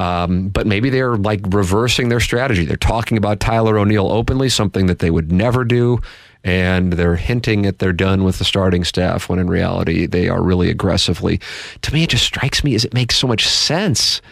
Um, 0.00 0.48
but 0.48 0.66
maybe 0.66 0.88
they're 0.88 1.18
like 1.18 1.40
reversing 1.48 2.08
their 2.08 2.20
strategy. 2.20 2.64
They're 2.64 2.78
talking 2.78 3.18
about 3.18 3.38
Tyler 3.38 3.76
O'Neill 3.76 4.10
openly, 4.10 4.48
something 4.48 4.86
that 4.86 5.00
they 5.00 5.10
would 5.10 5.30
never 5.30 5.62
do. 5.62 6.00
And 6.42 6.94
they're 6.94 7.16
hinting 7.16 7.62
that 7.62 7.80
they're 7.80 7.92
done 7.92 8.24
with 8.24 8.38
the 8.38 8.46
starting 8.46 8.82
staff 8.82 9.28
when 9.28 9.38
in 9.38 9.50
reality 9.50 10.06
they 10.06 10.26
are 10.26 10.42
really 10.42 10.70
aggressively. 10.70 11.38
To 11.82 11.92
me, 11.92 12.04
it 12.04 12.08
just 12.08 12.24
strikes 12.24 12.64
me 12.64 12.74
as 12.74 12.86
it 12.86 12.94
makes 12.94 13.16
so 13.16 13.26
much 13.26 13.46
sense 13.46 14.22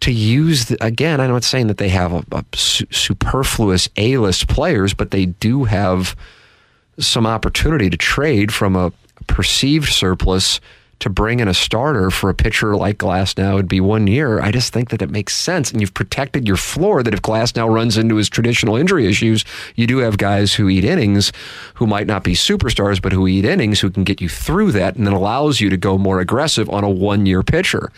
to 0.00 0.10
use 0.10 0.66
the, 0.66 0.82
again. 0.82 1.20
I'm 1.20 1.32
not 1.32 1.44
saying 1.44 1.66
that 1.66 1.76
they 1.76 1.90
have 1.90 2.14
a, 2.14 2.24
a 2.32 2.42
su- 2.54 2.86
superfluous 2.90 3.90
A-list 3.98 4.48
players, 4.48 4.94
but 4.94 5.10
they 5.10 5.26
do 5.26 5.64
have 5.64 6.16
some 6.98 7.26
opportunity 7.26 7.90
to 7.90 7.98
trade 7.98 8.54
from 8.54 8.74
a 8.74 8.90
perceived 9.26 9.90
surplus 9.90 10.60
to 11.00 11.10
bring 11.10 11.40
in 11.40 11.48
a 11.48 11.54
starter 11.54 12.10
for 12.10 12.28
a 12.28 12.34
pitcher 12.34 12.76
like 12.76 12.98
Glasnow 12.98 13.54
would 13.54 13.68
be 13.68 13.80
one 13.80 14.06
year. 14.06 14.40
I 14.40 14.50
just 14.50 14.72
think 14.72 14.90
that 14.90 15.02
it 15.02 15.10
makes 15.10 15.36
sense. 15.36 15.70
And 15.70 15.80
you've 15.80 15.94
protected 15.94 16.46
your 16.46 16.56
floor 16.56 17.02
that 17.02 17.14
if 17.14 17.22
Glasnow 17.22 17.72
runs 17.72 17.96
into 17.96 18.16
his 18.16 18.28
traditional 18.28 18.76
injury 18.76 19.06
issues, 19.06 19.44
you 19.76 19.86
do 19.86 19.98
have 19.98 20.18
guys 20.18 20.54
who 20.54 20.68
eat 20.68 20.84
innings 20.84 21.32
who 21.74 21.86
might 21.86 22.06
not 22.06 22.24
be 22.24 22.34
superstars, 22.34 23.00
but 23.00 23.12
who 23.12 23.28
eat 23.28 23.44
innings 23.44 23.80
who 23.80 23.90
can 23.90 24.04
get 24.04 24.20
you 24.20 24.28
through 24.28 24.72
that 24.72 24.96
and 24.96 25.06
then 25.06 25.14
allows 25.14 25.60
you 25.60 25.70
to 25.70 25.76
go 25.76 25.98
more 25.98 26.20
aggressive 26.20 26.68
on 26.70 26.84
a 26.84 26.90
one 26.90 27.26
year 27.26 27.42
pitcher 27.42 27.92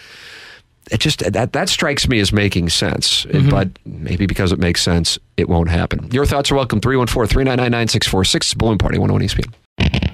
it 0.91 0.99
just 0.99 1.21
that 1.33 1.53
that 1.53 1.69
strikes 1.69 2.09
me 2.09 2.21
as 2.21 2.33
making 2.33 2.69
sense. 2.69 3.25
Mm-hmm. 3.27 3.51
But 3.51 3.69
maybe 3.85 4.27
because 4.27 4.53
it 4.53 4.59
makes 4.59 4.83
sense, 4.83 5.19
it 5.37 5.49
won't 5.49 5.71
happen. 5.71 6.11
Your 6.11 6.27
thoughts 6.27 6.51
are 6.51 6.57
welcome. 6.57 6.81
314-399-9646. 6.81 8.57
Balloon 8.57 8.79
Party 8.79 8.99
101 8.99 9.29
ESPN. 9.29 9.55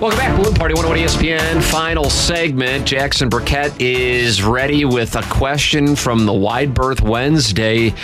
Welcome 0.00 0.18
back, 0.18 0.36
Balloon 0.36 0.54
Party 0.54 0.74
101 0.74 1.06
ESPN. 1.08 1.62
Final 1.62 2.10
segment. 2.10 2.84
Jackson 2.86 3.28
Burkett 3.28 3.80
is 3.80 4.42
ready 4.42 4.84
with 4.84 5.14
a 5.14 5.22
question 5.24 5.94
from 5.94 6.26
the 6.26 6.32
Wide 6.32 6.74
Berth 6.74 7.00
Wednesday. 7.00 7.94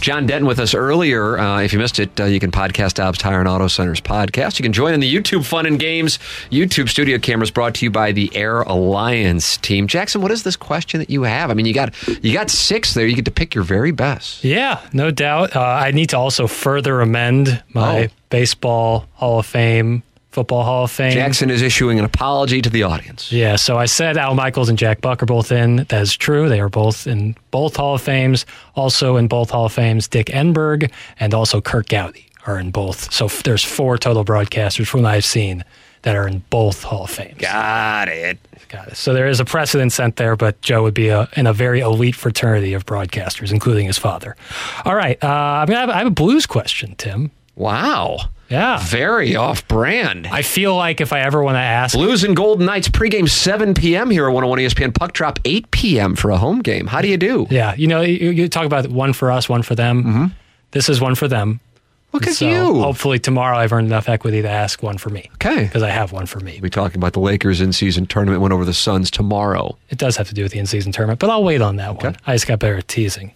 John 0.00 0.24
Denton 0.26 0.46
with 0.46 0.60
us 0.60 0.72
earlier. 0.72 1.36
Uh, 1.36 1.60
if 1.62 1.72
you 1.72 1.80
missed 1.80 1.98
it, 1.98 2.20
uh, 2.20 2.24
you 2.26 2.38
can 2.38 2.52
podcast 2.52 2.94
Dobbs 2.94 3.18
Tire 3.18 3.40
and 3.40 3.48
Auto 3.48 3.66
Centers 3.66 4.00
podcast. 4.00 4.60
You 4.60 4.62
can 4.62 4.72
join 4.72 4.94
in 4.94 5.00
the 5.00 5.12
YouTube 5.12 5.44
Fun 5.44 5.66
and 5.66 5.80
Games 5.80 6.18
YouTube 6.50 6.88
studio 6.88 7.18
cameras 7.18 7.50
brought 7.50 7.74
to 7.76 7.84
you 7.84 7.90
by 7.90 8.12
the 8.12 8.30
Air 8.36 8.62
Alliance 8.62 9.56
team. 9.56 9.88
Jackson, 9.88 10.22
what 10.22 10.30
is 10.30 10.44
this 10.44 10.54
question 10.56 11.00
that 11.00 11.10
you 11.10 11.24
have? 11.24 11.50
I 11.50 11.54
mean, 11.54 11.66
you 11.66 11.74
got 11.74 11.92
you 12.22 12.32
got 12.32 12.50
six 12.50 12.94
there. 12.94 13.04
You 13.06 13.16
get 13.16 13.24
to 13.24 13.32
pick 13.32 13.54
your 13.56 13.64
very 13.64 13.90
best. 13.90 14.44
Yeah, 14.44 14.80
no 14.92 15.10
doubt. 15.10 15.56
Uh, 15.56 15.60
I 15.60 15.90
need 15.90 16.10
to 16.10 16.18
also 16.18 16.46
further 16.46 17.00
amend 17.00 17.62
my 17.74 18.04
Oh. 18.04 18.08
baseball 18.30 19.06
Hall 19.14 19.40
of 19.40 19.46
Fame, 19.46 20.02
football 20.38 20.62
Hall 20.62 20.84
of 20.84 20.90
Fame. 20.92 21.10
Jackson 21.10 21.50
is 21.50 21.62
issuing 21.62 21.98
an 21.98 22.04
apology 22.04 22.62
to 22.62 22.70
the 22.70 22.84
audience. 22.84 23.32
Yeah, 23.32 23.56
so 23.56 23.76
I 23.76 23.86
said 23.86 24.16
Al 24.16 24.36
Michaels 24.36 24.68
and 24.68 24.78
Jack 24.78 25.00
Buck 25.00 25.20
are 25.20 25.26
both 25.26 25.50
in. 25.50 25.76
That 25.88 26.00
is 26.00 26.16
true. 26.16 26.48
They 26.48 26.60
are 26.60 26.68
both 26.68 27.08
in 27.08 27.34
both 27.50 27.74
Hall 27.74 27.96
of 27.96 28.02
Fames. 28.02 28.46
Also 28.76 29.16
in 29.16 29.26
both 29.26 29.50
Hall 29.50 29.64
of 29.66 29.72
Fames, 29.72 30.06
Dick 30.06 30.28
Enberg 30.28 30.92
and 31.18 31.34
also 31.34 31.60
Curt 31.60 31.88
Gowdy 31.88 32.26
are 32.46 32.56
in 32.56 32.70
both. 32.70 33.12
So 33.12 33.24
f- 33.24 33.42
there's 33.42 33.64
four 33.64 33.98
total 33.98 34.24
broadcasters 34.24 34.86
from 34.86 35.02
what 35.02 35.12
I've 35.12 35.24
seen 35.24 35.64
that 36.02 36.14
are 36.14 36.28
in 36.28 36.44
both 36.50 36.84
Hall 36.84 37.02
of 37.04 37.10
Fames. 37.10 37.38
Got 37.38 38.06
it. 38.06 38.38
Got 38.68 38.88
it. 38.88 38.96
So 38.96 39.12
there 39.12 39.26
is 39.26 39.40
a 39.40 39.44
precedent 39.44 39.92
set 39.92 40.14
there, 40.14 40.36
but 40.36 40.60
Joe 40.60 40.84
would 40.84 40.94
be 40.94 41.08
a, 41.08 41.28
in 41.36 41.48
a 41.48 41.52
very 41.52 41.80
elite 41.80 42.14
fraternity 42.14 42.74
of 42.74 42.86
broadcasters, 42.86 43.50
including 43.50 43.86
his 43.86 43.98
father. 43.98 44.36
All 44.84 44.94
right. 44.94 45.18
Uh, 45.20 45.26
I 45.26 45.64
mean, 45.66 45.76
I 45.76 45.80
have, 45.80 45.90
I 45.90 45.98
have 45.98 46.06
a 46.06 46.10
blues 46.10 46.46
question, 46.46 46.94
Tim. 46.96 47.32
Wow. 47.58 48.18
Yeah. 48.48 48.78
Very 48.82 49.36
off 49.36 49.68
brand. 49.68 50.26
I 50.26 50.40
feel 50.40 50.74
like 50.74 51.02
if 51.02 51.12
I 51.12 51.20
ever 51.20 51.42
want 51.42 51.56
to 51.56 51.60
ask 51.60 51.94
Blues 51.94 52.24
and 52.24 52.34
Golden 52.34 52.64
Knights 52.64 52.88
pregame 52.88 53.28
7 53.28 53.74
p.m. 53.74 54.10
here 54.10 54.24
at 54.26 54.32
101 54.32 54.58
ESPN. 54.60 54.94
Puck 54.94 55.12
drop 55.12 55.38
8 55.44 55.70
p.m. 55.70 56.14
for 56.16 56.30
a 56.30 56.38
home 56.38 56.60
game. 56.60 56.86
How 56.86 57.02
do 57.02 57.08
you 57.08 57.18
do? 57.18 57.46
Yeah, 57.50 57.74
you 57.74 57.86
know, 57.86 58.00
you, 58.00 58.30
you 58.30 58.48
talk 58.48 58.64
about 58.64 58.86
one 58.88 59.12
for 59.12 59.30
us, 59.30 59.48
one 59.50 59.62
for 59.62 59.74
them. 59.74 60.02
Mm-hmm. 60.02 60.26
This 60.70 60.88
is 60.88 60.98
one 61.00 61.14
for 61.14 61.28
them. 61.28 61.60
Look 62.12 62.26
at 62.26 62.32
So 62.34 62.48
you. 62.48 62.80
Hopefully 62.80 63.18
tomorrow 63.18 63.58
I've 63.58 63.70
earned 63.70 63.88
enough 63.88 64.08
equity 64.08 64.40
to 64.40 64.48
ask 64.48 64.82
one 64.82 64.96
for 64.96 65.10
me. 65.10 65.28
Okay. 65.34 65.64
Because 65.64 65.82
I 65.82 65.90
have 65.90 66.12
one 66.12 66.24
for 66.24 66.40
me. 66.40 66.52
We'll 66.52 66.62
be 66.62 66.70
talking 66.70 66.96
about 66.96 67.12
the 67.12 67.20
Lakers 67.20 67.60
in 67.60 67.74
season 67.74 68.06
tournament 68.06 68.40
went 68.40 68.54
over 68.54 68.64
the 68.64 68.72
Suns 68.72 69.10
tomorrow. 69.10 69.76
It 69.90 69.98
does 69.98 70.16
have 70.16 70.26
to 70.28 70.34
do 70.34 70.42
with 70.42 70.52
the 70.52 70.58
in-season 70.58 70.92
tournament, 70.92 71.20
but 71.20 71.28
I'll 71.28 71.44
wait 71.44 71.60
on 71.60 71.76
that 71.76 72.02
one. 72.02 72.16
I 72.26 72.34
just 72.34 72.46
got 72.46 72.60
better 72.60 72.76
at 72.78 72.88
teasing. 72.88 73.32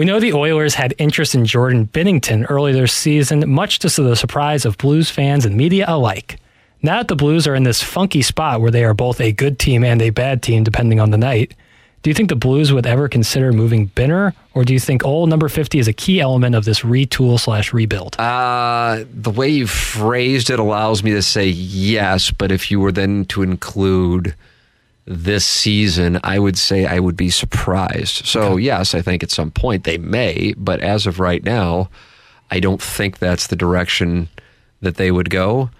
We 0.00 0.06
know 0.06 0.18
the 0.18 0.32
Oilers 0.32 0.76
had 0.76 0.94
interest 0.96 1.34
in 1.34 1.44
Jordan 1.44 1.86
Binnington 1.86 2.46
earlier 2.48 2.72
this 2.72 2.94
season, 2.94 3.44
much 3.46 3.80
to 3.80 3.90
the 3.90 4.16
surprise 4.16 4.64
of 4.64 4.78
Blues 4.78 5.10
fans 5.10 5.44
and 5.44 5.54
media 5.54 5.84
alike. 5.86 6.38
Now 6.80 6.96
that 6.96 7.08
the 7.08 7.16
Blues 7.16 7.46
are 7.46 7.54
in 7.54 7.64
this 7.64 7.82
funky 7.82 8.22
spot 8.22 8.62
where 8.62 8.70
they 8.70 8.82
are 8.82 8.94
both 8.94 9.20
a 9.20 9.30
good 9.30 9.58
team 9.58 9.84
and 9.84 10.00
a 10.00 10.08
bad 10.08 10.42
team, 10.42 10.64
depending 10.64 11.00
on 11.00 11.10
the 11.10 11.18
night, 11.18 11.52
do 12.02 12.08
you 12.08 12.14
think 12.14 12.30
the 12.30 12.34
Blues 12.34 12.72
would 12.72 12.86
ever 12.86 13.10
consider 13.10 13.52
moving 13.52 13.90
Binner, 13.90 14.32
or 14.54 14.64
do 14.64 14.72
you 14.72 14.80
think 14.80 15.04
old 15.04 15.28
number 15.28 15.50
50 15.50 15.78
is 15.78 15.86
a 15.86 15.92
key 15.92 16.18
element 16.18 16.54
of 16.54 16.64
this 16.64 16.80
retool 16.80 17.38
slash 17.38 17.74
rebuild? 17.74 18.18
Uh, 18.18 19.04
the 19.12 19.30
way 19.30 19.50
you 19.50 19.66
phrased 19.66 20.48
it 20.48 20.58
allows 20.58 21.02
me 21.02 21.10
to 21.10 21.20
say 21.20 21.46
yes, 21.46 22.30
but 22.30 22.50
if 22.50 22.70
you 22.70 22.80
were 22.80 22.90
then 22.90 23.26
to 23.26 23.42
include 23.42 24.34
this 25.06 25.44
season, 25.44 26.20
I 26.22 26.38
would 26.38 26.58
say 26.58 26.86
I 26.86 27.00
would 27.00 27.16
be 27.16 27.30
surprised. 27.30 28.26
So, 28.26 28.56
yes, 28.56 28.94
I 28.94 29.02
think 29.02 29.22
at 29.22 29.30
some 29.30 29.50
point 29.50 29.84
they 29.84 29.98
may, 29.98 30.54
but 30.56 30.80
as 30.80 31.06
of 31.06 31.18
right 31.18 31.42
now, 31.42 31.88
I 32.50 32.60
don't 32.60 32.82
think 32.82 33.18
that's 33.18 33.46
the 33.48 33.56
direction 33.56 34.28
that 34.82 34.96
they 34.96 35.10
would 35.10 35.30
go. 35.30 35.70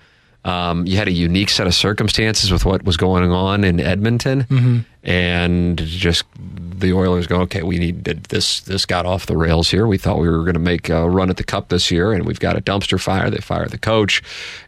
Um, 0.43 0.87
you 0.87 0.97
had 0.97 1.07
a 1.07 1.12
unique 1.12 1.51
set 1.51 1.66
of 1.66 1.75
circumstances 1.75 2.51
with 2.51 2.64
what 2.64 2.83
was 2.83 2.97
going 2.97 3.31
on 3.31 3.62
in 3.62 3.79
Edmonton, 3.79 4.87
and 5.05 5.77
just 5.77 6.25
the 6.39 6.95
Oilers 6.95 7.27
go, 7.27 7.41
okay, 7.43 7.62
we 7.62 7.79
need 7.79 8.05
this. 8.05 8.61
This 8.61 8.87
got 8.87 9.05
off 9.05 9.27
the 9.27 9.37
rails 9.37 9.71
here. 9.71 9.87
We 9.87 9.99
thought 9.99 10.18
we 10.18 10.31
were 10.31 10.39
going 10.39 10.55
to 10.55 10.59
make 10.59 10.89
a 10.89 11.11
run 11.11 11.29
at 11.29 11.37
the 11.37 11.45
cup 11.45 11.68
this 11.68 11.91
year, 11.91 12.12
and 12.12 12.25
we've 12.25 12.41
got 12.41 12.57
a 12.57 12.62
dumpster 12.62 12.99
fire. 12.99 13.29
They 13.29 13.41
fire 13.41 13.68
the 13.68 13.77
coach, 13.77 14.23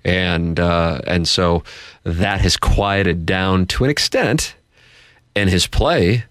and 0.04 0.60
uh, 0.60 1.00
and 1.06 1.26
so 1.26 1.62
that 2.04 2.40
has 2.40 2.56
quieted 2.56 3.26
down 3.26 3.66
to 3.66 3.84
an 3.84 3.90
extent. 3.90 4.54
And 5.34 5.48
his 5.48 5.66
play, 5.66 6.24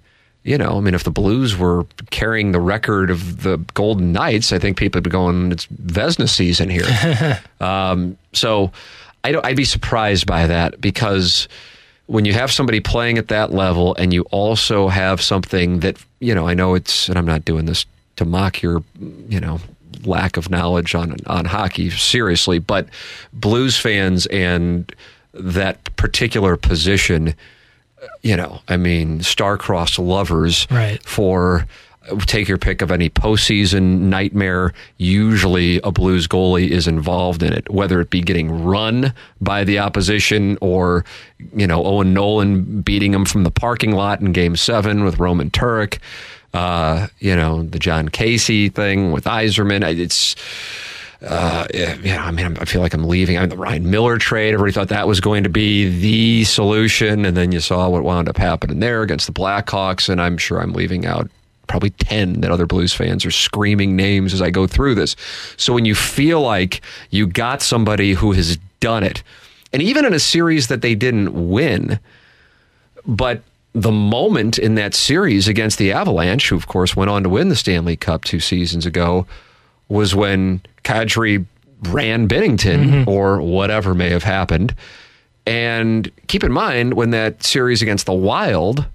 you 0.44 0.58
know, 0.58 0.78
I 0.78 0.80
mean, 0.80 0.94
if 0.94 1.04
the 1.04 1.12
Blues 1.12 1.58
were 1.58 1.86
carrying 2.10 2.52
the 2.52 2.60
record 2.60 3.10
of 3.10 3.44
the 3.44 3.58
Golden 3.74 4.12
Knights, 4.12 4.52
I 4.52 4.60
think 4.60 4.78
people 4.78 5.00
would 5.00 5.04
be 5.04 5.10
going, 5.10 5.52
it's 5.52 5.66
Vezina 5.68 6.30
season 6.30 6.70
here. 6.70 7.40
um, 7.60 8.18
so 8.34 8.72
I 9.24 9.32
don't, 9.32 9.46
I'd 9.46 9.56
be 9.56 9.66
surprised 9.66 10.28
by 10.28 10.48
that 10.48 10.80
because 10.80 11.48
when 12.06 12.26
you 12.26 12.34
have 12.34 12.52
somebody 12.52 12.80
playing 12.80 13.18
at 13.18 13.30
that 13.30 13.52
level 13.52 13.96
and 13.96 14.14
you 14.14 14.24
also 14.32 14.88
have 14.88 15.22
something 15.22 15.80
that, 15.80 15.98
you 16.20 16.36
know, 16.36 16.48
I 16.48 16.54
know 16.54 16.76
it's, 16.76 17.10
and 17.10 17.18
I'm 17.18 17.26
not 17.26 17.46
doing 17.46 17.66
this 17.66 17.86
to 18.18 18.26
mock 18.26 18.62
your, 18.62 18.84
you 19.30 19.40
know, 19.40 19.60
lack 20.06 20.38
of 20.38 20.50
knowledge 20.50 20.96
on 20.96 21.16
on 21.28 21.46
hockey 21.46 21.90
seriously, 21.90 22.60
but 22.60 22.88
Blues 23.34 23.78
fans 23.78 24.26
and 24.28 24.94
that 25.34 25.96
particular 25.96 26.58
position, 26.58 27.34
you 28.22 28.36
know, 28.36 28.62
I 28.68 28.78
mean, 28.78 29.22
star-crossed 29.22 30.00
lovers 30.00 30.68
Right. 30.70 31.02
for 31.04 31.68
take 32.26 32.48
your 32.48 32.58
pick 32.58 32.82
of 32.82 32.90
any 32.92 33.10
postseason 33.12 34.00
nightmare. 34.10 34.74
Usually, 34.98 35.80
a 35.84 35.92
Blues 35.92 36.28
goalie 36.28 36.68
is 36.70 36.88
involved 36.88 37.44
in 37.44 37.54
it, 37.54 37.70
whether 37.72 38.02
it 38.02 38.10
be 38.10 38.22
getting 38.22 38.64
run 38.64 39.14
by 39.40 39.64
the 39.64 39.78
opposition 39.80 40.58
or 40.62 41.06
you 41.56 41.68
know 41.68 41.86
Owen 41.86 42.12
Nolan 42.14 42.82
beating 42.82 43.14
him 43.14 43.24
from 43.26 43.44
the 43.44 43.52
parking 43.52 43.92
lot 43.92 44.20
in 44.20 44.32
Game 44.32 44.56
Seven 44.56 45.04
with 45.04 45.20
Roman 45.20 45.52
Turek. 45.52 46.00
Uh, 46.56 47.08
you 47.20 47.36
know 47.36 47.62
the 47.64 47.78
Jon 47.80 48.10
Casey 48.10 48.68
thing 48.68 49.12
with 49.12 49.26
Yzerman. 49.26 49.84
It's 50.00 50.36
uh, 51.22 51.68
yeah, 51.74 52.26
I 52.26 52.32
mean, 52.32 52.58
I 52.58 52.66
feel 52.66 52.82
like 52.82 52.94
I'm 52.94 53.04
leaving. 53.04 53.38
I 53.38 53.42
mean, 53.42 53.50
the 53.50 53.58
Ryan 53.58 53.92
Miller 53.92 54.18
trade, 54.18 54.54
everybody 54.54 54.74
thought 54.74 54.90
that 54.90 55.08
was 55.08 55.20
going 55.20 55.44
to 55.44 55.50
be 55.50 56.00
the 56.00 56.44
solution. 56.46 57.26
And 57.26 57.38
then 57.38 57.52
you 57.52 57.60
saw 57.60 57.90
what 57.90 58.04
wound 58.04 58.28
up 58.28 58.38
happening 58.38 58.80
there 58.80 59.04
against 59.04 59.28
the 59.28 59.34
Blackhawks. 59.34 60.10
And 60.10 60.22
I'm 60.22 60.38
sure 60.38 60.60
I'm 60.60 60.74
leaving 60.74 61.06
out 61.06 61.30
probably 61.68 61.92
10 61.92 62.42
that 62.42 62.52
other 62.52 62.66
Blues 62.66 62.94
fans 62.94 63.26
are 63.26 63.32
screaming 63.32 63.96
names 63.96 64.34
as 64.34 64.42
I 64.42 64.50
go 64.50 64.68
through 64.68 64.96
this. 64.96 65.16
So 65.58 65.74
when 65.74 65.86
you 65.86 65.96
feel 65.96 66.42
like 66.42 66.82
you 67.12 67.28
got 67.28 67.62
somebody 67.62 68.14
who 68.14 68.32
has 68.34 68.58
done 68.80 69.04
it, 69.04 69.24
and 69.72 69.82
even 69.82 70.06
in 70.06 70.14
a 70.14 70.20
series 70.20 70.68
that 70.68 70.82
they 70.82 70.96
didn't 70.96 71.50
win, 71.50 72.00
But 73.06 73.44
the 73.74 73.92
moment 73.92 74.60
in 74.60 74.76
that 74.76 74.94
series 74.94 75.48
against 75.48 75.78
the 75.78 75.92
Avalanche, 75.94 76.50
who 76.50 76.56
of 76.56 76.68
course 76.68 76.96
went 76.96 77.10
on 77.10 77.24
to 77.24 77.30
win 77.30 77.50
the 77.50 77.56
Stanley 77.56 77.96
Cup 77.96 78.24
two 78.24 78.40
seasons 78.40 78.86
ago, 78.86 79.26
was 79.92 80.16
when 80.16 80.62
Kadri 80.84 81.46
ran 81.84 82.28
Binnington 82.28 83.06
or 83.08 83.42
whatever 83.42 83.94
may 83.94 84.10
have 84.10 84.24
happened. 84.24 84.74
And 85.46 86.10
keep 86.28 86.44
in 86.44 86.52
mind, 86.52 86.94
when 86.94 87.10
that 87.12 87.44
series 87.44 87.82
against 87.82 88.06
the 88.06 88.14
Wild, 88.14 88.86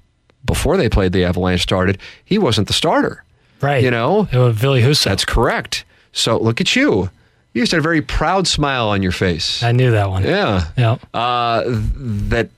before 0.45 0.77
they 0.77 0.89
played 0.89 1.13
the 1.13 1.25
Avalanche 1.25 1.63
started, 1.63 1.99
he 2.25 2.39
wasn't 2.39 2.69
the 2.69 2.73
starter. 2.73 3.25
Right. 3.61 3.83
You 3.85 3.91
know? 3.91 4.29
It 4.33 4.39
was 4.39 4.57
Ville 4.57 4.75
Husso. 4.75 5.05
That's 5.05 5.25
correct. 5.25 5.85
So 6.13 6.39
look 6.39 6.61
at 6.61 6.75
you. 6.75 7.11
You 7.53 7.63
just 7.63 7.73
had 7.73 7.79
a 7.79 7.83
very 7.83 8.03
proud 8.03 8.47
smile 8.47 8.89
on 8.89 9.03
your 9.03 9.13
face. 9.13 9.63
I 9.63 9.73
knew 9.73 9.91
that 9.91 10.09
one. 10.09 10.23
Yeah. 10.23 10.69
Yeah. 10.79 10.97
Uh, 11.13 11.65
that 11.67 12.51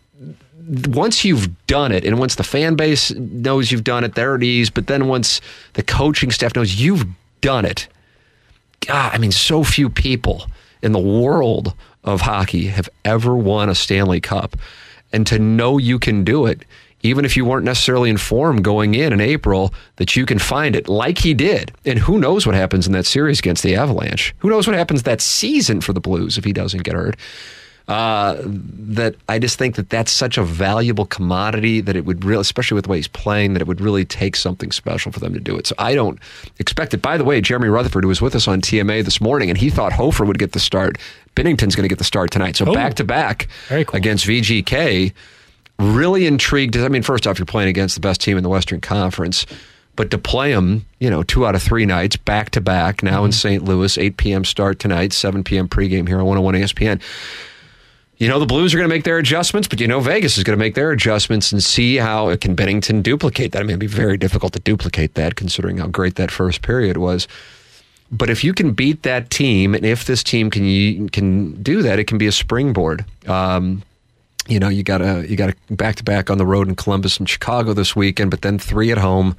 once 0.88 1.24
you've 1.24 1.66
done 1.66 1.92
it, 1.92 2.04
and 2.04 2.18
once 2.18 2.34
the 2.34 2.44
fan 2.44 2.76
base 2.76 3.12
knows 3.14 3.72
you've 3.72 3.84
done 3.84 4.04
it, 4.04 4.14
they're 4.14 4.34
at 4.34 4.42
ease. 4.42 4.70
But 4.70 4.86
then 4.86 5.08
once 5.08 5.40
the 5.74 5.82
coaching 5.82 6.30
staff 6.30 6.54
knows 6.54 6.80
you've 6.80 7.06
done 7.40 7.64
it, 7.64 7.88
God, 8.86 9.14
I 9.14 9.18
mean, 9.18 9.32
so 9.32 9.64
few 9.64 9.90
people 9.90 10.46
in 10.82 10.92
the 10.92 10.98
world 10.98 11.74
of 12.04 12.22
hockey 12.22 12.66
have 12.66 12.88
ever 13.04 13.36
won 13.36 13.68
a 13.68 13.74
Stanley 13.74 14.20
Cup. 14.20 14.56
And 15.12 15.26
to 15.26 15.38
know 15.38 15.78
you 15.78 15.98
can 15.98 16.22
do 16.24 16.46
it, 16.46 16.64
even 17.02 17.24
if 17.24 17.36
you 17.36 17.44
weren't 17.44 17.64
necessarily 17.64 18.10
informed 18.10 18.64
going 18.64 18.94
in 18.94 19.12
in 19.12 19.20
April 19.20 19.72
that 19.96 20.16
you 20.16 20.26
can 20.26 20.38
find 20.38 20.76
it 20.76 20.88
like 20.88 21.18
he 21.18 21.34
did. 21.34 21.72
And 21.84 21.98
who 21.98 22.18
knows 22.18 22.46
what 22.46 22.54
happens 22.54 22.86
in 22.86 22.92
that 22.92 23.06
series 23.06 23.38
against 23.38 23.62
the 23.62 23.76
Avalanche? 23.76 24.34
Who 24.38 24.50
knows 24.50 24.66
what 24.66 24.76
happens 24.76 25.04
that 25.04 25.20
season 25.20 25.80
for 25.80 25.92
the 25.92 26.00
Blues 26.00 26.36
if 26.36 26.44
he 26.44 26.52
doesn't 26.52 26.82
get 26.82 26.94
hurt? 26.94 27.16
Uh, 27.88 28.36
that 28.44 29.14
I 29.30 29.38
just 29.38 29.58
think 29.58 29.76
that 29.76 29.88
that's 29.88 30.12
such 30.12 30.36
a 30.36 30.42
valuable 30.42 31.06
commodity 31.06 31.80
that 31.80 31.96
it 31.96 32.04
would 32.04 32.22
really, 32.22 32.42
especially 32.42 32.74
with 32.74 32.84
the 32.84 32.90
way 32.90 32.98
he's 32.98 33.08
playing, 33.08 33.54
that 33.54 33.62
it 33.62 33.66
would 33.66 33.80
really 33.80 34.04
take 34.04 34.36
something 34.36 34.70
special 34.72 35.10
for 35.10 35.20
them 35.20 35.32
to 35.32 35.40
do 35.40 35.56
it. 35.56 35.66
So 35.66 35.74
I 35.78 35.94
don't 35.94 36.18
expect 36.58 36.92
it. 36.92 37.00
By 37.00 37.16
the 37.16 37.24
way, 37.24 37.40
Jeremy 37.40 37.68
Rutherford, 37.68 38.04
who 38.04 38.08
was 38.08 38.20
with 38.20 38.34
us 38.34 38.46
on 38.46 38.60
TMA 38.60 39.02
this 39.04 39.22
morning, 39.22 39.48
and 39.48 39.56
he 39.58 39.70
thought 39.70 39.94
Hofer 39.94 40.26
would 40.26 40.38
get 40.38 40.52
the 40.52 40.60
start. 40.60 40.98
Binnington's 41.34 41.74
going 41.74 41.84
to 41.84 41.88
get 41.88 41.96
the 41.96 42.04
start 42.04 42.30
tonight. 42.30 42.56
So 42.56 42.66
Oh. 42.66 42.74
back 42.74 42.92
to 42.94 43.04
back 43.04 43.48
against 43.94 44.26
VGK. 44.26 45.12
Really 45.78 46.26
intrigued. 46.26 46.76
I 46.76 46.88
mean, 46.88 47.02
first 47.02 47.26
off, 47.26 47.38
you're 47.38 47.46
playing 47.46 47.70
against 47.70 47.94
the 47.94 48.00
best 48.02 48.20
team 48.20 48.36
in 48.36 48.42
the 48.42 48.48
Western 48.50 48.82
Conference. 48.82 49.46
But 49.96 50.10
to 50.10 50.18
play 50.18 50.52
them, 50.52 50.84
you 51.00 51.08
know, 51.08 51.22
two 51.22 51.46
out 51.46 51.54
of 51.54 51.62
three 51.62 51.86
nights 51.86 52.16
back 52.16 52.50
to 52.50 52.60
back 52.60 53.02
now 53.02 53.24
in 53.24 53.32
St. 53.32 53.64
Louis, 53.64 53.96
8 53.96 54.16
p.m. 54.18 54.44
start 54.44 54.78
tonight, 54.78 55.12
7 55.12 55.42
p.m. 55.42 55.68
pregame 55.68 56.06
here 56.06 56.18
on 56.20 56.26
101 56.26 56.54
ESPN. 56.54 57.00
You 58.18 58.26
know 58.26 58.40
the 58.40 58.46
Blues 58.46 58.74
are 58.74 58.78
going 58.78 58.88
to 58.88 58.94
make 58.94 59.04
their 59.04 59.18
adjustments, 59.18 59.68
but 59.68 59.80
you 59.80 59.86
know 59.86 60.00
Vegas 60.00 60.36
is 60.38 60.44
going 60.44 60.58
to 60.58 60.62
make 60.62 60.74
their 60.74 60.90
adjustments 60.90 61.52
and 61.52 61.62
see 61.62 61.96
how 61.96 62.28
it 62.28 62.40
can 62.40 62.56
Binnington 62.56 63.00
duplicate 63.00 63.52
that. 63.52 63.60
I 63.60 63.62
mean, 63.62 63.70
it'd 63.70 63.80
be 63.80 63.86
very 63.86 64.16
difficult 64.16 64.52
to 64.54 64.58
duplicate 64.58 65.14
that 65.14 65.36
considering 65.36 65.78
how 65.78 65.86
great 65.86 66.16
that 66.16 66.32
first 66.32 66.62
period 66.62 66.96
was. 66.96 67.28
But 68.10 68.28
if 68.28 68.42
you 68.42 68.54
can 68.54 68.72
beat 68.72 69.04
that 69.04 69.30
team, 69.30 69.72
and 69.72 69.86
if 69.86 70.04
this 70.06 70.24
team 70.24 70.50
can 70.50 71.08
can 71.10 71.62
do 71.62 71.82
that, 71.82 72.00
it 72.00 72.04
can 72.04 72.18
be 72.18 72.26
a 72.26 72.32
springboard. 72.32 73.04
Um, 73.28 73.82
you 74.48 74.58
know, 74.58 74.68
you 74.68 74.82
got 74.82 75.00
a 75.00 75.24
you 75.28 75.36
got 75.36 75.50
to 75.50 75.74
back 75.74 75.94
to 75.96 76.04
back 76.04 76.28
on 76.28 76.38
the 76.38 76.46
road 76.46 76.66
in 76.66 76.74
Columbus 76.74 77.18
and 77.18 77.28
Chicago 77.28 77.72
this 77.72 77.94
weekend, 77.94 78.32
but 78.32 78.42
then 78.42 78.58
three 78.58 78.90
at 78.90 78.98
home. 78.98 79.36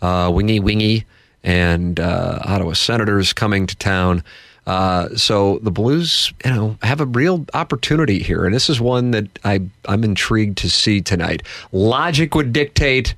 Uh, 0.00 0.30
wingy 0.32 0.60
wingy 0.60 1.04
and 1.42 1.98
uh, 1.98 2.38
Ottawa 2.44 2.74
Senators 2.74 3.32
coming 3.32 3.66
to 3.66 3.74
town. 3.76 4.22
Uh, 4.66 5.14
so 5.14 5.58
the 5.58 5.70
Blues, 5.70 6.32
you 6.44 6.50
know, 6.50 6.78
have 6.82 7.00
a 7.00 7.06
real 7.06 7.44
opportunity 7.52 8.22
here, 8.22 8.46
and 8.46 8.54
this 8.54 8.70
is 8.70 8.80
one 8.80 9.10
that 9.10 9.38
I 9.44 9.60
I'm 9.86 10.04
intrigued 10.04 10.58
to 10.58 10.70
see 10.70 11.00
tonight. 11.00 11.42
Logic 11.72 12.34
would 12.34 12.52
dictate 12.52 13.14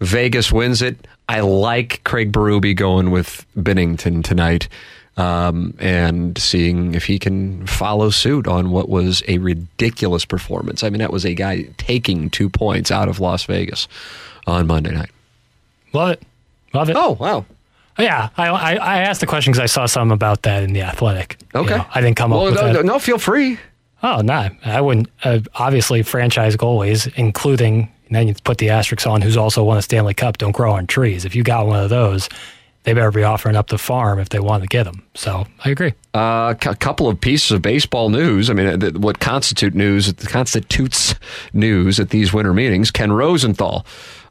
Vegas 0.00 0.50
wins 0.52 0.82
it. 0.82 1.06
I 1.28 1.40
like 1.40 2.02
Craig 2.04 2.32
Berube 2.32 2.74
going 2.76 3.10
with 3.10 3.46
Binnington 3.56 4.24
tonight. 4.24 4.68
Um, 5.16 5.74
and 5.80 6.38
seeing 6.38 6.94
if 6.94 7.04
he 7.06 7.18
can 7.18 7.66
follow 7.66 8.10
suit 8.10 8.46
on 8.46 8.70
what 8.70 8.88
was 8.88 9.20
a 9.26 9.38
ridiculous 9.38 10.24
performance. 10.24 10.84
I 10.84 10.90
mean, 10.90 11.00
that 11.00 11.12
was 11.12 11.24
a 11.24 11.34
guy 11.34 11.64
taking 11.76 12.30
two 12.30 12.48
points 12.48 12.92
out 12.92 13.08
of 13.08 13.18
Las 13.18 13.42
Vegas 13.42 13.88
on 14.46 14.68
Monday 14.68 14.92
night. 14.92 15.10
Love 15.92 16.10
it. 16.10 16.22
Love 16.72 16.88
it. 16.88 16.96
Oh, 16.96 17.16
wow. 17.18 17.44
Yeah, 17.98 18.28
I, 18.36 18.48
I, 18.48 18.74
I 18.74 18.98
asked 18.98 19.20
the 19.20 19.26
question 19.26 19.52
because 19.52 19.62
I 19.62 19.66
saw 19.66 19.86
something 19.86 20.14
about 20.14 20.42
that 20.42 20.62
in 20.62 20.72
the 20.72 20.82
Athletic. 20.82 21.36
You 21.54 21.60
Okay. 21.60 21.76
know, 21.78 21.86
I 21.94 22.00
didn't 22.00 22.16
come 22.16 22.30
well, 22.30 22.46
up 22.46 22.52
with 22.52 22.54
no, 22.62 22.72
that. 22.72 22.84
no, 22.84 22.98
feel 22.98 23.18
free. 23.18 23.58
Oh, 24.02 24.20
no, 24.20 24.48
I 24.64 24.80
wouldn't. 24.80 25.08
Uh, 25.24 25.40
obviously, 25.56 26.02
franchise 26.02 26.56
goalies, 26.56 27.12
including 27.16 27.92
and 28.08 28.16
then 28.16 28.26
you 28.28 28.34
put 28.44 28.56
the 28.58 28.70
asterisk 28.70 29.06
on 29.06 29.20
who's 29.20 29.36
also 29.36 29.62
won 29.62 29.76
a 29.76 29.82
Stanley 29.82 30.14
Cup, 30.14 30.38
don't 30.38 30.52
grow 30.52 30.72
on 30.72 30.86
trees. 30.86 31.24
If 31.26 31.34
you 31.34 31.42
got 31.42 31.66
one 31.66 31.78
of 31.82 31.90
those, 31.90 32.28
they 32.84 32.94
better 32.94 33.10
be 33.10 33.22
offering 33.22 33.54
up 33.54 33.66
the 33.66 33.76
farm 33.76 34.18
if 34.18 34.30
they 34.30 34.38
want 34.40 34.62
to 34.62 34.66
get 34.66 34.84
them. 34.84 35.04
So 35.14 35.46
I 35.62 35.68
agree. 35.70 35.92
Uh, 36.14 36.54
a 36.58 36.74
couple 36.76 37.06
of 37.06 37.20
pieces 37.20 37.50
of 37.50 37.60
baseball 37.60 38.08
news. 38.08 38.48
I 38.48 38.54
mean, 38.54 38.80
th- 38.80 38.94
what 38.94 39.20
constitute 39.20 39.74
news 39.74 40.10
constitutes 40.26 41.16
news 41.52 42.00
at 42.00 42.08
these 42.10 42.32
winter 42.32 42.54
meetings. 42.54 42.90
Ken 42.90 43.12
Rosenthal, 43.12 43.84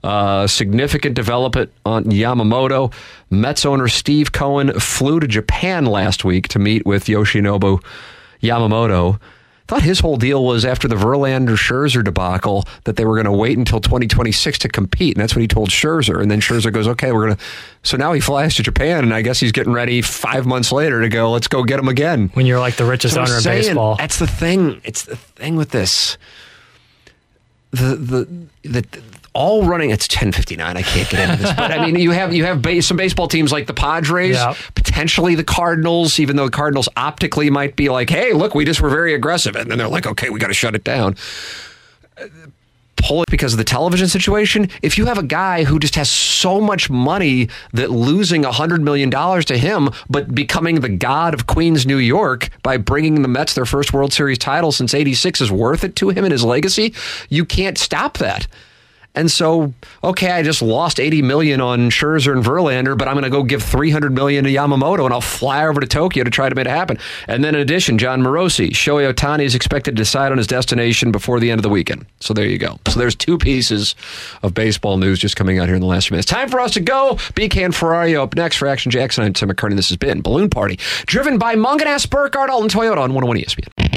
uh, 0.03 0.47
significant 0.47 1.15
development 1.15 1.71
on 1.85 2.05
Yamamoto. 2.05 2.93
Mets 3.29 3.65
owner 3.65 3.87
Steve 3.87 4.31
Cohen 4.31 4.71
flew 4.79 5.19
to 5.19 5.27
Japan 5.27 5.85
last 5.85 6.23
week 6.23 6.47
to 6.49 6.59
meet 6.59 6.85
with 6.85 7.05
Yoshinobu 7.05 7.83
Yamamoto. 8.41 9.19
Thought 9.67 9.81
his 9.81 9.99
whole 9.99 10.15
deal 10.15 10.45
was 10.45 10.63
after 10.63 10.87
the 10.87 10.95
Verlander 10.95 11.57
Scherzer 11.57 12.01
debacle 12.01 12.63
that 12.85 12.95
they 12.95 13.03
were 13.03 13.15
going 13.15 13.25
to 13.25 13.33
wait 13.33 13.57
until 13.57 13.81
2026 13.81 14.59
to 14.59 14.69
compete, 14.69 15.17
and 15.17 15.21
that's 15.21 15.35
what 15.35 15.41
he 15.41 15.47
told 15.49 15.71
Scherzer. 15.71 16.21
And 16.21 16.31
then 16.31 16.39
Scherzer 16.39 16.71
goes, 16.71 16.87
"Okay, 16.87 17.11
we're 17.11 17.25
going 17.25 17.35
to." 17.35 17.43
So 17.83 17.97
now 17.97 18.13
he 18.13 18.21
flies 18.21 18.55
to 18.55 18.63
Japan, 18.63 19.03
and 19.03 19.13
I 19.13 19.21
guess 19.21 19.41
he's 19.41 19.51
getting 19.51 19.73
ready 19.73 20.01
five 20.01 20.45
months 20.45 20.71
later 20.71 21.01
to 21.01 21.09
go. 21.09 21.31
Let's 21.31 21.49
go 21.49 21.65
get 21.65 21.79
him 21.81 21.89
again. 21.89 22.29
When 22.33 22.45
you're 22.45 22.61
like 22.61 22.77
the 22.77 22.85
richest 22.85 23.15
So 23.15 23.23
owner 23.23 23.35
in 23.35 23.41
saying, 23.41 23.63
baseball, 23.63 23.97
That's 23.97 24.19
the 24.19 24.27
thing. 24.27 24.79
It's 24.85 25.03
the 25.03 25.17
thing 25.17 25.57
with 25.57 25.71
this. 25.71 26.17
The 27.71 27.97
the 27.97 28.27
the 28.63 28.85
all 29.34 29.63
running. 29.65 29.91
It's 29.91 30.07
ten 30.07 30.32
fifty 30.32 30.55
nine. 30.55 30.78
I 30.78 30.82
can't 30.82 31.09
get 31.09 31.30
into 31.30 31.43
this, 31.43 31.53
but 31.53 31.71
I 31.71 31.86
mean, 31.86 31.95
you 31.99 32.11
have 32.11 32.34
you 32.34 32.45
have 32.45 32.61
base, 32.61 32.88
some 32.88 32.97
baseball 32.97 33.28
teams 33.28 33.51
like 33.51 33.67
the 33.67 33.73
Padres, 33.73 34.36
Yeah. 34.36 34.55
potentially 34.75 35.36
the 35.36 35.43
Cardinals. 35.43 36.19
Even 36.19 36.36
though 36.36 36.45
the 36.45 36.51
Cardinals 36.51 36.89
optically 36.97 37.49
might 37.49 37.75
be 37.75 37.89
like, 37.89 38.09
"Hey, 38.09 38.34
look, 38.34 38.55
we 38.55 38.65
just 38.65 38.82
were 38.82 38.89
very 38.89 39.13
aggressive," 39.13 39.55
and 39.55 39.69
then 39.69 39.78
they're 39.78 39.88
like, 39.88 40.07
"Okay, 40.07 40.30
we 40.30 40.39
got 40.39 40.47
to 40.47 40.53
shut 40.53 40.75
it 40.75 40.84
down." 40.84 41.15
pull 42.99 43.21
it 43.21 43.30
because 43.30 43.53
of 43.53 43.57
the 43.59 43.63
television 43.63 44.07
situation. 44.07 44.67
If 44.82 44.97
you 44.97 45.05
have 45.05 45.19
a 45.19 45.23
guy 45.23 45.63
who 45.63 45.78
just 45.78 45.93
has 45.95 46.09
so 46.09 46.59
much 46.59 46.89
money 46.89 47.47
that 47.73 47.91
losing 47.91 48.43
$100 48.43 48.82
million 48.82 49.11
to 49.11 49.57
him, 49.57 49.91
but 50.09 50.34
becoming 50.34 50.80
the 50.82 50.89
god 50.89 51.36
of 51.36 51.45
Queens, 51.45 51.86
New 51.86 51.99
York 51.99 52.49
by 52.63 52.78
bringing 52.78 53.21
the 53.21 53.28
Mets 53.28 53.53
their 53.53 53.65
first 53.67 53.93
World 53.93 54.13
Series 54.13 54.39
title 54.39 54.71
since 54.71 54.95
86 54.95 55.41
is 55.41 55.51
worth 55.51 55.84
it 55.84 55.95
to 55.97 56.09
him 56.09 56.25
and 56.25 56.32
his 56.32 56.43
legacy, 56.43 56.93
you 57.30 57.45
can't 57.45 57.78
stop 57.78 58.17
that. 58.17 58.47
And 59.18 59.32
so, 59.32 59.74
okay, 60.03 60.30
I 60.30 60.43
just 60.43 60.61
lost 60.61 60.99
80 60.99 61.24
million 61.24 61.59
on 61.59 61.89
Scherzer 61.89 62.34
and 62.34 62.45
Verlander, 62.45 62.95
but 62.95 63.07
I'm 63.07 63.15
going 63.15 63.24
to 63.24 63.32
go 63.32 63.41
give 63.41 63.63
300 63.63 64.13
million 64.13 64.43
to 64.43 64.51
Yamamoto 64.51 65.05
and 65.05 65.13
I'll 65.13 65.22
fly 65.22 65.65
over 65.65 65.82
to 65.82 65.88
Tokyo 65.88 66.24
to 66.24 66.30
try 66.30 66.49
to 66.49 66.53
make 66.53 66.68
it 66.68 66.70
happen. 66.70 66.99
And 67.28 67.43
then 67.43 67.55
in 67.55 67.61
addition, 67.61 67.97
Jon 67.97 68.22
Morosi, 68.22 68.70
Shohei 68.70 69.11
Ohtani 69.11 69.43
is 69.43 69.55
expected 69.55 69.95
to 69.95 69.95
decide 69.95 70.32
on 70.32 70.38
his 70.38 70.45
destination 70.45 71.11
before 71.11 71.39
the 71.39 71.49
end 71.49 71.57
of 71.57 71.63
the 71.63 71.70
weekend. 71.70 72.05
So 72.20 72.36
there 72.36 72.45
you 72.45 72.59
go. 72.59 72.80
So 72.88 72.99
there's 72.99 73.15
two 73.15 73.39
pieces 73.39 73.95
of 74.43 74.53
baseball 74.53 74.97
news 74.97 75.18
just 75.18 75.36
coming 75.36 75.57
out 75.57 75.65
here 75.65 75.76
in 75.76 75.82
the 75.82 75.88
last 75.88 76.09
few 76.09 76.13
minutes. 76.13 76.30
Time 76.30 76.47
for 76.47 76.59
us 76.59 76.74
to 76.74 76.80
go. 76.80 77.15
BK 77.34 77.65
and 77.65 77.74
Ferrari 77.74 78.15
up 78.15 78.36
next 78.36 78.57
for 78.57 78.68
Action 78.68 78.91
Jackson. 78.91 79.24
I'm 79.24 79.34
Tim 79.34 79.49
McKernan. 79.49 79.78
This 79.78 79.89
has 79.89 79.97
been 79.97 80.22
Balloon 80.22 80.51
Party, 80.51 80.78
driven 81.07 81.39
by 81.39 81.55
Mungenast, 81.55 82.11
Burkhardt, 82.11 82.51
Alton 82.51 82.70
Toyota 82.70 82.97
on 82.97 83.15
101 83.15 83.38
ESPN. 83.38 83.96